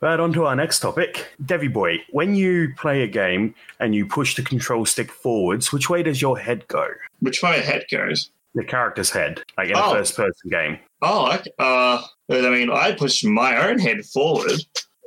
But 0.00 0.20
on 0.20 0.34
to 0.34 0.44
our 0.44 0.56
next 0.56 0.80
topic. 0.80 1.28
Devi 1.46 1.68
Boy, 1.68 1.98
when 2.10 2.34
you 2.34 2.74
play 2.76 3.02
a 3.02 3.06
game 3.06 3.54
and 3.80 3.94
you 3.94 4.06
push 4.06 4.36
the 4.36 4.42
control 4.42 4.84
stick 4.84 5.10
forwards, 5.10 5.72
which 5.72 5.88
way 5.88 6.02
does 6.02 6.20
your 6.20 6.38
head 6.38 6.66
go? 6.68 6.86
Which 7.20 7.42
way 7.42 7.56
your 7.56 7.64
head 7.64 7.86
goes? 7.90 8.30
The 8.54 8.64
character's 8.64 9.10
head, 9.10 9.42
like 9.58 9.68
in 9.70 9.76
a 9.76 9.80
Oh. 9.82 9.92
first 9.94 10.16
person 10.16 10.50
game. 10.50 10.78
Oh, 11.02 11.32
okay. 11.32 11.50
uh, 11.58 12.02
I 12.30 12.48
mean, 12.50 12.70
I 12.70 12.92
push 12.92 13.24
my 13.24 13.68
own 13.68 13.78
head 13.78 14.04
forward. 14.06 14.60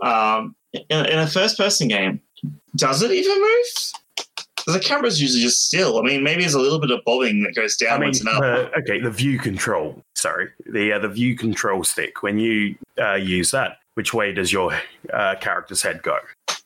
Um, 0.03 0.55
in, 0.73 1.05
in 1.05 1.17
a 1.19 1.25
first-person 1.27 1.87
game, 1.87 2.21
does 2.75 3.01
it 3.01 3.09
even 3.11 3.39
move? 3.41 3.65
The 4.67 4.79
camera's 4.79 5.19
usually 5.21 5.41
just 5.41 5.65
still. 5.65 5.97
I 5.97 6.01
mean, 6.03 6.23
maybe 6.23 6.41
there's 6.41 6.53
a 6.53 6.59
little 6.59 6.79
bit 6.79 6.91
of 6.91 6.99
bobbing 7.05 7.41
that 7.43 7.55
goes 7.55 7.77
I 7.81 7.97
mean, 7.97 8.11
downwards 8.11 8.19
and 8.19 8.29
up. 8.29 8.41
the, 8.41 8.79
okay, 8.79 8.99
the 8.99 9.09
view 9.09 9.39
control. 9.39 10.03
Sorry, 10.13 10.49
the 10.65 10.91
uh, 10.93 10.99
the 10.99 11.07
view 11.07 11.35
control 11.37 11.83
stick. 11.85 12.21
When 12.21 12.37
you 12.37 12.75
uh, 13.01 13.13
use 13.15 13.49
that, 13.51 13.77
which 13.93 14.13
way 14.13 14.33
does 14.33 14.51
your 14.51 14.77
uh, 15.13 15.35
character's 15.39 15.81
head 15.81 16.03
go? 16.03 16.17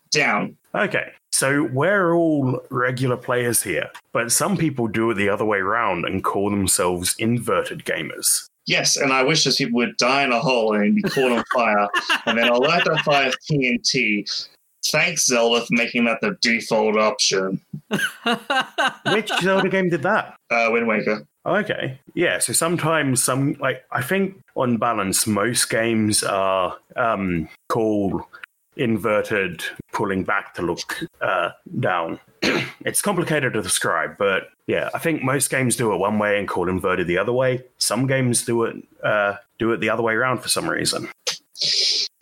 Down. 0.09 0.57
Okay, 0.74 1.11
so 1.32 1.63
we're 1.74 2.13
all 2.13 2.61
regular 2.69 3.17
players 3.17 3.61
here, 3.61 3.91
but 4.13 4.32
some 4.32 4.55
people 4.55 4.88
do 4.88 5.11
it 5.11 5.15
the 5.15 5.28
other 5.28 5.43
way 5.43 5.57
around 5.57 6.05
and 6.05 6.24
call 6.24 6.49
themselves 6.49 7.13
inverted 7.19 7.84
gamers. 7.84 8.47
Yes, 8.67 8.95
and 8.95 9.11
I 9.11 9.24
wish 9.24 9.43
those 9.43 9.57
people 9.57 9.78
would 9.78 9.97
die 9.97 10.24
in 10.24 10.32
a 10.32 10.39
hole 10.39 10.76
and 10.76 10.95
be 10.95 11.01
caught 11.01 11.32
on 11.32 11.43
fire, 11.53 11.89
and 12.26 12.38
then 12.38 12.45
I'll 12.45 12.61
light 12.61 12.86
that 12.86 13.01
fire 13.01 13.28
with 13.28 13.38
TNT. 13.49 14.47
Thanks, 14.86 15.26
Zelda, 15.26 15.61
for 15.65 15.74
making 15.74 16.05
that 16.05 16.22
the 16.22 16.38
default 16.41 16.97
option. 16.97 17.59
Which 17.89 19.30
Zelda 19.41 19.69
game 19.69 19.89
did 19.89 20.03
that? 20.03 20.36
Uh, 20.49 20.69
Wind 20.72 20.88
Waker. 20.88 21.26
Okay, 21.45 21.99
yeah. 22.13 22.39
So 22.39 22.53
sometimes 22.53 23.24
some 23.24 23.53
like 23.59 23.84
I 23.91 24.01
think 24.01 24.39
on 24.55 24.78
balance, 24.78 25.26
most 25.26 25.69
games 25.69 26.24
are 26.24 26.78
um, 26.95 27.49
called 27.67 28.22
inverted 28.76 29.63
pulling 29.91 30.24
back 30.24 30.53
to 30.55 30.61
look 30.61 30.99
uh, 31.22 31.51
down. 31.80 32.19
it's 32.86 33.01
complicated 33.01 33.53
to 33.53 33.61
describe, 33.61 34.17
but 34.17 34.49
yeah, 34.67 34.89
I 34.93 34.99
think 34.99 35.24
most 35.24 35.49
games 35.49 35.76
do 35.76 35.93
it 35.93 35.97
one 35.97 36.17
way 36.19 36.39
and 36.39 36.47
call 36.47 36.69
inverted 36.69 37.07
the 37.07 37.17
other 37.17 37.34
way. 37.34 37.63
Some 37.78 38.07
games 38.07 38.45
do 38.45 38.63
it 38.63 38.78
uh, 39.03 39.36
do 39.59 39.72
it 39.72 39.80
the 39.80 39.89
other 39.89 40.03
way 40.03 40.13
around 40.13 40.39
for 40.39 40.47
some 40.47 40.69
reason. 40.69 41.09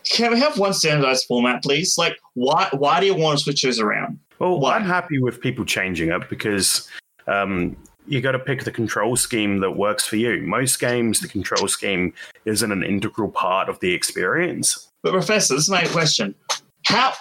Can 0.06 0.34
we 0.34 0.40
have 0.40 0.58
one 0.58 0.74
standardized 0.74 1.26
format, 1.28 1.62
please? 1.62 1.98
Like, 1.98 2.18
why 2.34 2.68
why 2.72 3.00
do 3.00 3.06
you 3.06 3.16
want 3.16 3.38
to 3.38 3.44
switch 3.44 3.62
those 3.62 3.80
around? 3.80 4.20
Well, 4.40 4.60
Why? 4.60 4.76
I'm 4.76 4.86
happy 4.86 5.20
with 5.20 5.42
people 5.42 5.66
changing 5.66 6.12
it 6.12 6.30
because 6.30 6.88
um, 7.28 7.76
you 8.08 8.22
got 8.22 8.32
to 8.32 8.40
pick 8.40 8.64
the 8.64 8.72
control 8.72 9.16
scheme 9.16 9.60
that 9.60 9.72
works 9.72 10.06
for 10.06 10.16
you. 10.16 10.42
Most 10.42 10.80
games, 10.80 11.20
the 11.20 11.28
control 11.28 11.68
scheme 11.68 12.14
isn't 12.46 12.72
an 12.72 12.84
integral 12.84 13.30
part 13.30 13.70
of 13.70 13.80
the 13.82 13.94
experience. 13.94 14.89
But 15.04 15.14
Professor, 15.14 15.56
this 15.56 15.64
is 15.64 15.70
my 15.70 15.86
question. 15.86 16.36
How 16.86 17.14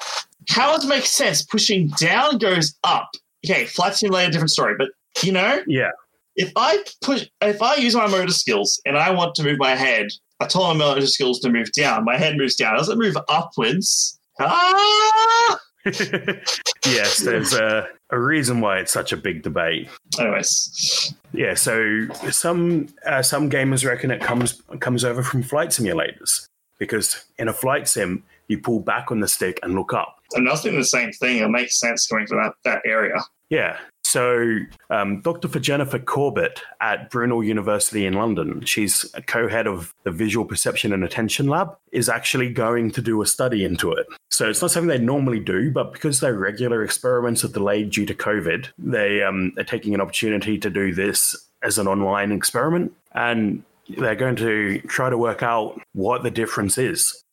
how 0.49 0.74
does 0.74 0.85
it 0.85 0.89
make 0.89 1.05
sense? 1.05 1.43
Pushing 1.43 1.89
down 2.01 2.39
goes 2.39 2.74
up. 2.85 3.11
Okay, 3.47 3.66
flight 3.66 3.95
simulator, 3.95 4.33
different 4.33 4.51
story. 4.51 4.74
But 4.79 4.89
you 5.22 5.33
know, 5.33 5.62
Yeah, 5.66 5.91
if 6.37 6.53
I 6.57 6.83
push, 7.03 7.26
if 7.43 7.61
I 7.62 7.76
use 7.76 7.95
my 7.95 8.07
motor 8.07 8.33
skills 8.33 8.81
and 8.87 8.97
I 8.97 9.11
want 9.11 9.35
to 9.37 9.45
move 9.45 9.59
my 9.59 9.74
head, 9.74 10.09
I 10.41 10.47
told 10.47 10.76
my 10.76 10.85
motor 10.85 11.07
skills 11.07 11.41
to 11.41 11.51
move 11.51 11.70
down. 11.72 12.05
My 12.05 12.16
head 12.16 12.37
moves 12.37 12.57
down. 12.57 12.76
Does 12.76 12.89
it 12.89 12.97
move 12.99 13.16
upwards? 13.29 14.18
Ah! 14.41 15.59
yes. 15.85 17.18
There's 17.18 17.55
uh, 17.55 17.87
a 18.11 18.18
reason 18.18 18.61
why 18.61 18.79
it's 18.79 18.93
such 18.93 19.12
a 19.12 19.16
big 19.16 19.43
debate. 19.43 19.89
Anyways, 20.18 21.14
Yeah, 21.33 21.55
so 21.55 22.07
some 22.31 22.89
uh, 23.05 23.22
some 23.22 23.51
gamers 23.51 23.85
reckon 23.85 24.11
it 24.11 24.20
comes 24.20 24.62
comes 24.81 25.05
over 25.05 25.22
from 25.22 25.43
flight 25.43 25.70
simulators 25.70 26.49
because 26.79 27.24
in 27.39 27.49
a 27.49 27.53
flight 27.53 27.89
sim 27.89 28.22
you 28.49 28.59
pull 28.59 28.81
back 28.81 29.11
on 29.11 29.20
the 29.20 29.29
stick 29.29 29.61
and 29.62 29.74
look 29.74 29.93
up. 29.93 30.20
and 30.35 30.49
I 30.49 30.53
was 30.53 30.62
thinking 30.62 30.81
the 30.81 30.87
same 30.87 31.12
thing. 31.12 31.39
It 31.39 31.49
makes 31.49 31.79
sense 31.79 32.07
going 32.07 32.26
to 32.29 32.35
that, 32.35 32.55
that 32.64 32.83
area. 32.85 33.16
Yeah. 33.51 33.79
So, 34.05 34.61
um, 34.89 35.20
Dr. 35.20 35.49
For 35.49 35.59
Jennifer 35.59 35.99
Corbett 35.99 36.62
at 36.81 37.11
Brunel 37.11 37.45
University 37.45 38.07
in 38.07 38.14
London, 38.14 38.64
she's 38.64 39.05
a 39.12 39.20
co-head 39.20 39.66
of 39.66 39.95
the 40.05 40.11
Visual 40.11 40.47
Perception 40.47 40.95
and 40.95 41.05
Attention 41.05 41.47
Lab, 41.47 41.76
is 41.93 42.09
actually 42.09 42.51
going 42.51 42.91
to 42.93 43.03
do 43.03 43.20
a 43.20 43.26
study 43.26 43.64
into 43.64 43.93
it. 43.93 44.07
So 44.31 44.49
it's 44.49 44.62
not 44.62 44.70
something 44.70 44.89
they 44.89 44.99
normally 44.99 45.41
do, 45.41 45.70
but 45.70 45.93
because 45.93 46.20
their 46.20 46.33
regular 46.33 46.83
experiments 46.83 47.45
are 47.45 47.49
delayed 47.49 47.91
due 47.91 48.07
to 48.07 48.14
COVID, 48.14 48.68
they 48.79 49.22
um, 49.22 49.53
are 49.59 49.64
taking 49.64 49.93
an 49.95 50.01
opportunity 50.01 50.57
to 50.57 50.70
do 50.70 50.95
this 50.95 51.37
as 51.62 51.76
an 51.76 51.87
online 51.87 52.33
experiment, 52.33 52.95
and 53.12 53.62
they're 53.97 54.14
going 54.14 54.36
to 54.36 54.80
try 54.82 55.11
to 55.11 55.18
work 55.18 55.43
out 55.43 55.80
what 55.93 56.22
the 56.22 56.30
difference 56.30 56.78
is. 56.78 57.24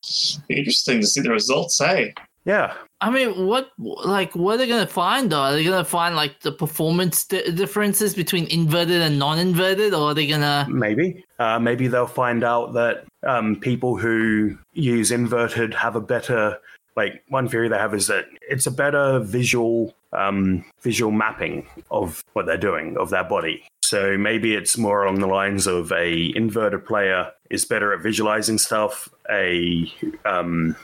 Interesting 0.49 1.01
to 1.01 1.07
see 1.07 1.21
the 1.21 1.31
results. 1.31 1.79
Hey, 1.79 2.13
Yeah, 2.45 2.73
I 3.01 3.09
mean, 3.09 3.47
what 3.47 3.71
like 3.77 4.35
what 4.35 4.55
are 4.55 4.57
they 4.57 4.67
gonna 4.67 4.87
find? 4.87 5.31
Though? 5.31 5.41
Are 5.41 5.53
they 5.53 5.63
gonna 5.63 5.83
find 5.83 6.15
like 6.15 6.41
the 6.41 6.51
performance 6.51 7.25
di- 7.25 7.51
differences 7.51 8.13
between 8.13 8.45
inverted 8.47 9.01
and 9.01 9.17
non-inverted, 9.19 9.93
or 9.93 10.11
are 10.11 10.13
they 10.13 10.27
gonna? 10.27 10.67
Maybe. 10.69 11.23
Uh, 11.39 11.59
maybe 11.59 11.87
they'll 11.87 12.05
find 12.07 12.43
out 12.43 12.73
that 12.73 13.05
um, 13.27 13.55
people 13.55 13.97
who 13.97 14.57
use 14.73 15.11
inverted 15.11 15.73
have 15.73 15.95
a 15.95 16.01
better. 16.01 16.57
Like 16.95 17.23
one 17.27 17.47
theory 17.47 17.67
they 17.67 17.77
have 17.77 17.93
is 17.93 18.07
that 18.07 18.25
it's 18.41 18.65
a 18.65 18.71
better 18.71 19.19
visual 19.19 19.93
um, 20.13 20.63
visual 20.81 21.11
mapping 21.11 21.67
of 21.91 22.23
what 22.33 22.45
they're 22.45 22.57
doing 22.57 22.97
of 22.97 23.09
their 23.09 23.23
body. 23.23 23.63
So 23.81 24.17
maybe 24.17 24.55
it's 24.55 24.77
more 24.77 25.03
along 25.03 25.19
the 25.19 25.27
lines 25.27 25.67
of 25.67 25.91
a 25.91 26.31
inverted 26.35 26.85
player 26.85 27.31
is 27.49 27.65
better 27.65 27.93
at 27.93 28.01
visualizing 28.01 28.57
stuff. 28.57 29.09
A 29.29 29.91
um, 30.25 30.75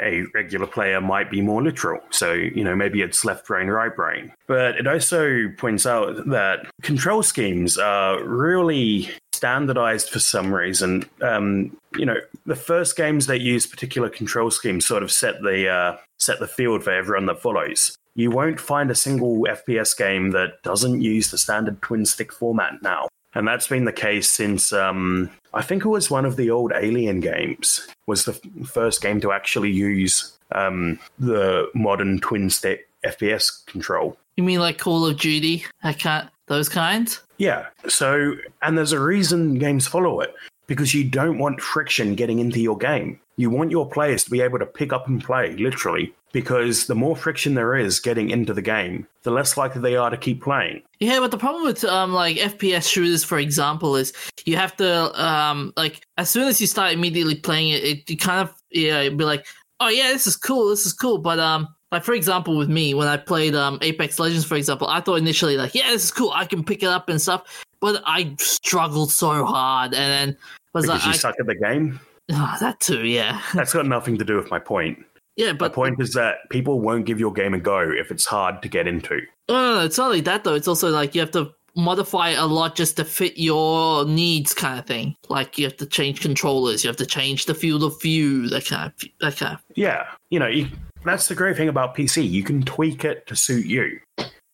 a 0.00 0.24
regular 0.34 0.66
player 0.66 1.00
might 1.00 1.30
be 1.30 1.40
more 1.40 1.62
literal. 1.62 2.00
So, 2.10 2.32
you 2.32 2.64
know, 2.64 2.74
maybe 2.74 3.02
it's 3.02 3.24
left 3.24 3.46
brain, 3.46 3.68
right 3.68 3.94
brain. 3.94 4.32
But 4.46 4.76
it 4.76 4.86
also 4.86 5.48
points 5.58 5.86
out 5.86 6.28
that 6.28 6.66
control 6.82 7.22
schemes 7.22 7.76
are 7.78 8.22
really 8.24 9.10
standardized 9.32 10.08
for 10.08 10.18
some 10.18 10.54
reason. 10.54 11.04
Um, 11.20 11.76
you 11.96 12.06
know, 12.06 12.16
the 12.46 12.56
first 12.56 12.96
games 12.96 13.26
that 13.26 13.40
use 13.40 13.66
particular 13.66 14.08
control 14.08 14.50
schemes 14.50 14.86
sort 14.86 15.02
of 15.02 15.12
set 15.12 15.42
the 15.42 15.68
uh, 15.68 15.96
set 16.18 16.40
the 16.40 16.48
field 16.48 16.84
for 16.84 16.92
everyone 16.92 17.26
that 17.26 17.40
follows. 17.40 17.96
You 18.14 18.30
won't 18.30 18.60
find 18.60 18.90
a 18.90 18.94
single 18.94 19.44
FPS 19.44 19.96
game 19.96 20.30
that 20.30 20.62
doesn't 20.62 21.00
use 21.00 21.30
the 21.30 21.38
standard 21.38 21.80
twin 21.80 22.04
stick 22.04 22.32
format 22.32 22.82
now. 22.82 23.08
And 23.34 23.48
that's 23.48 23.68
been 23.68 23.86
the 23.86 23.92
case 23.92 24.28
since 24.28 24.72
um, 24.72 25.30
I 25.54 25.62
think 25.62 25.84
it 25.84 25.88
was 25.88 26.10
one 26.10 26.26
of 26.26 26.36
the 26.36 26.50
old 26.50 26.72
Alien 26.74 27.20
games 27.20 27.86
was 28.06 28.26
the 28.26 28.32
f- 28.32 28.68
first 28.68 29.00
game 29.00 29.20
to 29.22 29.32
actually 29.32 29.70
use 29.70 30.36
um, 30.54 30.98
the 31.18 31.70
modern 31.74 32.20
twin 32.20 32.50
stick 32.50 32.88
FPS 33.06 33.64
control. 33.66 34.18
You 34.36 34.44
mean 34.44 34.60
like 34.60 34.78
Call 34.78 35.06
of 35.06 35.18
Duty? 35.18 35.64
I 35.82 35.94
can't. 35.94 36.28
Those 36.48 36.68
kinds. 36.68 37.22
Yeah. 37.38 37.66
So, 37.88 38.34
and 38.60 38.76
there's 38.76 38.92
a 38.92 39.00
reason 39.00 39.54
games 39.54 39.86
follow 39.86 40.20
it 40.20 40.34
because 40.66 40.94
you 40.94 41.04
don't 41.04 41.38
want 41.38 41.60
friction 41.60 42.14
getting 42.14 42.38
into 42.38 42.60
your 42.60 42.76
game. 42.76 43.20
You 43.36 43.50
want 43.50 43.70
your 43.70 43.88
players 43.88 44.24
to 44.24 44.30
be 44.30 44.40
able 44.40 44.58
to 44.58 44.66
pick 44.66 44.92
up 44.92 45.08
and 45.08 45.22
play, 45.22 45.56
literally, 45.56 46.14
because 46.32 46.86
the 46.86 46.94
more 46.94 47.16
friction 47.16 47.54
there 47.54 47.74
is 47.74 48.00
getting 48.00 48.30
into 48.30 48.52
the 48.52 48.62
game, 48.62 49.06
the 49.22 49.30
less 49.30 49.56
likely 49.56 49.80
they 49.80 49.96
are 49.96 50.10
to 50.10 50.16
keep 50.16 50.42
playing. 50.42 50.82
Yeah, 51.00 51.20
but 51.20 51.30
the 51.30 51.38
problem 51.38 51.64
with 51.64 51.84
um 51.84 52.12
like 52.12 52.36
FPS 52.36 52.88
shooters, 52.88 53.24
for 53.24 53.38
example, 53.38 53.96
is 53.96 54.12
you 54.44 54.56
have 54.56 54.76
to 54.76 55.22
um 55.22 55.72
like 55.76 56.06
as 56.18 56.30
soon 56.30 56.48
as 56.48 56.60
you 56.60 56.66
start 56.66 56.92
immediately 56.92 57.34
playing 57.36 57.70
it, 57.70 57.84
it 57.84 58.10
you 58.10 58.16
kind 58.16 58.48
of 58.48 58.54
yeah 58.70 59.08
be 59.08 59.24
like 59.24 59.46
oh 59.80 59.88
yeah 59.88 60.12
this 60.12 60.26
is 60.26 60.36
cool 60.36 60.68
this 60.68 60.86
is 60.86 60.92
cool, 60.92 61.18
but 61.18 61.38
um 61.38 61.68
like 61.90 62.04
for 62.04 62.14
example 62.14 62.56
with 62.56 62.70
me 62.70 62.94
when 62.94 63.08
I 63.08 63.16
played 63.16 63.54
um 63.54 63.78
Apex 63.82 64.18
Legends 64.18 64.44
for 64.44 64.56
example, 64.56 64.88
I 64.88 65.00
thought 65.00 65.16
initially 65.16 65.56
like 65.56 65.74
yeah 65.74 65.90
this 65.90 66.04
is 66.04 66.10
cool 66.10 66.30
I 66.34 66.46
can 66.46 66.64
pick 66.64 66.82
it 66.82 66.88
up 66.88 67.08
and 67.08 67.20
stuff, 67.20 67.64
but 67.82 68.02
I 68.06 68.34
struggled 68.38 69.10
so 69.10 69.44
hard 69.44 69.92
and 69.92 70.30
then 70.30 70.36
was 70.72 70.86
Because 70.86 70.88
like 71.00 71.04
you 71.04 71.10
I, 71.12 71.16
suck 71.16 71.34
at 71.38 71.46
the 71.46 71.54
game. 71.54 72.00
oh, 72.30 72.56
that 72.60 72.80
too 72.80 73.04
yeah 73.06 73.42
That's 73.54 73.74
got 73.74 73.84
nothing 73.86 74.16
to 74.18 74.24
do 74.24 74.36
with 74.36 74.50
my 74.50 74.58
point. 74.58 75.04
yeah 75.36 75.52
but 75.52 75.74
point 75.74 76.00
is 76.00 76.12
that 76.14 76.48
people 76.48 76.80
won't 76.80 77.04
give 77.04 77.20
your 77.20 77.32
game 77.32 77.52
a 77.52 77.58
go 77.60 77.78
if 77.80 78.10
it's 78.10 78.24
hard 78.24 78.62
to 78.62 78.68
get 78.68 78.86
into. 78.88 79.20
No, 79.50 79.54
no, 79.54 79.74
no, 79.80 79.84
it's 79.84 79.98
not 79.98 80.10
like 80.12 80.24
that 80.24 80.44
though. 80.44 80.54
It's 80.54 80.68
also 80.68 80.88
like 80.88 81.14
you 81.14 81.20
have 81.20 81.32
to 81.32 81.52
modify 81.74 82.28
a 82.30 82.44
lot 82.46 82.74
just 82.76 82.96
to 82.98 83.04
fit 83.04 83.36
your 83.38 84.04
needs, 84.04 84.52
kind 84.54 84.78
of 84.78 84.86
thing. 84.86 85.16
Like 85.30 85.56
you 85.58 85.64
have 85.64 85.76
to 85.78 85.86
change 85.86 86.20
controllers, 86.20 86.84
you 86.84 86.88
have 86.88 86.96
to 86.98 87.06
change 87.06 87.46
the 87.46 87.54
field 87.54 87.82
of 87.82 88.00
view, 88.00 88.48
that 88.50 88.66
kind 88.66 88.86
of 88.92 89.08
that 89.20 89.36
kind 89.36 89.54
of. 89.54 89.60
Yeah, 89.74 90.06
you 90.30 90.38
know, 90.38 90.46
you, 90.48 90.68
that's 91.04 91.28
the 91.28 91.34
great 91.34 91.56
thing 91.56 91.68
about 91.68 91.96
PC. 91.96 92.28
You 92.30 92.44
can 92.44 92.62
tweak 92.62 93.04
it 93.04 93.26
to 93.26 93.34
suit 93.36 93.66
you. 93.66 93.98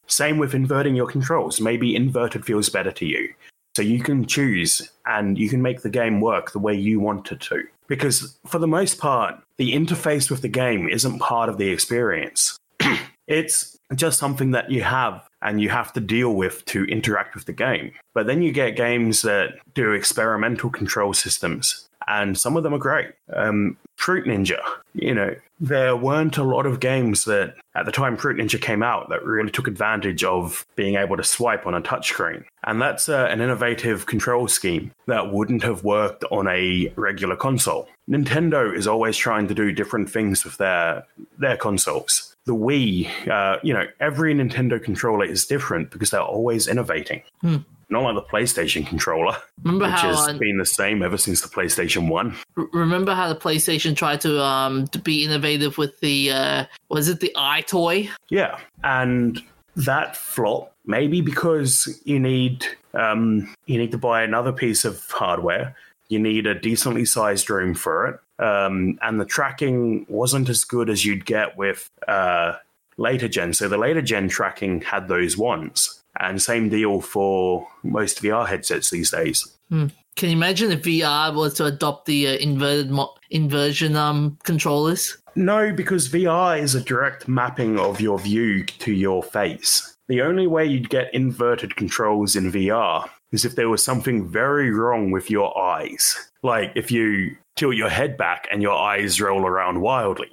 Same 0.09 0.39
with 0.39 0.55
inverting 0.55 0.97
your 0.97 1.07
controls. 1.07 1.61
Maybe 1.61 1.95
inverted 1.95 2.45
feels 2.45 2.69
better 2.69 2.93
to 2.93 3.07
you. 3.07 3.33
So 3.77 3.83
you 3.83 4.01
can 4.01 4.27
choose 4.27 4.91
and 5.07 5.39
you 5.39 5.49
can 5.49 5.63
make 5.63 5.83
the 5.83 5.91
game 5.91 6.21
work 6.21 6.53
the 6.53 6.59
way 6.59 6.75
you 6.75 6.99
want 6.99 7.31
it 7.31 7.41
to. 7.43 7.63
Because 7.87 8.39
for 8.47 8.59
the 8.59 8.67
most 8.67 8.99
part, 8.99 9.41
the 9.57 9.73
interface 9.73 10.31
with 10.31 10.43
the 10.43 10.49
game 10.49 10.89
isn't 10.89 11.21
part 11.21 11.49
of 11.49 11.59
the 11.59 11.69
experience. 11.71 12.59
it's 13.29 13.79
just 13.95 14.19
something 14.19 14.51
that 14.51 14.71
you 14.71 14.83
have 14.83 15.27
and 15.43 15.61
you 15.61 15.69
have 15.69 15.93
to 15.93 16.01
deal 16.01 16.35
with 16.35 16.65
to 16.67 16.85
interact 16.87 17.35
with 17.35 17.45
the 17.45 17.53
game. 17.53 17.93
But 18.15 18.27
then 18.27 18.43
you 18.43 18.53
get 18.53 18.77
games 18.77 19.23
that 19.23 19.59
do 19.75 19.93
experimental 19.93 20.71
control 20.71 21.15
systems, 21.15 21.89
and 22.07 22.37
some 22.37 22.57
of 22.57 22.65
them 22.65 22.75
are 22.75 22.79
great. 22.79 23.13
Um, 23.33 23.77
Fruit 23.99 24.27
Ninja, 24.27 24.61
you 24.95 25.13
know, 25.13 25.35
there 25.59 25.97
weren't 25.97 26.37
a 26.37 26.45
lot 26.45 26.67
of 26.67 26.79
games 26.79 27.25
that 27.25 27.57
at 27.75 27.85
the 27.85 27.91
time 27.91 28.17
Fruit 28.17 28.37
Ninja 28.39 28.63
came 28.63 28.81
out 28.81 29.09
that 29.09 29.25
really 29.25 29.51
took 29.51 29.67
advantage 29.67 30.23
of 30.23 30.65
being 30.77 30.95
able 30.95 31.17
to 31.17 31.25
swipe 31.25 31.67
on 31.67 31.75
a 31.75 31.83
touchscreen. 31.83 32.45
And 32.63 32.81
that's 32.81 33.09
uh, 33.09 33.27
an 33.29 33.41
innovative 33.41 34.07
control 34.07 34.47
scheme 34.47 34.93
that 35.09 35.33
wouldn't 35.33 35.65
have 35.65 35.83
worked 35.83 36.23
on 36.31 36.47
a 36.47 36.93
regular 36.95 37.35
console. 37.35 37.89
Nintendo 38.09 38.73
is 38.73 38.87
always 38.87 39.17
trying 39.17 39.49
to 39.49 39.55
do 39.55 39.73
different 39.73 40.09
things 40.09 40.45
with 40.45 40.59
their 40.59 41.05
their 41.39 41.57
consoles. 41.57 42.37
The 42.45 42.55
Wii, 42.55 43.29
uh, 43.29 43.59
you 43.65 43.75
know, 43.75 43.85
every 43.99 44.33
Nintendo 44.33 44.83
controller 44.83 45.25
is 45.25 45.45
different 45.45 45.91
because 45.91 46.11
they're 46.11 46.21
always 46.21 46.69
innovating. 46.69 47.23
Hmm. 47.41 47.59
Not 47.91 48.03
like 48.03 48.15
the 48.15 48.23
PlayStation 48.23 48.87
controller, 48.87 49.37
Remember 49.65 49.87
which 49.87 49.95
how 49.95 50.15
has 50.15 50.39
been 50.39 50.59
the 50.59 50.67
same 50.67 51.03
ever 51.03 51.17
since 51.17 51.41
the 51.41 51.49
PlayStation 51.49 52.09
1. 52.09 52.37
remember 52.73 53.15
how 53.15 53.29
the 53.33 53.39
PlayStation 53.39 53.97
tried 53.97 54.21
to 54.23 54.43
um 54.43 54.87
to 54.89 54.99
be 54.99 55.25
innovative 55.25 55.79
with 55.79 55.99
the 56.01 56.31
uh 56.31 56.65
was 56.91 57.09
it 57.09 57.21
the 57.21 57.33
EyeToy? 57.37 58.11
Yeah, 58.29 58.59
and 58.85 59.41
that 59.77 60.17
flop 60.17 60.75
maybe 60.85 61.21
because 61.21 62.01
you 62.05 62.19
need 62.19 62.67
um, 62.95 63.55
you 63.67 63.79
need 63.79 63.93
to 63.93 63.99
buy 63.99 64.23
another 64.23 64.53
piece 64.53 64.85
of 64.85 65.09
hardware. 65.11 65.77
You 66.09 66.19
need 66.19 66.47
a 66.47 66.55
decently 66.59 67.05
sized 67.05 67.49
room 67.51 67.75
for 67.75 68.07
it, 68.07 68.43
um, 68.45 68.99
and 69.03 69.21
the 69.21 69.25
tracking 69.27 70.07
wasn't 70.09 70.49
as 70.49 70.65
good 70.65 70.91
as 70.91 71.05
you'd 71.05 71.27
get 71.27 71.57
with 71.57 71.89
uh, 72.09 72.55
later 72.97 73.29
gen. 73.29 73.53
So 73.53 73.69
the 73.69 73.79
later 73.79 74.03
gen 74.03 74.29
tracking 74.29 74.81
had 74.81 75.07
those 75.09 75.37
ones, 75.37 75.98
and 76.19 76.41
same 76.41 76.69
deal 76.69 77.01
for 77.01 77.67
most 77.83 78.23
VR 78.23 78.47
headsets 78.47 78.91
these 78.91 79.11
days. 79.11 79.47
Can 79.71 80.31
you 80.31 80.37
imagine 80.37 80.73
if 80.73 80.83
VR 80.83 81.33
was 81.35 81.55
to 81.55 81.67
adopt 81.67 82.07
the 82.07 82.27
uh, 82.29 82.33
inverted 82.39 82.91
mo- 82.91 83.15
inversion 83.31 83.95
um 83.97 84.37
controllers? 84.43 85.17
No, 85.37 85.73
because 85.73 86.09
VR 86.09 86.59
is 86.61 86.75
a 86.75 86.81
direct 86.81 87.29
mapping 87.29 87.79
of 87.79 88.01
your 88.01 88.19
view 88.19 88.65
to 88.65 88.93
your 88.93 89.23
face. 89.23 89.97
The 90.09 90.23
only 90.23 90.47
way 90.47 90.65
you'd 90.65 90.91
get 90.91 91.15
inverted 91.15 91.77
controls 91.77 92.35
in 92.35 92.51
VR 92.51 93.09
is 93.31 93.45
if 93.45 93.55
there 93.55 93.69
was 93.69 93.85
something 93.85 94.27
very 94.27 94.73
wrong 94.73 95.11
with 95.11 95.31
your 95.31 95.57
eyes. 95.57 96.31
Like 96.43 96.73
if 96.75 96.91
you 96.91 97.37
tilt 97.57 97.77
your 97.77 97.91
head 97.91 98.17
back 98.17 98.49
and 98.51 98.63
your 98.63 98.77
eyes 98.77 99.21
roll 99.21 99.47
around 99.47 99.81
wildly. 99.81 100.33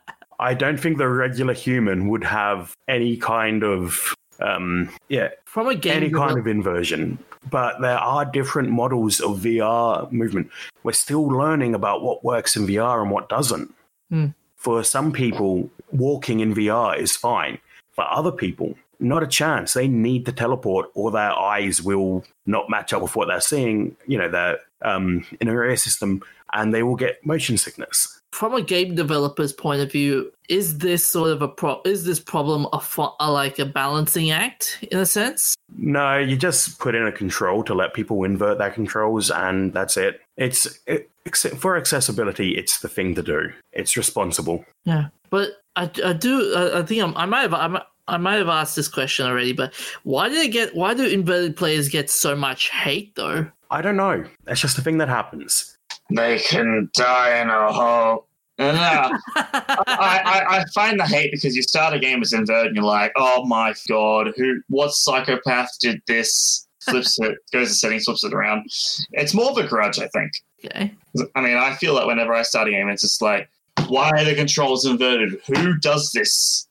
I 0.42 0.56
don't 0.56 0.80
think 0.80 0.98
the 0.98 1.08
regular 1.08 1.54
human 1.54 2.10
would 2.10 2.24
have 2.24 2.76
any 2.88 3.16
kind 3.16 3.64
of 3.64 4.16
um 4.40 4.90
yeah, 5.08 5.30
From 5.46 5.68
a 5.68 5.76
game 5.76 5.98
any 5.98 6.10
kind 6.10 6.38
of 6.38 6.48
inversion. 6.48 7.20
But 7.50 7.82
there 7.82 7.98
are 7.98 8.26
different 8.26 8.70
models 8.70 9.20
of 9.20 9.40
VR 9.40 10.12
movement. 10.12 10.52
We're 10.84 10.94
still 10.94 11.28
learning 11.28 11.74
about 11.74 12.04
what 12.04 12.24
works 12.24 12.56
in 12.56 12.68
VR 12.68 13.02
and 13.02 13.10
what 13.10 13.30
doesn't. 13.30 13.74
Hmm. 14.10 14.28
For 14.58 14.84
some 14.84 15.12
people, 15.12 15.70
walking 15.92 16.40
in 16.40 16.54
VR 16.54 16.98
is 16.98 17.16
fine. 17.16 17.58
For 17.94 18.06
other 18.08 18.32
people, 18.32 18.76
not 19.00 19.24
a 19.24 19.28
chance. 19.28 19.74
They 19.74 19.88
need 19.88 20.26
to 20.28 20.32
teleport, 20.32 20.92
or 20.94 21.10
their 21.10 21.32
eyes 21.32 21.82
will 21.82 22.24
not 22.46 22.70
match 22.70 22.94
up 22.94 23.02
with 23.02 23.16
what 23.16 23.28
they're 23.28 23.42
seeing. 23.42 23.96
You 24.06 24.20
know, 24.20 24.30
their 24.30 24.60
um, 24.84 25.26
in 25.40 25.48
a 25.48 25.78
system, 25.78 26.22
and 26.54 26.74
they 26.74 26.84
will 26.84 26.96
get 26.96 27.26
motion 27.26 27.58
sickness. 27.58 28.20
From 28.32 28.54
a 28.54 28.62
game 28.62 28.96
developer's 28.96 29.52
point 29.52 29.82
of 29.82 29.92
view, 29.92 30.32
is 30.48 30.78
this 30.78 31.06
sort 31.06 31.32
of 31.32 31.42
a 31.42 31.48
pro? 31.48 31.82
Is 31.84 32.06
this 32.06 32.20
problem 32.20 32.66
a, 32.72 32.80
fo- 32.80 33.16
a 33.20 33.30
like 33.30 33.60
a 33.60 33.66
balancing 33.66 34.32
act 34.32 34.80
in 34.90 35.00
a 35.00 35.06
sense? 35.06 35.56
No, 35.76 36.18
you 36.18 36.38
just 36.38 36.80
put 36.80 36.96
in 36.96 37.06
a 37.06 37.12
control 37.12 37.64
to 37.64 37.74
let 37.74 37.94
people 37.94 38.24
invert 38.24 38.58
their 38.58 38.72
controls, 38.72 39.32
and 39.32 39.74
that's 39.74 39.98
it. 39.98 40.22
It's 40.38 40.80
it, 40.88 41.10
for 41.58 41.76
accessibility. 41.76 42.58
It's 42.58 42.80
the 42.80 42.88
thing 42.88 43.16
to 43.16 43.22
do. 43.22 43.52
It's 43.74 43.98
responsible. 43.98 44.66
Yeah, 44.86 45.08
but 45.30 45.50
I, 45.76 45.90
I 46.04 46.14
do. 46.14 46.54
I, 46.56 46.80
I 46.80 46.84
think 46.84 47.04
I'm, 47.04 47.16
I 47.18 47.26
might 47.26 47.42
have. 47.42 47.54
I 47.54 47.68
might, 47.68 47.84
I 48.08 48.18
might 48.18 48.36
have 48.36 48.50
asked 48.50 48.76
this 48.76 48.88
question 48.88 49.26
already, 49.26 49.54
but 49.54 49.74
why 50.04 50.30
do 50.30 50.36
they 50.36 50.48
get? 50.48 50.76
Why 50.76 50.94
do 50.94 51.06
inverted 51.06 51.56
players 51.56 51.90
get 51.90 52.10
so 52.10 52.36
much 52.36 52.70
hate 52.70 53.16
though? 53.16 53.48
I 53.70 53.82
don't 53.82 53.96
know. 53.96 54.26
That's 54.44 54.60
just 54.60 54.78
a 54.78 54.82
thing 54.82 54.98
that 54.98 55.08
happens. 55.08 55.78
They 56.16 56.40
can 56.40 56.90
die 56.94 57.42
in 57.42 57.50
a 57.50 57.72
hole. 57.72 58.28
And, 58.58 58.78
uh, 58.78 59.18
I, 59.36 59.86
I, 59.88 60.58
I 60.60 60.66
find 60.74 61.00
the 61.00 61.06
hate 61.06 61.32
because 61.32 61.56
you 61.56 61.64
start 61.64 61.94
a 61.96 62.00
game 62.00 62.22
as 62.22 62.34
inverted 62.34 62.68
and 62.68 62.76
you're 62.76 62.86
like, 62.86 63.12
oh 63.16 63.46
my 63.46 63.74
god, 63.88 64.34
who? 64.38 64.62
What 64.70 64.92
psychopath 64.92 65.70
did 65.80 66.02
this? 66.08 66.68
Flips 66.84 67.20
it, 67.20 67.38
goes 67.54 67.70
to 67.70 67.76
settings, 67.76 68.06
flips 68.06 68.24
it 68.24 68.34
around. 68.34 68.66
It's 69.12 69.34
more 69.36 69.52
of 69.52 69.58
a 69.58 69.68
grudge, 69.68 70.00
I 70.00 70.08
think. 70.08 70.32
Okay. 70.66 70.92
I 71.36 71.42
mean, 71.42 71.56
I 71.58 71.76
feel 71.76 71.94
that 71.96 72.08
whenever 72.08 72.34
I 72.34 72.42
start 72.42 72.68
a 72.68 72.72
game, 72.72 72.90
it's 72.90 73.04
just 73.04 73.22
like, 73.22 73.48
why 73.88 74.10
are 74.10 74.24
the 74.26 74.34
controls 74.34 74.86
inverted? 74.86 75.40
Who 75.48 75.78
does 75.78 76.12
this? 76.12 76.68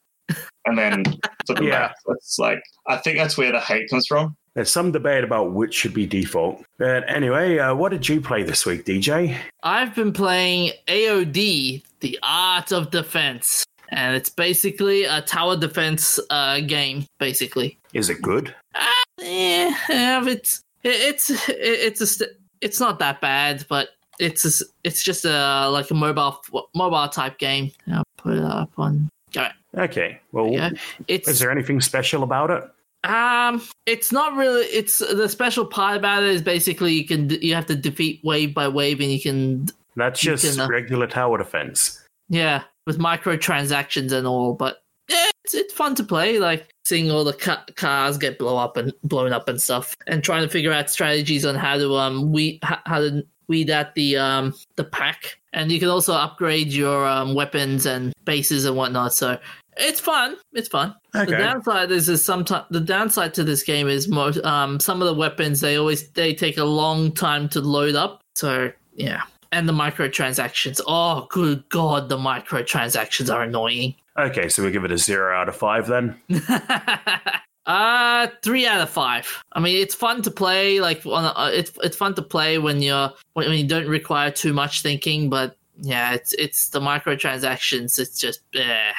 And 0.67 0.77
then 0.77 1.05
flip 1.47 1.59
them 1.59 1.67
Yeah. 1.67 1.89
back. 1.89 1.95
It's 2.09 2.39
like, 2.41 2.61
I 2.89 2.97
think 2.97 3.19
that's 3.19 3.39
where 3.39 3.53
the 3.53 3.61
hate 3.61 3.89
comes 3.89 4.07
from. 4.07 4.37
There's 4.55 4.71
some 4.71 4.91
debate 4.91 5.23
about 5.23 5.53
which 5.53 5.75
should 5.75 5.95
be 5.95 6.07
default. 6.07 6.65
But 6.79 7.09
anyway, 7.09 7.59
uh, 7.59 7.75
what 7.75 7.91
did 7.93 8.09
you 8.09 8.21
play 8.21 8.43
this 8.43 8.67
week, 8.67 8.85
DJ? 8.85 9.37
I've 9.63 9.95
been 9.95 10.13
playing 10.13 10.73
AOD, 10.89 11.83
the 12.01 12.19
Art 12.23 12.73
of 12.73 12.91
Defense, 12.91 13.65
and 13.91 14.17
it's 14.17 14.29
basically 14.31 15.05
a 15.05 15.21
tower 15.23 15.57
defense 15.57 16.19
uh, 16.31 16.61
game. 16.61 17.07
Basically, 17.19 17.79
Is 17.95 18.11
it 18.11 18.21
good? 18.23 18.55
eh, 18.75 19.73
eh, 19.89 20.27
it's 20.27 20.63
it's 20.83 21.31
it's 21.49 22.01
a 22.01 22.07
st- 22.07 22.31
it's 22.61 22.81
not 22.81 22.99
that 22.99 23.21
bad, 23.21 23.65
but 23.69 23.91
it's 24.19 24.45
a 24.45 24.49
s 24.49 24.63
it's 24.85 25.03
just 25.03 25.25
a 25.25 25.69
like 25.71 25.91
a 25.91 25.95
mobile 25.95 26.41
mobile 26.75 27.09
type 27.09 27.39
game. 27.39 27.71
I'll 27.93 28.05
put 28.17 28.37
it 28.37 28.45
up 28.45 28.71
on. 28.79 29.09
Alright, 29.37 29.53
Okay. 29.77 30.21
Well, 30.33 30.49
yeah, 30.49 30.71
it's 31.07 31.29
is 31.29 31.39
there 31.39 31.51
anything 31.53 31.81
special 31.81 32.23
about 32.25 32.51
it? 32.51 32.65
Um, 33.05 33.63
it's 33.87 34.13
not 34.13 34.37
really. 34.37 34.67
It's 34.67 34.99
the 34.99 35.29
special 35.29 35.65
part 35.65 35.97
about 35.97 36.23
it 36.23 36.31
is 36.31 36.43
basically 36.43 36.93
you 36.93 37.07
can 37.07 37.31
you 37.31 37.55
have 37.55 37.67
to 37.67 37.75
defeat 37.77 38.21
wave 38.23 38.55
by 38.55 38.69
wave, 38.69 39.01
and 39.01 39.11
you 39.11 39.21
can 39.21 39.67
That's 39.97 40.23
You 40.23 40.37
just 40.37 40.59
can, 40.59 40.61
uh, 40.61 40.69
regular 40.69 41.07
tower 41.07 41.39
defense. 41.39 42.03
yeah 42.29 42.63
with 42.87 42.99
microtransactions 42.99 44.13
and 44.13 44.27
all. 44.27 44.55
But 44.55 44.83
yeah, 45.09 45.31
it's 45.45 45.55
it's 45.55 45.73
fun 45.75 45.95
to 45.97 46.05
play. 46.05 46.39
Like 46.39 46.69
seeing 46.85 47.11
all 47.11 47.25
the 47.25 47.33
ca- 47.33 47.65
cars 47.77 48.19
get 48.19 48.39
blow 48.39 48.57
up 48.59 48.77
and 48.77 48.93
blown 49.03 49.33
up 49.33 49.49
and 49.49 49.61
stuff, 49.61 49.97
and 50.07 50.23
trying 50.23 50.43
to 50.43 50.49
figure 50.49 50.73
out 50.73 50.91
strategies 50.91 51.47
on 51.47 51.55
how 51.55 51.79
to 51.79 51.97
um 51.97 52.33
we 52.33 52.59
how 52.63 52.99
to 53.01 53.25
weed 53.51 53.69
out 53.69 53.95
the 53.95 54.17
um 54.17 54.55
the 54.77 54.85
pack. 54.85 55.39
And 55.53 55.71
you 55.71 55.81
can 55.81 55.89
also 55.89 56.15
upgrade 56.15 56.69
your 56.69 57.07
um, 57.07 57.35
weapons 57.35 57.85
and 57.85 58.15
bases 58.25 58.65
and 58.65 58.77
whatnot. 58.77 59.13
So 59.13 59.37
it's 59.77 59.99
fun. 59.99 60.37
It's 60.53 60.69
fun. 60.69 60.95
The 61.13 61.27
downside 61.27 61.91
is, 61.91 62.09
is 62.09 62.25
sometimes 62.25 62.67
the 62.71 62.81
downside 62.81 63.35
to 63.35 63.43
this 63.43 63.65
game 63.65 63.89
is 63.89 64.09
most 64.09 64.43
um 64.45 64.81
some 64.81 65.03
of 65.03 65.09
the 65.09 65.15
weapons 65.15 65.61
they 65.61 65.77
always 65.77 66.09
they 66.11 66.33
take 66.33 66.57
a 66.57 66.65
long 66.65 67.13
time 67.13 67.49
to 67.51 67.61
load 67.61 67.97
up. 67.97 68.23
So 68.37 68.73
yeah, 68.95 69.23
and 69.53 69.69
the 69.69 69.73
microtransactions. 69.73 70.81
Oh, 70.87 71.27
good 71.31 71.69
god, 71.69 72.09
the 72.09 72.17
microtransactions 72.17 73.35
are 73.35 73.43
annoying. 73.43 73.97
Okay, 74.19 74.49
so 74.49 74.63
we 74.63 74.71
give 74.71 74.85
it 74.85 74.93
a 74.93 74.99
zero 74.99 75.35
out 75.35 75.49
of 75.49 75.57
five 75.57 75.87
then. 75.89 76.17
uh 77.71 78.29
three 78.43 78.67
out 78.67 78.81
of 78.81 78.91
five. 78.91 79.45
I 79.53 79.61
mean, 79.61 79.77
it's 79.77 79.95
fun 79.95 80.23
to 80.23 80.31
play. 80.31 80.81
Like 80.81 81.05
on 81.07 81.25
a, 81.25 81.29
uh, 81.29 81.51
it's 81.53 81.73
it's 81.83 81.97
fun 81.97 82.15
to 82.15 82.23
play 82.23 82.59
when 82.59 82.83
you're 82.83 83.11
when, 83.35 83.49
when 83.49 83.59
you 83.59 83.67
don't 83.67 83.89
require 83.89 84.31
too 84.31 84.53
much 84.53 84.83
thinking. 84.83 85.31
But 85.31 85.57
yeah, 85.81 86.13
it's 86.13 86.33
it's 86.35 86.71
the 86.71 86.81
microtransactions. 86.81 87.99
It's 87.99 88.19
just 88.19 88.41
eh. 88.55 88.93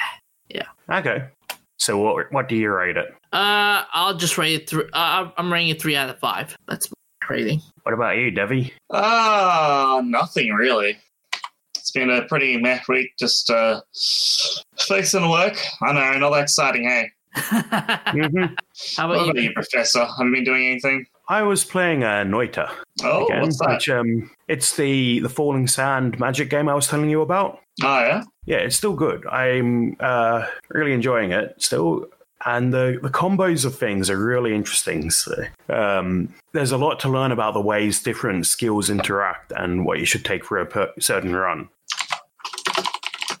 Okay. 0.90 1.24
So 1.78 1.98
what 1.98 2.32
what 2.32 2.48
do 2.48 2.56
you 2.56 2.70
rate 2.70 2.96
it? 2.96 3.08
Uh, 3.32 3.84
I'll 3.92 4.16
just 4.16 4.38
rate 4.38 4.60
it. 4.60 4.66
Th- 4.68 4.88
uh, 4.92 5.30
I'm 5.36 5.52
rating 5.52 5.70
it 5.70 5.80
three 5.80 5.96
out 5.96 6.10
of 6.10 6.18
five. 6.18 6.56
That's 6.68 6.88
my 6.90 7.28
rating. 7.28 7.60
What 7.82 7.94
about 7.94 8.16
you, 8.18 8.30
Devi? 8.30 8.72
Ah, 8.90 10.00
nothing 10.04 10.52
really. 10.52 10.98
It's 11.74 11.90
been 11.90 12.10
a 12.10 12.24
pretty 12.26 12.56
meh 12.58 12.80
week, 12.88 13.10
just 13.18 13.50
uh, 13.50 13.80
fixing 14.78 15.28
work. 15.28 15.56
I 15.82 15.92
know, 15.92 16.18
not 16.18 16.30
that 16.30 16.42
exciting, 16.42 16.84
hey? 16.84 17.10
Hmm 17.34 18.44
How 18.96 19.08
What 19.08 19.14
about 19.16 19.28
about 19.28 19.36
you? 19.36 19.42
you, 19.42 19.52
Professor? 19.52 20.04
Have 20.04 20.26
you 20.26 20.32
been 20.32 20.44
doing 20.44 20.66
anything? 20.66 21.06
I 21.28 21.42
was 21.42 21.64
playing 21.64 22.04
uh, 22.04 22.24
Noita 22.24 22.70
Oh, 23.02 23.26
again, 23.26 23.42
what's 23.42 23.58
that? 23.60 23.70
which 23.70 23.88
um, 23.88 24.30
it's 24.48 24.76
the 24.76 25.20
the 25.20 25.28
Falling 25.28 25.66
Sand 25.68 26.18
magic 26.18 26.50
game 26.50 26.68
I 26.68 26.74
was 26.74 26.86
telling 26.88 27.08
you 27.10 27.22
about. 27.22 27.60
Oh, 27.82 28.00
yeah? 28.00 28.22
Yeah, 28.44 28.56
it's 28.58 28.76
still 28.76 28.94
good. 28.94 29.24
I'm 29.26 29.96
uh, 30.00 30.46
really 30.68 30.92
enjoying 30.92 31.32
it 31.32 31.54
still. 31.62 32.06
And 32.44 32.74
the, 32.74 32.98
the 33.00 33.08
combos 33.08 33.64
of 33.64 33.78
things 33.78 34.10
are 34.10 34.18
really 34.18 34.52
interesting. 34.52 35.10
So, 35.12 35.32
um, 35.68 36.34
there's 36.52 36.72
a 36.72 36.76
lot 36.76 36.98
to 37.00 37.08
learn 37.08 37.30
about 37.30 37.54
the 37.54 37.60
ways 37.60 38.02
different 38.02 38.46
skills 38.46 38.90
interact 38.90 39.52
and 39.54 39.86
what 39.86 40.00
you 40.00 40.04
should 40.06 40.24
take 40.24 40.44
for 40.44 40.58
a 40.58 40.66
per- 40.66 40.92
certain 40.98 41.36
run. 41.36 41.68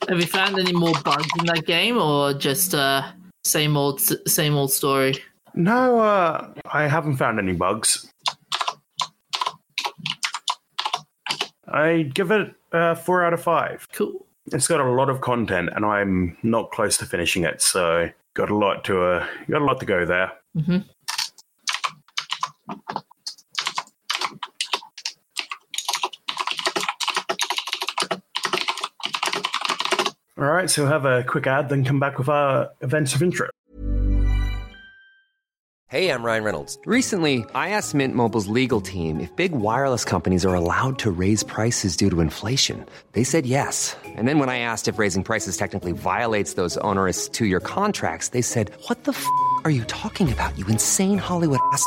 Have 0.08 0.20
you 0.20 0.26
found 0.26 0.56
any 0.56 0.72
more 0.72 0.92
bugs 1.04 1.26
in 1.40 1.46
that 1.46 1.66
game, 1.66 1.98
or 1.98 2.32
just 2.32 2.74
uh, 2.76 3.02
same 3.44 3.76
old 3.76 4.00
same 4.00 4.54
old 4.54 4.72
story? 4.72 5.16
No, 5.54 6.00
uh, 6.00 6.52
I 6.72 6.88
haven't 6.88 7.16
found 7.16 7.38
any 7.38 7.52
bugs. 7.52 8.10
I 11.68 12.10
give 12.14 12.30
it 12.30 12.54
uh, 12.72 12.94
four 12.94 13.24
out 13.24 13.32
of 13.32 13.42
five. 13.42 13.88
Cool. 13.92 14.26
It's 14.52 14.68
got 14.68 14.80
a 14.80 14.90
lot 14.90 15.08
of 15.08 15.20
content, 15.20 15.70
and 15.74 15.84
I'm 15.84 16.36
not 16.42 16.70
close 16.72 16.96
to 16.98 17.06
finishing 17.06 17.44
it, 17.44 17.62
so 17.62 18.10
got 18.34 18.50
a 18.50 18.56
lot 18.56 18.84
to 18.84 19.02
uh, 19.02 19.26
got 19.48 19.62
a 19.62 19.64
lot 19.64 19.80
to 19.80 19.86
go 19.86 20.04
there. 20.04 20.32
hmm 20.54 20.78
right, 30.62 30.70
so 30.70 30.86
have 30.86 31.04
a 31.04 31.24
quick 31.24 31.46
ad, 31.46 31.68
then 31.68 31.84
come 31.84 31.98
back 31.98 32.18
with 32.18 32.28
our 32.28 32.70
events 32.80 33.14
of 33.14 33.22
interest. 33.22 33.52
Hey, 35.88 36.08
I'm 36.08 36.24
Ryan 36.24 36.44
Reynolds. 36.44 36.78
Recently, 36.86 37.44
I 37.54 37.68
asked 37.70 37.94
Mint 37.94 38.14
Mobile's 38.14 38.46
legal 38.46 38.80
team 38.80 39.20
if 39.20 39.34
big 39.36 39.52
wireless 39.52 40.06
companies 40.06 40.46
are 40.46 40.54
allowed 40.54 40.98
to 41.00 41.10
raise 41.10 41.42
prices 41.42 41.98
due 41.98 42.08
to 42.08 42.20
inflation. 42.22 42.86
They 43.12 43.24
said 43.24 43.44
yes. 43.44 43.94
And 44.16 44.26
then 44.26 44.38
when 44.38 44.48
I 44.48 44.58
asked 44.60 44.88
if 44.88 44.98
raising 44.98 45.22
prices 45.22 45.58
technically 45.58 45.92
violates 45.92 46.54
those 46.54 46.78
onerous 46.78 47.28
two 47.28 47.44
year 47.44 47.60
contracts, 47.60 48.28
they 48.28 48.40
said, 48.40 48.70
What 48.86 49.04
the 49.04 49.12
f 49.12 49.26
are 49.64 49.70
you 49.70 49.84
talking 49.84 50.32
about, 50.32 50.58
you 50.58 50.66
insane 50.68 51.18
Hollywood 51.18 51.60
ass? 51.72 51.86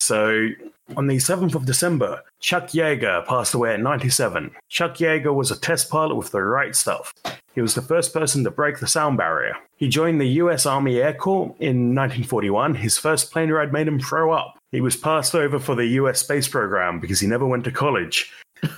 So, 0.00 0.48
on 0.96 1.06
the 1.06 1.16
7th 1.16 1.54
of 1.54 1.64
December, 1.64 2.22
Chuck 2.40 2.68
Yeager 2.68 3.26
passed 3.26 3.54
away 3.54 3.74
at 3.74 3.80
97. 3.80 4.54
Chuck 4.68 4.96
Yeager 4.96 5.34
was 5.34 5.50
a 5.50 5.58
test 5.58 5.90
pilot 5.90 6.14
with 6.14 6.30
the 6.30 6.42
right 6.42 6.76
stuff. 6.76 7.12
He 7.54 7.60
was 7.62 7.74
the 7.74 7.82
first 7.82 8.12
person 8.12 8.44
to 8.44 8.50
break 8.50 8.78
the 8.78 8.86
sound 8.86 9.16
barrier. 9.16 9.56
He 9.76 9.88
joined 9.88 10.20
the 10.20 10.28
US 10.42 10.66
Army 10.66 10.98
Air 10.98 11.14
Corps 11.14 11.54
in 11.58 11.94
1941. 11.94 12.74
His 12.74 12.98
first 12.98 13.32
plane 13.32 13.50
ride 13.50 13.72
made 13.72 13.88
him 13.88 13.98
throw 13.98 14.32
up. 14.32 14.58
He 14.70 14.80
was 14.80 14.96
passed 14.96 15.34
over 15.34 15.58
for 15.58 15.74
the 15.74 15.86
US 15.86 16.20
space 16.20 16.46
program 16.46 17.00
because 17.00 17.18
he 17.18 17.26
never 17.26 17.46
went 17.46 17.64
to 17.64 17.72
college. 17.72 18.32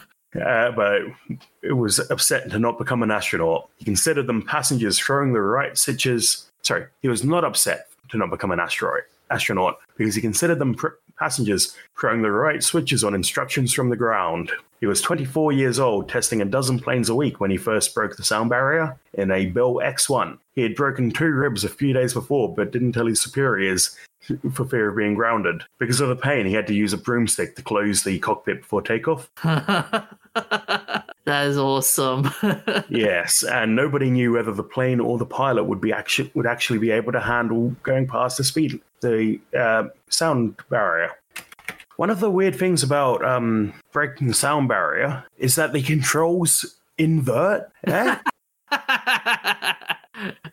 Uh, 0.45 0.71
but 0.73 1.01
it 1.63 1.73
was 1.73 1.99
upset 2.11 2.51
to 2.51 2.59
not 2.59 2.79
become 2.79 3.03
an 3.03 3.11
astronaut. 3.11 3.71
He 3.79 3.85
considered 3.87 4.27
them 4.27 4.43
passengers 4.43 4.99
throwing 4.99 5.33
the 5.33 5.41
right 5.41 5.77
stitches. 5.77 6.51
Sorry, 6.61 6.85
he 7.01 7.09
was 7.09 7.25
not 7.25 7.45
upset 7.45 7.89
to 8.11 8.19
not 8.19 8.29
become 8.29 8.51
an 8.51 8.61
asteroid 8.61 9.05
astronaut 9.31 9.79
because 9.97 10.15
he 10.15 10.21
considered 10.21 10.59
them 10.59 10.75
pr- 10.75 10.89
passengers, 11.19 11.77
throwing 11.99 12.23
the 12.23 12.31
right 12.31 12.63
switches 12.63 13.05
on 13.05 13.15
instructions 13.15 13.73
from 13.73 13.91
the 13.91 13.97
ground. 13.97 14.51
He 14.81 14.87
was 14.87 15.03
24 15.03 15.53
years 15.53 15.79
old, 15.81 16.09
testing 16.09 16.41
a 16.41 16.45
dozen 16.45 16.79
planes 16.79 17.09
a 17.09 17.15
week 17.15 17.41
when 17.41 17.51
he 17.51 17.57
first 17.57 17.95
broke 17.95 18.17
the 18.17 18.23
sound 18.23 18.51
barrier 18.51 18.97
in 19.15 19.31
a 19.31 19.47
Bell 19.47 19.75
X1. 19.75 20.39
He 20.55 20.63
had 20.63 20.77
broken 20.77 21.11
two 21.11 21.33
ribs 21.33 21.65
a 21.65 21.69
few 21.69 21.93
days 21.93 22.15
before, 22.15 22.55
but 22.55 22.71
didn't 22.71 22.93
tell 22.93 23.07
his 23.07 23.21
superiors 23.21 23.97
for 24.53 24.65
fear 24.65 24.91
of 24.91 24.97
being 24.97 25.15
grounded. 25.15 25.63
Because 25.79 26.01
of 26.01 26.09
the 26.09 26.17
pain, 26.17 26.47
he 26.47 26.53
had 26.53 26.67
to 26.69 26.75
use 26.75 26.93
a 26.93 26.99
broomstick 26.99 27.57
to 27.57 27.63
close 27.63 28.03
the 28.03 28.19
cockpit 28.19 28.61
before 28.63 28.83
takeoff. 28.83 29.31
that 29.43 30.17
is 31.27 31.59
awesome. 31.59 32.31
yes, 32.89 33.43
and 33.43 33.75
nobody 33.75 34.11
knew 34.11 34.33
whether 34.33 34.53
the 34.53 34.63
plane 34.63 35.01
or 35.01 35.19
the 35.19 35.27
pilot 35.27 35.65
would 35.65 35.81
be 35.81 35.93
actually 35.93 36.31
would 36.35 36.47
actually 36.47 36.79
be 36.79 36.91
able 36.91 37.13
to 37.13 37.21
handle 37.21 37.75
going 37.83 38.07
past 38.07 38.37
the 38.37 38.45
speed 38.45 38.81
the 39.01 39.41
uh, 39.59 39.85
sound 40.09 40.57
barrier. 40.71 41.11
One 41.97 42.11
of 42.11 42.21
the 42.21 42.31
weird 42.31 42.55
things 42.57 42.83
about 42.83 43.25
um, 43.25 43.73
breaking 43.93 44.29
the 44.29 44.35
sound 44.35 44.69
barrier 44.69 45.25
is 45.37 45.57
that 45.57 45.73
the 45.73 45.83
controls 45.83 46.79
invert. 46.97 47.71
Eh? 47.87 48.17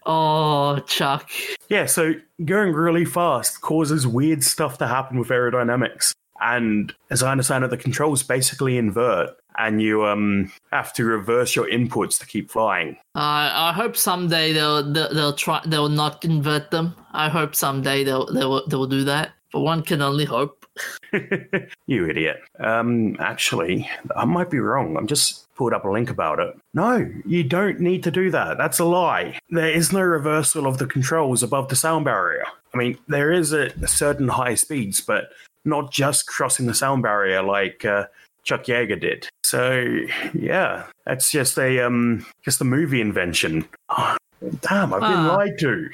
oh, 0.06 0.80
Chuck. 0.88 1.30
Yeah, 1.70 1.86
so 1.86 2.14
going 2.44 2.74
really 2.74 3.06
fast 3.06 3.62
causes 3.62 4.08
weird 4.08 4.44
stuff 4.44 4.78
to 4.80 4.88
happen 4.88 5.20
with 5.20 5.30
aerodynamics. 5.30 6.14
And 6.42 6.94
as 7.10 7.24
I 7.24 7.32
understand 7.32 7.64
it, 7.64 7.70
the 7.70 7.78
controls 7.78 8.24
basically 8.24 8.78
invert, 8.78 9.30
and 9.58 9.82
you 9.82 10.06
um 10.06 10.52
have 10.72 10.94
to 10.94 11.06
reverse 11.06 11.56
your 11.56 11.68
inputs 11.68 12.20
to 12.20 12.28
keep 12.28 12.52
flying. 12.52 12.98
Uh, 13.16 13.50
I 13.54 13.74
hope 13.74 13.96
someday 13.96 14.54
they'll, 14.54 14.84
they'll 14.92 15.14
they'll 15.14 15.34
try 15.34 15.62
they'll 15.66 15.90
not 15.90 16.26
invert 16.26 16.72
them. 16.72 16.96
I 17.14 17.30
hope 17.30 17.56
someday 17.56 18.04
they'll 18.04 18.32
they'll 18.32 18.68
they'll 18.68 18.88
do 18.88 19.04
that. 19.06 19.32
But 19.52 19.62
one 19.62 19.84
can 19.84 20.02
only 20.02 20.26
hope. 20.26 20.66
you 21.88 22.10
idiot. 22.10 22.42
Um, 22.60 23.16
actually, 23.20 23.90
I 24.18 24.26
might 24.26 24.50
be 24.50 24.60
wrong. 24.60 24.98
I'm 24.98 25.08
just 25.08 25.46
pulled 25.56 25.74
up 25.74 25.86
a 25.86 25.90
link 25.90 26.10
about 26.10 26.40
it. 26.40 26.54
No, 26.74 27.10
you 27.26 27.44
don't 27.44 27.80
need 27.80 28.04
to 28.04 28.12
do 28.12 28.30
that. 28.32 28.58
That's 28.58 28.80
a 28.80 28.86
lie. 28.86 29.40
There 29.50 29.72
is 29.72 29.94
no 29.94 30.02
reversal 30.02 30.68
of 30.68 30.78
the 30.78 30.86
controls 30.86 31.42
above 31.42 31.70
the 31.70 31.76
sound 31.76 32.06
barrier. 32.06 32.44
I 32.74 32.78
mean, 32.78 32.98
there 33.08 33.32
is 33.32 33.54
a, 33.54 33.68
a 33.82 33.88
certain 33.88 34.28
high 34.28 34.56
speeds, 34.56 35.00
but 35.00 35.30
not 35.66 35.92
just 35.92 36.28
crossing 36.28 36.66
the 36.68 36.74
sound 36.74 37.04
barrier 37.04 37.42
like 37.44 37.84
uh, 37.86 38.06
Chuck 38.44 38.64
Yeager 38.66 39.00
did. 39.00 39.28
So 39.44 39.86
yeah, 40.34 40.86
that's 41.06 41.32
just 41.32 41.58
a 41.58 41.86
um, 41.86 42.26
just 42.44 42.62
a 42.62 42.66
movie 42.66 43.02
invention. 43.02 43.68
Oh, 43.90 44.16
damn, 44.62 44.94
I've 44.94 45.02
been 45.02 45.12
Ah. 45.12 45.36
lied 45.36 45.58
to. 45.60 45.90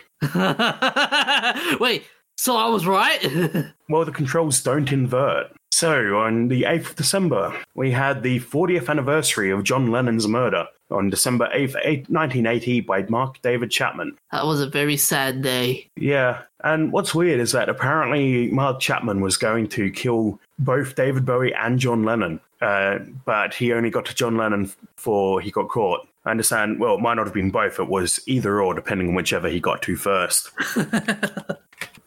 Wait, 1.80 2.04
so 2.38 2.56
I 2.56 2.68
was 2.68 2.86
right? 2.86 3.26
Well, 3.90 4.06
the 4.06 4.12
controls 4.14 4.62
don't 4.64 4.90
invert. 4.94 5.48
So, 5.74 6.18
on 6.20 6.48
the 6.48 6.62
8th 6.64 6.92
of 6.92 6.96
December, 6.96 7.54
we 7.76 7.92
had 7.92 8.24
the 8.24 8.40
40th 8.40 8.88
anniversary 8.88 9.52
of 9.52 9.66
John 9.66 9.92
Lennon's 9.92 10.30
murder 10.30 10.66
on 10.92 11.10
December 11.10 11.50
8th, 11.54 11.76
8, 11.84 12.10
1980 12.10 12.82
by 12.82 13.04
Mark 13.04 13.42
David 13.42 13.72
Chapman. 13.72 14.16
that 14.32 14.46
was 14.46 14.62
a 14.62 14.70
very 14.70 14.98
sad 14.98 15.42
day. 15.42 15.88
Yeah, 15.96 16.42
and 16.64 16.92
what's 16.92 17.16
weird 17.16 17.40
is 17.40 17.52
that 17.54 17.70
apparently 17.70 18.50
Mark 18.52 18.80
Chapman 18.80 19.22
was 19.22 19.38
going 19.38 19.68
to 19.70 19.90
kill 19.92 20.40
both 20.60 20.96
David 20.96 21.26
Bowie 21.26 21.54
and 21.54 21.80
John 21.80 22.04
Lennon, 22.04 22.40
uh, 22.62 23.00
but 23.26 23.54
he 23.54 23.74
only 23.74 23.90
got 23.90 24.06
to 24.06 24.16
John 24.16 24.38
Lennon 24.38 24.72
before 24.96 25.42
he 25.42 25.50
got 25.52 25.70
caught. 25.70 26.08
I 26.26 26.30
understand, 26.32 26.80
well, 26.80 26.96
it 26.96 27.02
might 27.02 27.16
not 27.16 27.26
have 27.26 27.34
been 27.34 27.50
both, 27.50 27.80
it 27.80 27.88
was 27.88 28.20
either 28.28 28.62
or, 28.62 28.76
depending 28.76 29.08
on 29.10 29.16
whichever 29.16 29.48
he 29.50 29.60
got 29.60 29.82
to 29.84 29.96
first. 29.96 30.52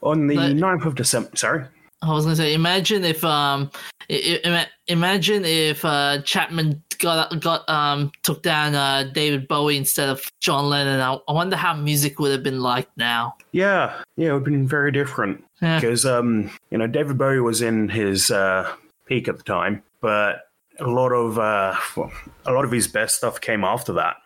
on 0.02 0.26
the 0.28 0.36
But- 0.36 0.52
9th 0.56 0.84
of 0.86 0.94
December, 0.94 1.30
sorry? 1.34 1.64
I 2.02 2.12
was 2.12 2.24
gonna 2.24 2.36
say, 2.36 2.54
imagine 2.54 3.04
if 3.04 3.24
um, 3.24 3.70
i- 4.10 4.14
i- 4.14 4.40
ima- 4.48 4.66
imagine 4.88 5.44
if 5.44 5.84
uh, 5.84 6.20
Chapman 6.22 6.82
got 7.00 7.40
got 7.40 7.68
um 7.68 8.12
took 8.22 8.42
down 8.42 8.74
uh, 8.74 9.04
David 9.12 9.48
Bowie 9.48 9.76
instead 9.76 10.08
of 10.08 10.30
John 10.40 10.68
Lennon. 10.68 11.00
I, 11.00 11.18
I 11.28 11.32
wonder 11.32 11.56
how 11.56 11.74
music 11.74 12.18
would 12.18 12.30
have 12.32 12.42
been 12.42 12.60
like 12.60 12.88
now. 12.96 13.34
Yeah, 13.52 14.00
yeah, 14.16 14.28
it 14.28 14.32
would 14.32 14.38
have 14.40 14.44
been 14.44 14.68
very 14.68 14.92
different 14.92 15.44
Yeah. 15.62 15.80
because 15.80 16.04
um, 16.04 16.50
you 16.70 16.78
know 16.78 16.86
David 16.86 17.16
Bowie 17.18 17.40
was 17.40 17.62
in 17.62 17.88
his 17.88 18.30
uh, 18.30 18.70
peak 19.06 19.26
at 19.28 19.38
the 19.38 19.44
time, 19.44 19.82
but 20.00 20.42
a 20.80 20.86
lot 20.86 21.12
of 21.12 21.38
uh, 21.38 21.74
well, 21.96 22.12
a 22.46 22.52
lot 22.52 22.64
of 22.64 22.70
his 22.72 22.86
best 22.88 23.16
stuff 23.16 23.40
came 23.40 23.64
after 23.64 23.92
that. 23.94 24.16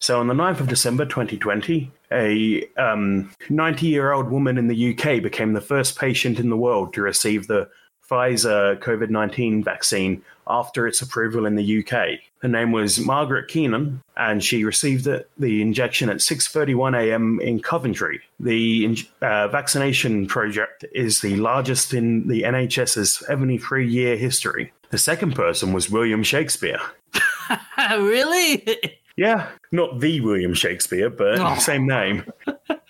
So 0.00 0.20
on 0.20 0.26
the 0.26 0.34
9th 0.34 0.60
of 0.60 0.68
December 0.68 1.04
2020, 1.04 1.90
a 2.12 2.68
90 3.48 3.86
year 3.86 4.12
old 4.12 4.30
woman 4.30 4.58
in 4.58 4.68
the 4.68 4.90
UK 4.92 5.22
became 5.22 5.52
the 5.52 5.60
first 5.60 5.98
patient 5.98 6.38
in 6.38 6.50
the 6.50 6.56
world 6.56 6.92
to 6.94 7.02
receive 7.02 7.46
the 7.46 7.68
Pfizer 8.08 8.78
COVID 8.80 9.10
19 9.10 9.64
vaccine 9.64 10.22
after 10.46 10.86
its 10.86 11.00
approval 11.00 11.46
in 11.46 11.54
the 11.54 11.78
UK. 11.78 12.20
Her 12.42 12.48
name 12.48 12.70
was 12.70 12.98
Margaret 12.98 13.48
Keenan, 13.48 14.02
and 14.16 14.44
she 14.44 14.64
received 14.64 15.04
the, 15.04 15.24
the 15.38 15.62
injection 15.62 16.10
at 16.10 16.18
6:31 16.18 16.98
a.m. 16.98 17.40
in 17.40 17.60
Coventry. 17.60 18.20
The 18.38 18.98
uh, 19.22 19.48
vaccination 19.48 20.26
project 20.26 20.84
is 20.92 21.22
the 21.22 21.36
largest 21.36 21.94
in 21.94 22.28
the 22.28 22.42
NHS's 22.42 23.22
73-year 23.26 24.16
history. 24.18 24.72
The 24.90 24.98
second 24.98 25.34
person 25.34 25.72
was 25.72 25.88
William 25.88 26.22
Shakespeare. 26.22 26.80
really? 27.90 28.78
Yeah, 29.16 29.48
not 29.70 30.00
the 30.00 30.20
William 30.20 30.54
Shakespeare, 30.54 31.08
but 31.10 31.38
Oh. 31.38 31.54
same 31.56 31.86
name. 31.86 32.24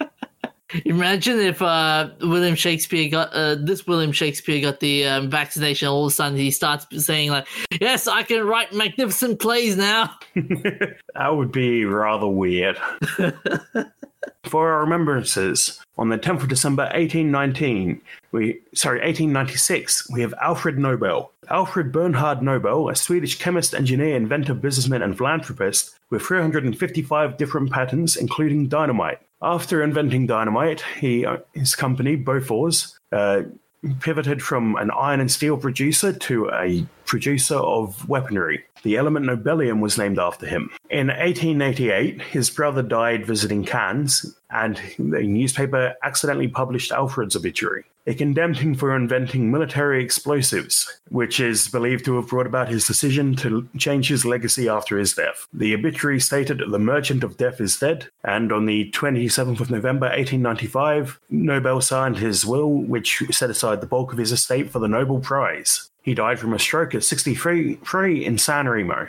Imagine 0.85 1.39
if 1.39 1.63
uh, 1.63 2.11
William 2.21 2.55
Shakespeare 2.55 3.09
got 3.09 3.33
uh, 3.33 3.55
this 3.55 3.87
William 3.87 4.13
Shakespeare 4.13 4.61
got 4.61 4.81
the 4.81 5.07
um, 5.07 5.31
vaccination. 5.31 5.89
All 5.89 6.07
of 6.07 6.13
a 6.13 6.15
sudden, 6.15 6.37
he 6.37 6.51
starts 6.51 6.87
saying 7.05 7.31
like, 7.31 7.47
"Yes, 7.81 8.09
I 8.09 8.23
can 8.23 8.45
write 8.45 8.73
magnificent 8.73 9.41
plays 9.41 9.77
now." 9.77 10.17
That 11.15 11.37
would 11.37 11.53
be 11.53 11.85
rather 11.85 12.27
weird. 12.27 12.77
For 14.45 14.73
our 14.73 14.81
remembrances, 14.81 15.81
on 15.97 16.09
the 16.09 16.19
10th 16.19 16.43
of 16.43 16.49
December 16.49 16.85
1819, 16.85 18.01
we 18.33 18.61
sorry, 18.75 18.99
1896, 18.99 20.11
we 20.11 20.21
have 20.23 20.35
Alfred 20.43 20.79
Nobel. 20.79 21.31
Alfred 21.51 21.93
Bernhard 21.93 22.43
Nobel, 22.43 22.89
a 22.89 22.97
Swedish 22.97 23.39
chemist, 23.39 23.75
engineer, 23.75 24.17
inventor, 24.17 24.55
businessman, 24.55 25.03
and 25.03 25.17
philanthropist 25.17 25.97
with 26.11 26.23
355 26.23 27.37
different 27.37 27.71
patents, 27.71 28.17
including 28.17 28.67
dynamite. 28.67 29.21
After 29.45 29.83
inventing 29.83 30.27
dynamite, 30.27 30.83
he 30.99 31.27
his 31.53 31.75
company 31.77 32.17
Bofors 32.17 32.95
uh, 33.13 33.43
pivoted 34.01 34.43
from 34.43 34.75
an 34.77 34.91
iron 34.91 35.21
and 35.21 35.31
steel 35.31 35.59
producer 35.59 36.15
to 36.15 36.51
a 36.51 36.87
producer 37.05 37.57
of 37.57 38.09
weaponry. 38.09 38.65
The 38.85 38.97
element 38.99 39.25
nobelium 39.25 39.81
was 39.81 39.97
named 39.97 40.19
after 40.19 40.47
him. 40.47 40.71
In 40.91 41.09
1888, 41.09 42.21
his 42.21 42.51
brother 42.51 42.83
died 42.83 43.27
visiting 43.27 43.65
Cannes, 43.65 44.37
and 44.51 44.81
the 44.99 45.23
newspaper 45.23 45.95
accidentally 46.03 46.49
published 46.49 46.93
Alfred's 46.93 47.35
obituary. 47.35 47.85
It 48.05 48.19
condemned 48.19 48.59
him 48.59 48.75
for 48.75 48.95
inventing 48.95 49.51
military 49.51 50.05
explosives, 50.05 51.01
which 51.09 51.41
is 51.41 51.69
believed 51.69 52.05
to 52.05 52.17
have 52.17 52.29
brought 52.29 52.47
about 52.47 52.69
his 52.69 52.87
decision 52.87 53.35
to 53.37 53.67
change 53.79 54.09
his 54.09 54.27
legacy 54.27 54.69
after 54.69 54.99
his 54.99 55.15
death. 55.15 55.47
The 55.55 55.75
obituary 55.75 56.21
stated, 56.21 56.61
The 56.69 56.79
merchant 56.79 57.25
of 57.25 57.39
death 57.39 57.63
is 57.63 57.79
dead, 57.79 58.09
and 58.23 58.53
on 58.53 58.67
the 58.67 58.91
27th 58.91 59.61
of 59.61 59.71
November 59.71 60.09
1895, 60.09 61.19
Nobel 61.31 61.81
signed 61.81 62.19
his 62.19 62.45
will, 62.45 62.71
which 62.71 63.23
set 63.31 63.49
aside 63.49 63.81
the 63.81 63.87
bulk 63.87 64.13
of 64.13 64.19
his 64.19 64.33
estate 64.33 64.71
for 64.71 64.81
the 64.81 64.89
Nobel 64.89 65.21
Prize. 65.21 65.89
He 66.05 66.13
died 66.13 66.39
from 66.39 66.53
a 66.53 66.59
stroke 66.59 66.95
at 66.95 67.03
63 67.03 68.25
in 68.25 68.37
San 68.37 68.69
Remo. 68.69 69.09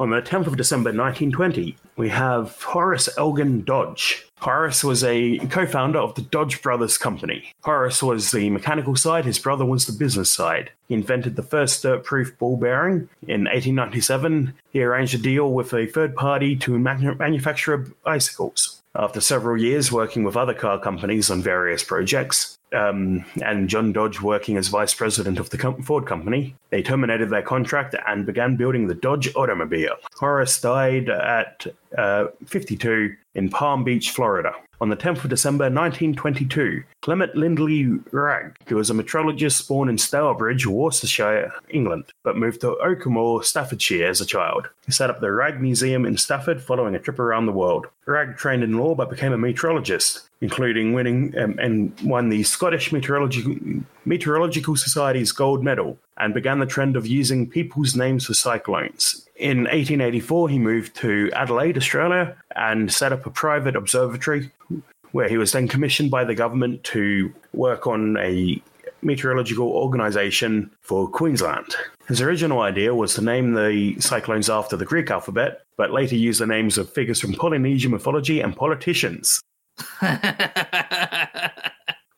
On 0.00 0.10
the 0.10 0.20
10th 0.20 0.48
of 0.48 0.56
December 0.56 0.88
1920, 0.88 1.76
we 1.96 2.08
have 2.08 2.60
Horace 2.60 3.08
Elgin 3.16 3.62
Dodge. 3.62 4.26
Horace 4.40 4.82
was 4.82 5.04
a 5.04 5.38
co 5.48 5.64
founder 5.64 6.00
of 6.00 6.16
the 6.16 6.22
Dodge 6.22 6.60
Brothers 6.60 6.98
Company. 6.98 7.52
Horace 7.62 8.02
was 8.02 8.32
the 8.32 8.50
mechanical 8.50 8.96
side, 8.96 9.24
his 9.24 9.38
brother 9.38 9.64
was 9.64 9.86
the 9.86 9.92
business 9.92 10.32
side. 10.32 10.72
He 10.88 10.94
invented 10.94 11.36
the 11.36 11.44
first 11.44 11.80
dirt 11.84 12.02
proof 12.02 12.36
ball 12.36 12.56
bearing. 12.56 13.08
In 13.28 13.44
1897, 13.44 14.54
he 14.70 14.82
arranged 14.82 15.14
a 15.14 15.18
deal 15.18 15.52
with 15.52 15.72
a 15.72 15.86
third 15.86 16.16
party 16.16 16.56
to 16.56 16.76
manufacture 16.76 17.86
bicycles. 18.02 18.82
After 18.96 19.20
several 19.20 19.60
years 19.60 19.90
working 19.92 20.24
with 20.24 20.36
other 20.36 20.54
car 20.54 20.80
companies 20.80 21.30
on 21.30 21.42
various 21.42 21.84
projects, 21.84 22.58
um, 22.74 23.24
and 23.42 23.68
John 23.68 23.92
Dodge 23.92 24.20
working 24.20 24.56
as 24.56 24.68
vice 24.68 24.94
president 24.94 25.38
of 25.38 25.50
the 25.50 25.58
Ford 25.84 26.06
company, 26.06 26.54
they 26.70 26.82
terminated 26.82 27.30
their 27.30 27.42
contract 27.42 27.94
and 28.06 28.26
began 28.26 28.56
building 28.56 28.86
the 28.86 28.94
Dodge 28.94 29.34
automobile. 29.34 29.96
Horace 30.16 30.60
died 30.60 31.08
at 31.08 31.66
uh, 31.96 32.26
52 32.46 33.16
in 33.34 33.48
Palm 33.48 33.84
Beach, 33.84 34.10
Florida. 34.10 34.54
On 34.80 34.88
the 34.90 34.96
10th 34.96 35.24
of 35.24 35.30
December 35.30 35.64
1922, 35.64 36.82
Clement 37.00 37.34
Lindley 37.36 37.84
Wragge, 38.10 38.54
who 38.66 38.76
was 38.76 38.90
a 38.90 38.94
meteorologist 38.94 39.66
born 39.68 39.88
in 39.88 39.96
Stourbridge, 39.96 40.66
Worcestershire, 40.66 41.52
England, 41.70 42.04
but 42.22 42.36
moved 42.36 42.60
to 42.62 42.76
Oakamoor, 42.84 43.44
Staffordshire 43.44 44.06
as 44.06 44.20
a 44.20 44.26
child. 44.26 44.68
He 44.84 44.92
set 44.92 45.10
up 45.10 45.20
the 45.20 45.28
Wragge 45.28 45.60
Museum 45.60 46.04
in 46.04 46.16
Stafford 46.16 46.60
following 46.60 46.94
a 46.94 46.98
trip 46.98 47.18
around 47.18 47.46
the 47.46 47.52
world. 47.52 47.86
Wragge 48.06 48.36
trained 48.36 48.64
in 48.64 48.78
law 48.78 48.94
but 48.94 49.10
became 49.10 49.32
a 49.32 49.38
meteorologist, 49.38 50.28
including 50.40 50.92
winning 50.92 51.34
um, 51.38 51.58
and 51.58 51.98
won 52.02 52.28
the 52.28 52.42
Scottish 52.42 52.92
Meteorological 52.92 54.76
Society's 54.76 55.32
gold 55.32 55.64
medal 55.64 55.98
and 56.18 56.34
began 56.34 56.58
the 56.58 56.66
trend 56.66 56.96
of 56.96 57.06
using 57.06 57.48
people's 57.48 57.96
names 57.96 58.26
for 58.26 58.34
cyclones. 58.34 59.26
In 59.44 59.64
1884, 59.64 60.48
he 60.48 60.58
moved 60.58 60.96
to 60.96 61.30
Adelaide, 61.34 61.76
Australia, 61.76 62.34
and 62.56 62.90
set 62.90 63.12
up 63.12 63.26
a 63.26 63.30
private 63.30 63.76
observatory 63.76 64.50
where 65.12 65.28
he 65.28 65.36
was 65.36 65.52
then 65.52 65.68
commissioned 65.68 66.10
by 66.10 66.24
the 66.24 66.34
government 66.34 66.82
to 66.84 67.30
work 67.52 67.86
on 67.86 68.16
a 68.16 68.62
meteorological 69.02 69.68
organization 69.68 70.70
for 70.80 71.06
Queensland. 71.06 71.76
His 72.08 72.22
original 72.22 72.62
idea 72.62 72.94
was 72.94 73.12
to 73.16 73.22
name 73.22 73.52
the 73.52 74.00
cyclones 74.00 74.48
after 74.48 74.78
the 74.78 74.86
Greek 74.86 75.10
alphabet, 75.10 75.60
but 75.76 75.92
later 75.92 76.16
used 76.16 76.40
the 76.40 76.46
names 76.46 76.78
of 76.78 76.90
figures 76.90 77.20
from 77.20 77.34
Polynesian 77.34 77.90
mythology 77.90 78.40
and 78.40 78.56
politicians. 78.56 79.42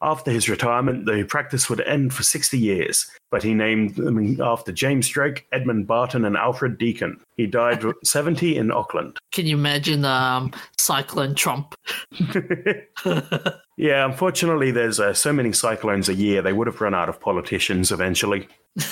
After 0.03 0.31
his 0.31 0.49
retirement, 0.49 1.07
the 1.07 1.25
practice 1.25 1.71
would 1.71 1.81
end 1.81 2.13
for 2.13 2.23
60 2.23 2.59
years, 2.59 3.11
but 3.31 3.43
he 3.43 3.55
named 3.55 3.97
them 3.97 4.41
after 4.43 4.71
James 4.73 5.09
Drake, 5.09 5.47
Edmund 5.53 5.87
Barton, 5.87 6.25
and 6.25 6.37
Alfred 6.37 6.77
Deakin. 6.79 7.19
He 7.37 7.47
died 7.47 7.83
70 8.05 8.57
in 8.57 8.71
Auckland. 8.71 9.19
Can 9.33 9.47
you 9.47 9.57
imagine 9.57 10.05
um, 10.05 10.53
Cyclone 10.79 11.35
Trump? 11.35 11.75
Yeah, 13.77 14.07
unfortunately, 14.07 14.71
there's 14.71 14.99
uh, 14.99 15.13
so 15.13 15.33
many 15.35 15.53
cyclones 15.53 16.09
a 16.09 16.15
year, 16.15 16.41
they 16.41 16.55
would 16.55 16.67
have 16.67 16.81
run 16.81 16.95
out 16.95 17.11
of 17.11 17.21
politicians 17.21 17.93
eventually. 17.93 18.49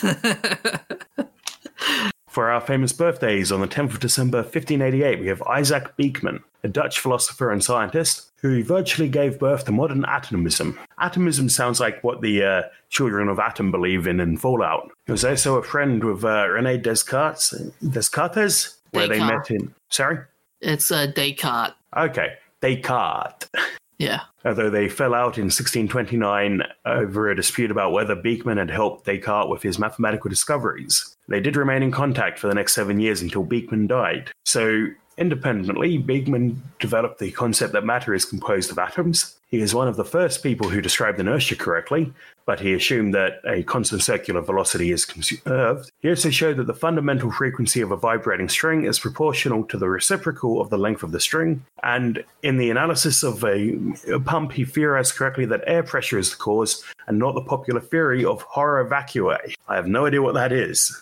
For 2.29 2.51
our 2.51 2.61
famous 2.61 2.93
birthdays, 2.93 3.51
on 3.53 3.61
the 3.61 3.69
10th 3.69 3.95
of 3.95 4.01
December 4.01 4.39
1588, 4.39 5.21
we 5.21 5.29
have 5.29 5.41
Isaac 5.43 5.97
Beeckman, 5.97 6.43
a 6.65 6.69
Dutch 6.69 6.99
philosopher 6.99 7.51
and 7.51 7.63
scientist 7.65 8.33
who 8.45 8.63
virtually 8.63 9.09
gave 9.09 9.39
birth 9.39 9.65
to 9.65 9.73
modern 9.73 10.05
atomism. 10.05 10.79
Atomism 11.01 11.49
sounds 11.49 11.81
like 11.81 12.05
what 12.05 12.21
the 12.21 12.45
uh, 12.45 12.63
children 12.91 13.31
of 13.31 13.39
Atom 13.39 13.71
believe 13.71 14.07
in 14.07 14.21
in 14.21 14.37
Fallout. 14.37 14.91
He 15.07 15.13
was 15.13 15.25
also 15.25 15.57
a 15.57 15.63
friend 15.63 16.05
with 16.05 16.23
uh, 16.23 16.47
Rene 16.49 16.77
Descartes, 16.77 17.55
Descartes, 17.89 18.77
where 18.91 19.09
they 19.09 19.19
met 19.19 19.51
in. 19.51 19.75
Sorry? 19.89 20.19
It's 20.61 20.91
uh, 20.91 21.07
Descartes. 21.07 21.73
Okay, 21.97 22.35
Descartes. 22.61 23.49
Yeah. 23.97 24.23
although 24.45 24.71
they 24.71 24.89
fell 24.89 25.15
out 25.15 25.39
in 25.39 25.45
1629 25.45 26.63
over 26.85 27.31
a 27.31 27.37
dispute 27.37 27.71
about 27.71 27.93
whether 27.93 28.17
Beeckman 28.17 28.59
had 28.59 28.69
helped 28.69 29.07
Descartes 29.07 29.49
with 29.49 29.63
his 29.63 29.79
mathematical 29.79 30.29
discoveries. 30.29 31.17
They 31.29 31.41
did 31.41 31.57
remain 31.57 31.83
in 31.83 31.93
contact 31.93 32.39
for 32.39 32.49
the 32.49 32.55
next 32.55 32.75
seven 32.75 33.01
years 33.01 33.23
until 33.23 33.47
Beeckman 33.47 33.87
died. 33.87 34.33
So, 34.45 34.89
independently, 35.17 35.99
Beeckman 35.99 36.57
developed 36.79 37.19
the 37.19 37.31
concept 37.31 37.73
that 37.73 37.85
matter 37.85 38.15
is 38.15 38.25
composed 38.25 38.71
of 38.71 38.79
atoms. 38.79 39.37
He 39.49 39.61
is 39.61 39.75
one 39.75 39.87
of 39.87 39.97
the 39.97 40.05
first 40.05 40.43
people 40.43 40.69
who 40.69 40.81
described 40.81 41.21
inertia 41.21 41.55
correctly, 41.55 42.12
but 42.45 42.59
he 42.59 42.75
assumed 42.75 43.15
that 43.15 43.41
a 43.47 43.62
constant 43.62 44.03
circular 44.03 44.41
velocity 44.41 44.91
is 44.91 45.05
conserved. 45.05 45.93
He 46.01 46.09
also 46.09 46.31
showed 46.31 46.57
that 46.57 46.67
the 46.67 46.75
fundamental 46.75 47.31
frequency 47.31 47.81
of 47.81 47.93
a 47.93 47.97
vibrating 47.97 48.49
string 48.49 48.85
is 48.85 48.99
proportional 48.99 49.62
to 49.65 49.79
the 49.79 49.89
reciprocal 49.89 50.61
of 50.61 50.71
the 50.71 50.79
length 50.79 51.05
of 51.05 51.12
the 51.12 51.21
string. 51.21 51.65
And 51.85 52.25
in 52.43 52.57
the 52.57 52.71
analysis 52.71 53.23
of 53.23 53.45
a, 53.45 53.79
a 54.12 54.19
pump, 54.19 54.53
he 54.53 54.65
theorized 54.65 55.15
correctly 55.15 55.47
that 55.47 55.62
air 55.69 55.85
pressure 55.85 56.19
is 56.19 56.31
the 56.31 56.37
cause 56.37 56.83
and 57.07 57.19
not 57.19 57.37
the 57.37 57.43
popular 57.43 57.81
theory 57.81 58.25
of 58.25 58.43
horror 58.43 58.85
vacui. 58.85 59.55
I 59.69 59.77
have 59.77 59.87
no 59.87 60.07
idea 60.07 60.21
what 60.21 60.35
that 60.35 60.51
is. 60.53 61.01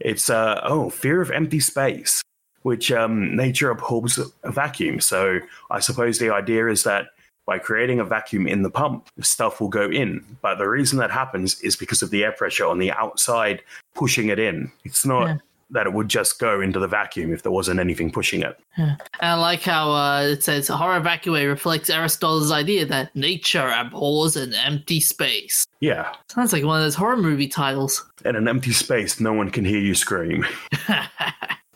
It's, 0.00 0.28
uh, 0.30 0.60
oh, 0.64 0.90
fear 0.90 1.20
of 1.20 1.30
empty 1.30 1.60
space, 1.60 2.22
which 2.62 2.92
um, 2.92 3.34
nature 3.36 3.70
abhors 3.70 4.18
a 4.44 4.50
vacuum. 4.50 5.00
So 5.00 5.40
I 5.70 5.80
suppose 5.80 6.18
the 6.18 6.32
idea 6.32 6.68
is 6.68 6.82
that 6.84 7.06
by 7.46 7.58
creating 7.58 7.98
a 7.98 8.04
vacuum 8.04 8.46
in 8.46 8.62
the 8.62 8.70
pump, 8.70 9.08
stuff 9.20 9.60
will 9.60 9.68
go 9.70 9.90
in. 9.90 10.24
But 10.42 10.56
the 10.58 10.68
reason 10.68 10.98
that 10.98 11.10
happens 11.10 11.60
is 11.62 11.74
because 11.74 12.02
of 12.02 12.10
the 12.10 12.22
air 12.22 12.32
pressure 12.32 12.66
on 12.66 12.78
the 12.78 12.92
outside 12.92 13.62
pushing 13.94 14.28
it 14.28 14.38
in. 14.38 14.70
It's 14.84 15.04
not 15.04 15.26
Yeah. 15.26 15.36
that 15.70 15.86
it 15.86 15.92
would 15.94 16.08
just 16.08 16.38
go 16.38 16.60
into 16.60 16.78
the 16.78 16.86
vacuum 16.86 17.32
if 17.32 17.42
there 17.42 17.50
wasn't 17.50 17.80
anything 17.80 18.12
pushing 18.12 18.42
it. 18.42 18.58
And 18.76 18.96
I 19.20 19.34
like 19.34 19.62
how 19.62 19.90
uh, 19.90 20.22
it 20.22 20.44
says 20.44 20.68
horror 20.68 21.00
vacui 21.00 21.48
reflects 21.48 21.90
Aristotle's 21.90 22.52
idea 22.52 22.84
that 22.86 23.14
nature 23.16 23.68
abhors 23.74 24.36
an 24.36 24.52
empty 24.54 25.00
space. 25.00 25.66
Yeah. 25.80 26.12
Sounds 26.28 26.52
like 26.52 26.62
one 26.64 26.78
of 26.78 26.84
those 26.84 26.94
horror 26.94 27.16
movie 27.16 27.48
titles. 27.48 28.04
In 28.24 28.36
an 28.36 28.46
empty 28.46 28.72
space, 28.72 29.18
no 29.18 29.32
one 29.32 29.50
can 29.50 29.64
hear 29.64 29.80
you 29.80 29.94
scream. 29.94 30.46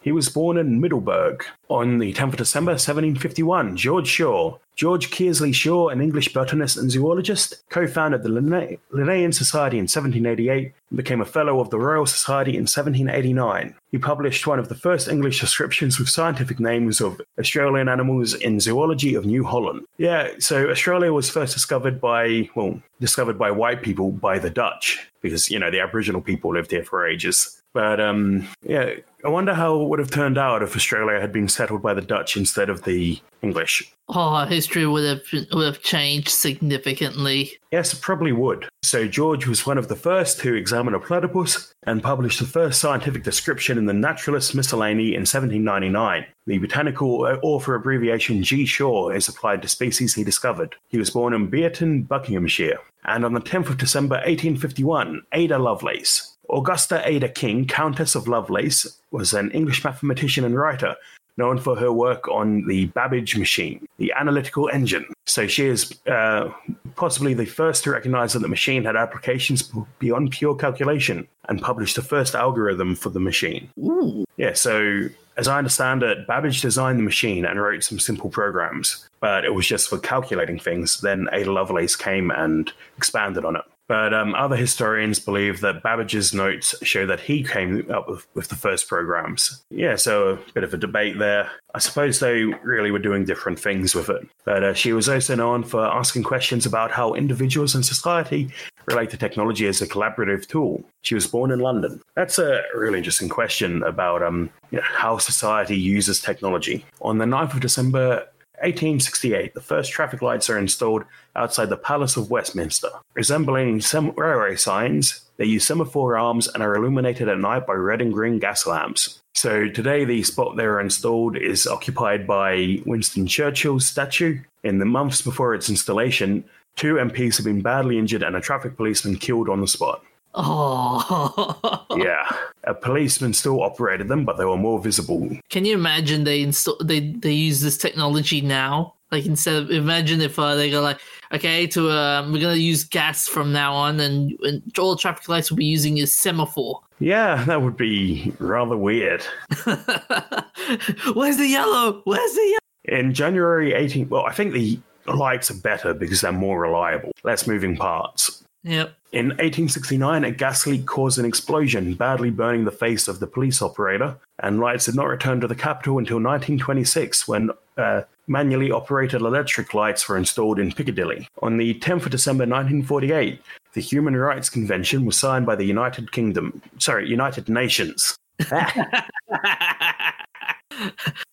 He 0.04 0.12
was 0.12 0.28
born 0.28 0.58
in 0.58 0.82
Middelburg 0.82 1.44
on 1.70 1.96
the 1.96 2.12
10th 2.12 2.34
of 2.34 2.36
December 2.36 2.72
1751. 2.72 3.74
George 3.74 4.06
Shaw. 4.06 4.58
George 4.76 5.10
Kearsley 5.10 5.54
Shaw, 5.54 5.88
an 5.88 6.02
English 6.02 6.34
botanist 6.34 6.76
and 6.76 6.90
zoologist, 6.90 7.64
co 7.70 7.86
founded 7.86 8.22
the 8.22 8.28
Linne- 8.28 8.76
Linnean 8.92 9.32
Society 9.32 9.78
in 9.78 9.84
1788 9.84 10.74
and 10.90 10.96
became 10.96 11.22
a 11.22 11.24
Fellow 11.24 11.58
of 11.58 11.70
the 11.70 11.78
Royal 11.78 12.04
Society 12.04 12.50
in 12.50 12.66
1789. 12.66 13.74
He 13.92 13.98
published 13.98 14.46
one 14.46 14.58
of 14.58 14.68
the 14.68 14.74
first 14.74 15.08
English 15.08 15.40
descriptions 15.40 15.98
with 15.98 16.10
scientific 16.10 16.60
names 16.60 17.00
of 17.00 17.18
Australian 17.38 17.88
animals 17.88 18.34
in 18.34 18.60
Zoology 18.60 19.14
of 19.14 19.24
New 19.24 19.44
Holland. 19.44 19.86
Yeah, 19.96 20.32
so 20.38 20.68
Australia 20.68 21.14
was 21.14 21.30
first 21.30 21.54
discovered 21.54 21.98
by, 21.98 22.50
well, 22.54 22.82
discovered 23.00 23.38
by 23.38 23.52
white 23.52 23.80
people 23.80 24.10
by 24.12 24.38
the 24.38 24.50
Dutch, 24.50 25.08
because, 25.22 25.50
you 25.50 25.58
know, 25.58 25.70
the 25.70 25.80
Aboriginal 25.80 26.20
people 26.20 26.52
lived 26.52 26.72
here 26.72 26.84
for 26.84 27.06
ages. 27.06 27.62
But 27.74 28.00
um, 28.00 28.48
yeah, 28.62 28.92
I 29.24 29.28
wonder 29.28 29.52
how 29.52 29.80
it 29.80 29.88
would 29.88 29.98
have 29.98 30.10
turned 30.10 30.38
out 30.38 30.62
if 30.62 30.76
Australia 30.76 31.20
had 31.20 31.32
been 31.32 31.48
settled 31.48 31.82
by 31.82 31.92
the 31.92 32.00
Dutch 32.00 32.36
instead 32.36 32.70
of 32.70 32.84
the 32.84 33.20
English. 33.42 33.92
Oh, 34.08 34.44
history 34.44 34.86
would 34.86 35.04
have 35.04 35.46
would 35.52 35.66
have 35.66 35.82
changed 35.82 36.28
significantly. 36.28 37.52
Yes, 37.72 37.92
it 37.92 38.00
probably 38.00 38.32
would. 38.32 38.68
So 38.82 39.08
George 39.08 39.46
was 39.46 39.66
one 39.66 39.76
of 39.76 39.88
the 39.88 39.96
first 39.96 40.38
to 40.40 40.54
examine 40.54 40.94
a 40.94 41.00
platypus 41.00 41.74
and 41.82 42.02
published 42.02 42.38
the 42.38 42.46
first 42.46 42.80
scientific 42.80 43.24
description 43.24 43.76
in 43.76 43.86
the 43.86 43.92
Naturalist 43.92 44.54
Miscellany 44.54 45.14
in 45.14 45.22
1799. 45.22 46.26
The 46.46 46.58
botanical 46.58 47.38
author 47.42 47.74
abbreviation 47.74 48.42
G. 48.42 48.66
Shaw 48.66 49.08
is 49.08 49.26
applied 49.26 49.62
to 49.62 49.68
species 49.68 50.14
he 50.14 50.22
discovered. 50.22 50.76
He 50.88 50.98
was 50.98 51.10
born 51.10 51.32
in 51.32 51.48
Bierton, 51.48 52.02
Buckinghamshire. 52.02 52.78
And 53.06 53.24
on 53.24 53.34
the 53.34 53.40
10th 53.40 53.70
of 53.70 53.78
December 53.78 54.16
1851, 54.16 55.22
Ada 55.32 55.58
Lovelace, 55.58 56.33
Augusta 56.50 57.02
Ada 57.08 57.28
King, 57.28 57.66
Countess 57.66 58.14
of 58.14 58.28
Lovelace, 58.28 58.98
was 59.10 59.32
an 59.32 59.50
English 59.52 59.84
mathematician 59.84 60.44
and 60.44 60.56
writer 60.56 60.96
known 61.36 61.58
for 61.58 61.76
her 61.76 61.92
work 61.92 62.28
on 62.28 62.66
the 62.66 62.86
Babbage 62.86 63.36
machine, 63.36 63.86
the 63.98 64.12
analytical 64.12 64.70
engine. 64.72 65.04
So 65.26 65.46
she 65.46 65.66
is 65.66 65.92
uh, 66.06 66.52
possibly 66.94 67.34
the 67.34 67.44
first 67.44 67.82
to 67.84 67.90
recognize 67.90 68.32
that 68.34 68.38
the 68.40 68.48
machine 68.48 68.84
had 68.84 68.96
applications 68.96 69.70
beyond 69.98 70.30
pure 70.30 70.54
calculation 70.54 71.26
and 71.48 71.60
published 71.60 71.96
the 71.96 72.02
first 72.02 72.34
algorithm 72.34 72.94
for 72.94 73.10
the 73.10 73.20
machine. 73.20 73.68
Ooh. 73.78 74.24
Yeah, 74.36 74.52
so 74.52 75.08
as 75.36 75.48
I 75.48 75.58
understand 75.58 76.02
it, 76.02 76.26
Babbage 76.26 76.60
designed 76.60 76.98
the 76.98 77.04
machine 77.04 77.44
and 77.44 77.60
wrote 77.60 77.82
some 77.82 77.98
simple 77.98 78.30
programs, 78.30 79.08
but 79.20 79.44
it 79.44 79.54
was 79.54 79.66
just 79.66 79.88
for 79.88 79.98
calculating 79.98 80.58
things. 80.58 81.00
Then 81.00 81.28
Ada 81.32 81.50
Lovelace 81.50 81.96
came 81.96 82.30
and 82.30 82.72
expanded 82.96 83.44
on 83.44 83.56
it. 83.56 83.62
But 83.86 84.14
um, 84.14 84.34
other 84.34 84.56
historians 84.56 85.18
believe 85.18 85.60
that 85.60 85.82
Babbage's 85.82 86.32
notes 86.32 86.74
show 86.82 87.06
that 87.06 87.20
he 87.20 87.44
came 87.44 87.90
up 87.90 88.08
with, 88.08 88.26
with 88.34 88.48
the 88.48 88.54
first 88.54 88.88
programs. 88.88 89.62
Yeah, 89.70 89.96
so 89.96 90.30
a 90.30 90.52
bit 90.52 90.64
of 90.64 90.72
a 90.72 90.78
debate 90.78 91.18
there. 91.18 91.50
I 91.74 91.78
suppose 91.80 92.18
they 92.18 92.44
really 92.44 92.90
were 92.90 92.98
doing 92.98 93.24
different 93.24 93.58
things 93.58 93.94
with 93.94 94.08
it. 94.08 94.26
But 94.44 94.64
uh, 94.64 94.74
she 94.74 94.92
was 94.92 95.08
also 95.08 95.34
known 95.34 95.64
for 95.64 95.84
asking 95.84 96.22
questions 96.22 96.64
about 96.64 96.92
how 96.92 97.14
individuals 97.14 97.74
and 97.74 97.84
society 97.84 98.50
relate 98.86 99.10
to 99.10 99.16
technology 99.16 99.66
as 99.66 99.82
a 99.82 99.86
collaborative 99.86 100.46
tool. 100.46 100.82
She 101.02 101.14
was 101.14 101.26
born 101.26 101.50
in 101.50 101.58
London. 101.58 102.00
That's 102.14 102.38
a 102.38 102.62
really 102.74 102.98
interesting 102.98 103.28
question 103.28 103.82
about 103.82 104.22
um, 104.22 104.50
you 104.70 104.78
know, 104.78 104.84
how 104.84 105.18
society 105.18 105.76
uses 105.76 106.20
technology. 106.20 106.84
On 107.02 107.18
the 107.18 107.24
9th 107.24 107.54
of 107.54 107.60
December 107.60 108.26
1868, 108.64 109.52
the 109.52 109.60
first 109.60 109.92
traffic 109.92 110.22
lights 110.22 110.48
are 110.48 110.58
installed 110.58 111.04
outside 111.36 111.68
the 111.68 111.76
Palace 111.76 112.16
of 112.16 112.30
Westminster. 112.30 112.88
Resembling 113.14 113.80
some 113.80 114.12
railway 114.16 114.56
signs, 114.56 115.20
they 115.36 115.44
use 115.44 115.66
semaphore 115.66 116.16
arms 116.16 116.48
and 116.48 116.62
are 116.62 116.74
illuminated 116.74 117.28
at 117.28 117.38
night 117.38 117.66
by 117.66 117.74
red 117.74 118.00
and 118.00 118.12
green 118.12 118.38
gas 118.38 118.66
lamps. 118.66 119.20
So 119.34 119.68
today, 119.68 120.04
the 120.04 120.22
spot 120.22 120.56
they 120.56 120.64
are 120.64 120.80
installed 120.80 121.36
is 121.36 121.66
occupied 121.66 122.26
by 122.26 122.80
Winston 122.86 123.26
Churchill's 123.26 123.86
statue. 123.86 124.40
In 124.62 124.78
the 124.78 124.84
months 124.86 125.20
before 125.20 125.54
its 125.54 125.68
installation, 125.68 126.44
two 126.76 126.94
MPs 126.94 127.36
have 127.36 127.44
been 127.44 127.60
badly 127.60 127.98
injured 127.98 128.22
and 128.22 128.34
a 128.34 128.40
traffic 128.40 128.76
policeman 128.76 129.16
killed 129.16 129.48
on 129.48 129.60
the 129.60 129.68
spot. 129.68 130.02
Oh. 130.34 131.86
Yeah. 131.96 132.28
A 132.64 132.74
policeman 132.74 133.32
still 133.34 133.62
operated 133.62 134.08
them, 134.08 134.24
but 134.24 134.36
they 134.36 134.44
were 134.44 134.56
more 134.56 134.80
visible. 134.80 135.30
Can 135.48 135.64
you 135.64 135.74
imagine 135.74 136.24
they 136.24 136.42
install 136.42 136.76
they 136.82 137.12
they 137.12 137.30
use 137.30 137.60
this 137.60 137.78
technology 137.78 138.40
now? 138.40 138.94
Like 139.12 139.26
instead 139.26 139.54
of 139.54 139.70
imagine 139.70 140.20
if 140.20 140.38
uh, 140.38 140.56
they 140.56 140.70
go 140.70 140.80
like, 140.80 140.98
okay, 141.32 141.68
to 141.68 141.90
um, 141.90 142.32
we're 142.32 142.40
gonna 142.40 142.56
use 142.56 142.82
gas 142.82 143.28
from 143.28 143.52
now 143.52 143.74
on, 143.74 144.00
and, 144.00 144.32
and 144.42 144.76
all 144.76 144.96
traffic 144.96 145.28
lights 145.28 145.50
will 145.50 145.58
be 145.58 145.66
using 145.66 146.00
a 146.00 146.06
semaphore. 146.06 146.80
Yeah, 146.98 147.44
that 147.44 147.62
would 147.62 147.76
be 147.76 148.32
rather 148.40 148.76
weird. 148.76 149.22
Where's 149.64 151.36
the 151.36 151.48
yellow? 151.48 152.02
Where's 152.04 152.32
the 152.32 152.58
yellow? 152.86 152.98
In 152.98 153.14
January 153.14 153.72
18, 153.72 154.08
well, 154.08 154.26
I 154.26 154.32
think 154.32 154.52
the 154.52 154.80
lights 155.06 155.50
are 155.50 155.60
better 155.60 155.94
because 155.94 156.22
they're 156.22 156.32
more 156.32 156.60
reliable, 156.60 157.12
less 157.22 157.46
moving 157.46 157.76
parts. 157.76 158.43
Yep. 158.64 158.94
In 159.12 159.26
1869, 159.28 160.24
a 160.24 160.30
gas 160.32 160.66
leak 160.66 160.86
caused 160.86 161.18
an 161.18 161.24
explosion, 161.24 161.94
badly 161.94 162.30
burning 162.30 162.64
the 162.64 162.72
face 162.72 163.06
of 163.06 163.20
the 163.20 163.26
police 163.26 163.62
operator, 163.62 164.16
and 164.40 164.58
lights 164.58 164.86
did 164.86 164.96
not 164.96 165.06
return 165.06 165.40
to 165.40 165.46
the 165.46 165.54
capital 165.54 165.98
until 165.98 166.16
1926 166.16 167.28
when 167.28 167.50
uh, 167.76 168.02
manually 168.26 168.72
operated 168.72 169.20
electric 169.20 169.74
lights 169.74 170.08
were 170.08 170.16
installed 170.16 170.58
in 170.58 170.72
Piccadilly. 170.72 171.28
On 171.42 171.58
the 171.58 171.74
10th 171.74 172.06
of 172.06 172.10
December 172.10 172.42
1948, 172.42 173.40
the 173.74 173.80
Human 173.80 174.16
Rights 174.16 174.48
Convention 174.48 175.04
was 175.04 175.16
signed 175.16 175.46
by 175.46 175.54
the 175.56 175.64
United 175.64 176.10
Kingdom, 176.10 176.62
sorry, 176.78 177.08
United 177.08 177.48
Nations. 177.48 178.16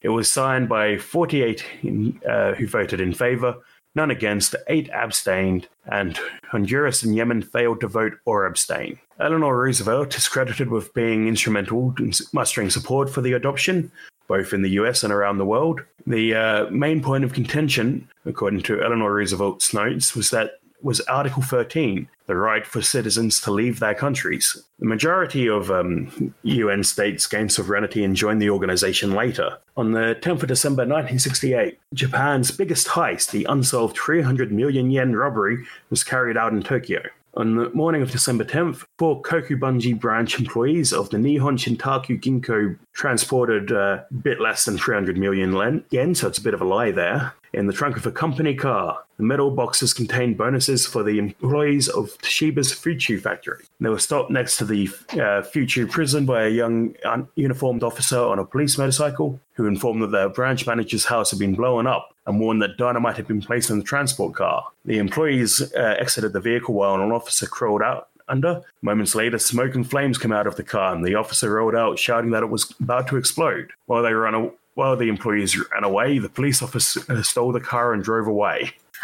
it 0.01 0.09
was 0.09 0.29
signed 0.29 0.67
by 0.69 0.97
48 0.97 1.65
in, 1.83 2.19
uh, 2.29 2.53
who 2.53 2.67
voted 2.67 2.99
in 2.99 3.13
favor, 3.13 3.55
none 3.95 4.11
against, 4.11 4.55
eight 4.67 4.89
abstained, 4.91 5.67
and 5.85 6.19
Honduras 6.49 7.03
and 7.03 7.15
Yemen 7.15 7.41
failed 7.41 7.81
to 7.81 7.87
vote 7.87 8.13
or 8.25 8.45
abstain. 8.45 8.99
Eleanor 9.19 9.57
Roosevelt 9.57 10.15
is 10.17 10.27
credited 10.27 10.69
with 10.69 10.93
being 10.93 11.27
instrumental 11.27 11.93
in 11.99 12.11
mustering 12.33 12.69
support 12.69 13.09
for 13.09 13.21
the 13.21 13.33
adoption, 13.33 13.91
both 14.27 14.53
in 14.53 14.61
the 14.61 14.71
US 14.71 15.03
and 15.03 15.13
around 15.13 15.37
the 15.37 15.45
world. 15.45 15.81
The 16.07 16.33
uh, 16.33 16.69
main 16.69 17.01
point 17.01 17.23
of 17.23 17.33
contention, 17.33 18.07
according 18.25 18.61
to 18.63 18.81
Eleanor 18.81 19.13
Roosevelt's 19.13 19.73
notes, 19.73 20.15
was 20.15 20.29
that 20.31 20.60
was 20.83 21.01
Article 21.01 21.41
13, 21.41 22.07
the 22.27 22.35
right 22.35 22.65
for 22.65 22.81
citizens 22.81 23.39
to 23.41 23.51
leave 23.51 23.79
their 23.79 23.93
countries. 23.93 24.63
The 24.79 24.87
majority 24.87 25.47
of 25.47 25.69
um, 25.71 26.33
UN 26.43 26.83
states 26.83 27.27
gained 27.27 27.51
sovereignty 27.51 28.03
and 28.03 28.15
joined 28.15 28.41
the 28.41 28.49
organization 28.49 29.11
later. 29.11 29.57
On 29.77 29.91
the 29.91 30.17
10th 30.21 30.43
of 30.43 30.47
December 30.47 30.81
1968, 30.81 31.79
Japan's 31.93 32.51
biggest 32.51 32.87
heist, 32.87 33.31
the 33.31 33.45
unsolved 33.45 33.97
300 33.97 34.51
million 34.51 34.91
yen 34.91 35.15
robbery, 35.15 35.65
was 35.89 36.03
carried 36.03 36.37
out 36.37 36.53
in 36.53 36.63
Tokyo. 36.63 37.01
On 37.35 37.55
the 37.55 37.69
morning 37.69 38.01
of 38.01 38.11
December 38.11 38.43
10th, 38.43 38.85
four 38.97 39.21
Kokubunji 39.21 39.97
branch 39.97 40.37
employees 40.37 40.91
of 40.91 41.09
the 41.11 41.17
Nihon 41.17 41.57
Shintaku 41.57 42.19
Ginko 42.19 42.77
transported 42.91 43.71
uh, 43.71 44.03
a 44.09 44.13
bit 44.13 44.41
less 44.41 44.65
than 44.65 44.77
300 44.77 45.17
million 45.17 45.85
yen, 45.91 46.13
so 46.13 46.27
it's 46.27 46.39
a 46.39 46.43
bit 46.43 46.53
of 46.53 46.61
a 46.61 46.65
lie 46.65 46.91
there, 46.91 47.33
in 47.53 47.67
the 47.67 47.73
trunk 47.73 47.97
of 47.97 48.05
a 48.05 48.11
company 48.11 48.55
car. 48.55 49.03
The 49.17 49.23
metal 49.23 49.51
boxes 49.51 49.93
contained 49.93 50.37
bonuses 50.37 50.85
for 50.87 51.03
the 51.03 51.19
employees 51.19 51.87
of 51.89 52.17
Toshiba's 52.19 52.71
Fuchu 52.73 53.21
factory. 53.21 53.63
They 53.79 53.89
were 53.89 53.99
stopped 53.99 54.31
next 54.31 54.57
to 54.57 54.65
the 54.65 54.87
uh, 55.11 55.43
Fuchu 55.43 55.89
prison 55.89 56.25
by 56.25 56.45
a 56.45 56.49
young 56.49 56.95
un- 57.03 57.27
uniformed 57.35 57.83
officer 57.83 58.19
on 58.19 58.39
a 58.39 58.45
police 58.45 58.77
motorcycle 58.77 59.39
who 59.53 59.67
informed 59.67 60.01
that 60.01 60.11
their 60.11 60.29
branch 60.29 60.65
manager's 60.65 61.05
house 61.05 61.31
had 61.31 61.39
been 61.39 61.55
blown 61.55 61.85
up 61.87 62.15
and 62.25 62.39
warned 62.39 62.61
that 62.61 62.77
dynamite 62.77 63.17
had 63.17 63.27
been 63.27 63.41
placed 63.41 63.69
in 63.69 63.77
the 63.77 63.83
transport 63.83 64.33
car. 64.33 64.65
The 64.85 64.97
employees 64.97 65.61
uh, 65.75 65.95
exited 65.99 66.33
the 66.33 66.39
vehicle 66.39 66.73
while 66.73 66.95
an 66.95 67.11
officer 67.11 67.47
crawled 67.47 67.81
out 67.81 68.07
under. 68.27 68.61
Moments 68.81 69.13
later, 69.13 69.37
smoke 69.37 69.75
and 69.75 69.87
flames 69.87 70.17
came 70.17 70.31
out 70.31 70.47
of 70.47 70.55
the 70.55 70.63
car, 70.63 70.95
and 70.95 71.05
the 71.05 71.15
officer 71.15 71.51
rolled 71.53 71.75
out, 71.75 71.99
shouting 71.99 72.31
that 72.31 72.43
it 72.43 72.49
was 72.49 72.73
about 72.79 73.07
to 73.09 73.17
explode. 73.17 73.71
While 73.87 74.03
they 74.03 74.13
ran, 74.13 74.33
a- 74.35 74.51
while 74.75 74.95
the 74.95 75.09
employees 75.09 75.57
ran 75.71 75.83
away, 75.83 76.19
the 76.19 76.29
police 76.29 76.61
officer 76.61 77.01
uh, 77.09 77.21
stole 77.21 77.51
the 77.51 77.59
car 77.59 77.93
and 77.93 78.03
drove 78.03 78.27
away. 78.27 78.71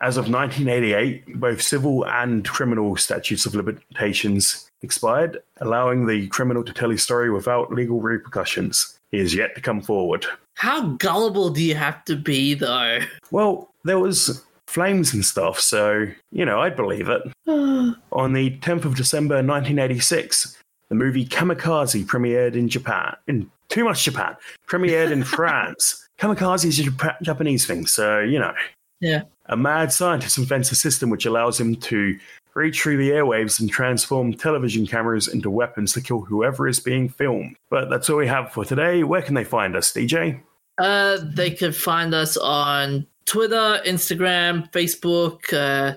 As 0.00 0.16
of 0.16 0.30
1988, 0.30 1.40
both 1.40 1.60
civil 1.60 2.06
and 2.06 2.46
criminal 2.46 2.96
statutes 2.96 3.46
of 3.46 3.54
limitations 3.56 4.70
expired, 4.82 5.42
allowing 5.60 6.06
the 6.06 6.28
criminal 6.28 6.62
to 6.64 6.72
tell 6.72 6.90
his 6.90 7.02
story 7.02 7.30
without 7.30 7.72
legal 7.72 8.00
repercussions. 8.00 8.98
He 9.10 9.18
is 9.18 9.34
yet 9.34 9.54
to 9.56 9.60
come 9.60 9.80
forward. 9.80 10.24
How 10.54 10.82
gullible 10.82 11.50
do 11.50 11.62
you 11.62 11.74
have 11.74 12.04
to 12.04 12.14
be, 12.14 12.54
though? 12.54 13.00
Well, 13.30 13.70
there 13.84 13.98
was 13.98 14.44
flames 14.68 15.14
and 15.14 15.24
stuff, 15.24 15.58
so, 15.58 16.06
you 16.30 16.44
know, 16.44 16.60
I'd 16.60 16.76
believe 16.76 17.08
it. 17.08 17.22
On 17.46 18.32
the 18.32 18.50
10th 18.58 18.84
of 18.84 18.94
December 18.94 19.36
1986, 19.36 20.58
the 20.88 20.94
movie 20.94 21.26
Kamikaze 21.26 22.04
premiered 22.04 22.54
in 22.54 22.68
Japan. 22.68 23.16
In 23.26 23.50
too 23.68 23.84
much 23.84 24.04
Japan. 24.04 24.36
Premiered 24.66 25.10
in 25.10 25.24
France. 25.24 26.08
Kamikaze 26.18 26.66
is 26.66 26.80
a 26.80 26.84
Jap- 26.84 27.22
Japanese 27.22 27.66
thing, 27.66 27.86
so, 27.86 28.20
you 28.20 28.38
know. 28.38 28.52
Yeah. 29.00 29.22
A 29.46 29.56
mad 29.56 29.92
scientist 29.92 30.36
invents 30.36 30.72
a 30.72 30.74
system 30.74 31.10
which 31.10 31.26
allows 31.26 31.60
him 31.60 31.76
to 31.76 32.18
reach 32.54 32.82
through 32.82 32.96
the 32.96 33.10
airwaves 33.10 33.60
and 33.60 33.70
transform 33.70 34.34
television 34.34 34.86
cameras 34.86 35.28
into 35.28 35.48
weapons 35.48 35.92
to 35.92 36.00
kill 36.00 36.20
whoever 36.20 36.66
is 36.66 36.80
being 36.80 37.08
filmed. 37.08 37.56
But 37.70 37.88
that's 37.88 38.10
all 38.10 38.16
we 38.16 38.26
have 38.26 38.52
for 38.52 38.64
today. 38.64 39.04
Where 39.04 39.22
can 39.22 39.34
they 39.34 39.44
find 39.44 39.76
us, 39.76 39.92
DJ? 39.92 40.40
Uh, 40.78 41.18
they 41.22 41.52
could 41.52 41.74
find 41.74 42.14
us 42.14 42.36
on 42.36 43.06
Twitter, 43.28 43.80
Instagram, 43.84 44.70
Facebook. 44.72 45.52
Uh, 45.52 45.94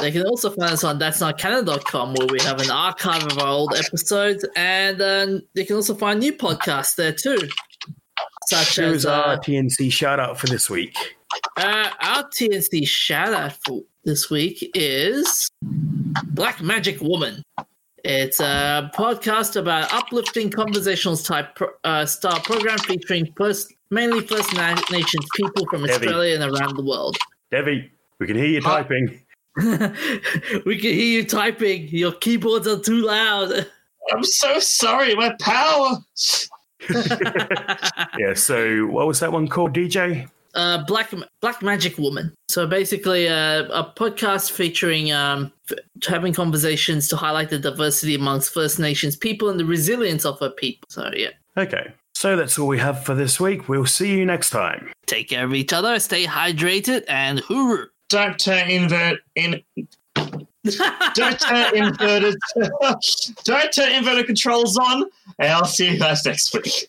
they 0.00 0.12
can 0.12 0.26
also 0.26 0.50
find 0.50 0.72
us 0.72 0.84
on 0.84 0.98
that's 0.98 1.20
not 1.20 1.38
Canon.com 1.38 2.14
where 2.14 2.26
we 2.26 2.38
have 2.42 2.60
an 2.60 2.70
archive 2.70 3.24
of 3.24 3.38
our 3.38 3.48
old 3.48 3.74
episodes, 3.74 4.46
and 4.54 5.00
um, 5.00 5.42
they 5.54 5.64
can 5.64 5.76
also 5.76 5.94
find 5.94 6.20
new 6.20 6.32
podcasts 6.32 6.94
there 6.94 7.12
too, 7.12 7.38
such 8.48 8.76
Here 8.76 8.86
as 8.86 9.06
our 9.06 9.34
uh, 9.34 9.38
TNC 9.38 9.90
shout 9.90 10.20
out 10.20 10.38
for 10.38 10.46
this 10.46 10.68
week. 10.68 10.94
uh, 11.56 11.90
our 12.00 12.24
TNC 12.24 12.86
shout 12.86 13.32
out 13.32 13.56
for 13.64 13.80
this 14.04 14.30
week 14.30 14.70
is 14.74 15.50
Black 15.62 16.60
Magic 16.60 17.00
Woman. 17.00 17.42
It's 18.04 18.40
a 18.40 18.90
podcast 18.94 19.56
about 19.56 19.92
uplifting 19.92 20.50
conversational 20.50 21.16
type 21.16 21.58
uh, 21.84 22.06
style 22.06 22.40
program 22.40 22.78
featuring 22.78 23.32
first, 23.36 23.74
mainly 23.90 24.20
First 24.26 24.52
Nations 24.54 25.26
people 25.34 25.66
from 25.70 25.84
Debbie. 25.84 26.06
Australia 26.06 26.40
and 26.40 26.44
around 26.56 26.76
the 26.76 26.82
world. 26.84 27.16
Debbie, 27.50 27.90
we 28.18 28.26
can 28.26 28.36
hear 28.36 28.46
you 28.46 28.60
Huh? 28.62 28.82
typing. 28.82 29.20
we 30.66 30.76
can 30.78 30.92
hear 30.92 31.20
you 31.20 31.24
typing. 31.24 31.88
Your 31.88 32.12
keyboards 32.12 32.66
are 32.68 32.78
too 32.78 33.02
loud. 33.02 33.66
I'm 34.12 34.22
so 34.24 34.58
sorry, 34.60 35.14
my 35.14 35.34
power. 35.40 35.96
Yeah, 38.18 38.34
so 38.34 38.86
what 38.86 39.06
was 39.06 39.20
that 39.20 39.32
one 39.32 39.48
called, 39.48 39.74
DJ? 39.74 40.28
uh, 40.54 40.84
Black 40.86 41.12
Black 41.40 41.62
Magic 41.62 41.98
Woman. 41.98 42.32
So 42.48 42.66
basically, 42.66 43.28
uh, 43.28 43.64
a 43.64 43.92
podcast 43.96 44.50
featuring 44.52 45.12
um, 45.12 45.52
f- 45.70 45.78
having 46.06 46.32
conversations 46.32 47.06
to 47.08 47.16
highlight 47.16 47.50
the 47.50 47.58
diversity 47.58 48.14
amongst 48.14 48.52
First 48.54 48.78
Nations 48.78 49.16
people 49.16 49.50
and 49.50 49.60
the 49.60 49.64
resilience 49.64 50.24
of 50.24 50.38
her 50.40 50.50
people. 50.50 50.86
So 50.88 51.10
yeah, 51.14 51.30
Okay, 51.56 51.92
so 52.18 52.34
that's 52.34 52.58
all 52.58 52.66
we 52.66 52.78
have 52.80 53.04
for 53.04 53.14
this 53.14 53.38
week. 53.38 53.68
We'll 53.68 53.86
see 53.86 54.10
you 54.18 54.26
next 54.26 54.50
time. 54.50 54.90
take 55.06 55.28
care 55.28 55.44
of 55.44 55.54
each 55.54 55.72
other, 55.72 56.00
stay 56.00 56.24
hydrated, 56.26 57.04
and 57.06 57.38
hooroo. 57.42 57.86
Don't 58.08 58.36
turn 58.40 58.68
invert 58.68 59.20
in. 59.36 59.62
Don't 60.16 61.38
turn 61.38 61.76
inverted. 61.76 62.34
don't 63.44 63.72
turn 63.72 63.92
inverted 63.92 64.26
controls 64.26 64.76
on, 64.76 65.04
and 65.38 65.52
I'll 65.52 65.64
see 65.64 65.92
you 65.92 65.98
guys 66.00 66.24
next 66.24 66.52
week. 66.54 66.88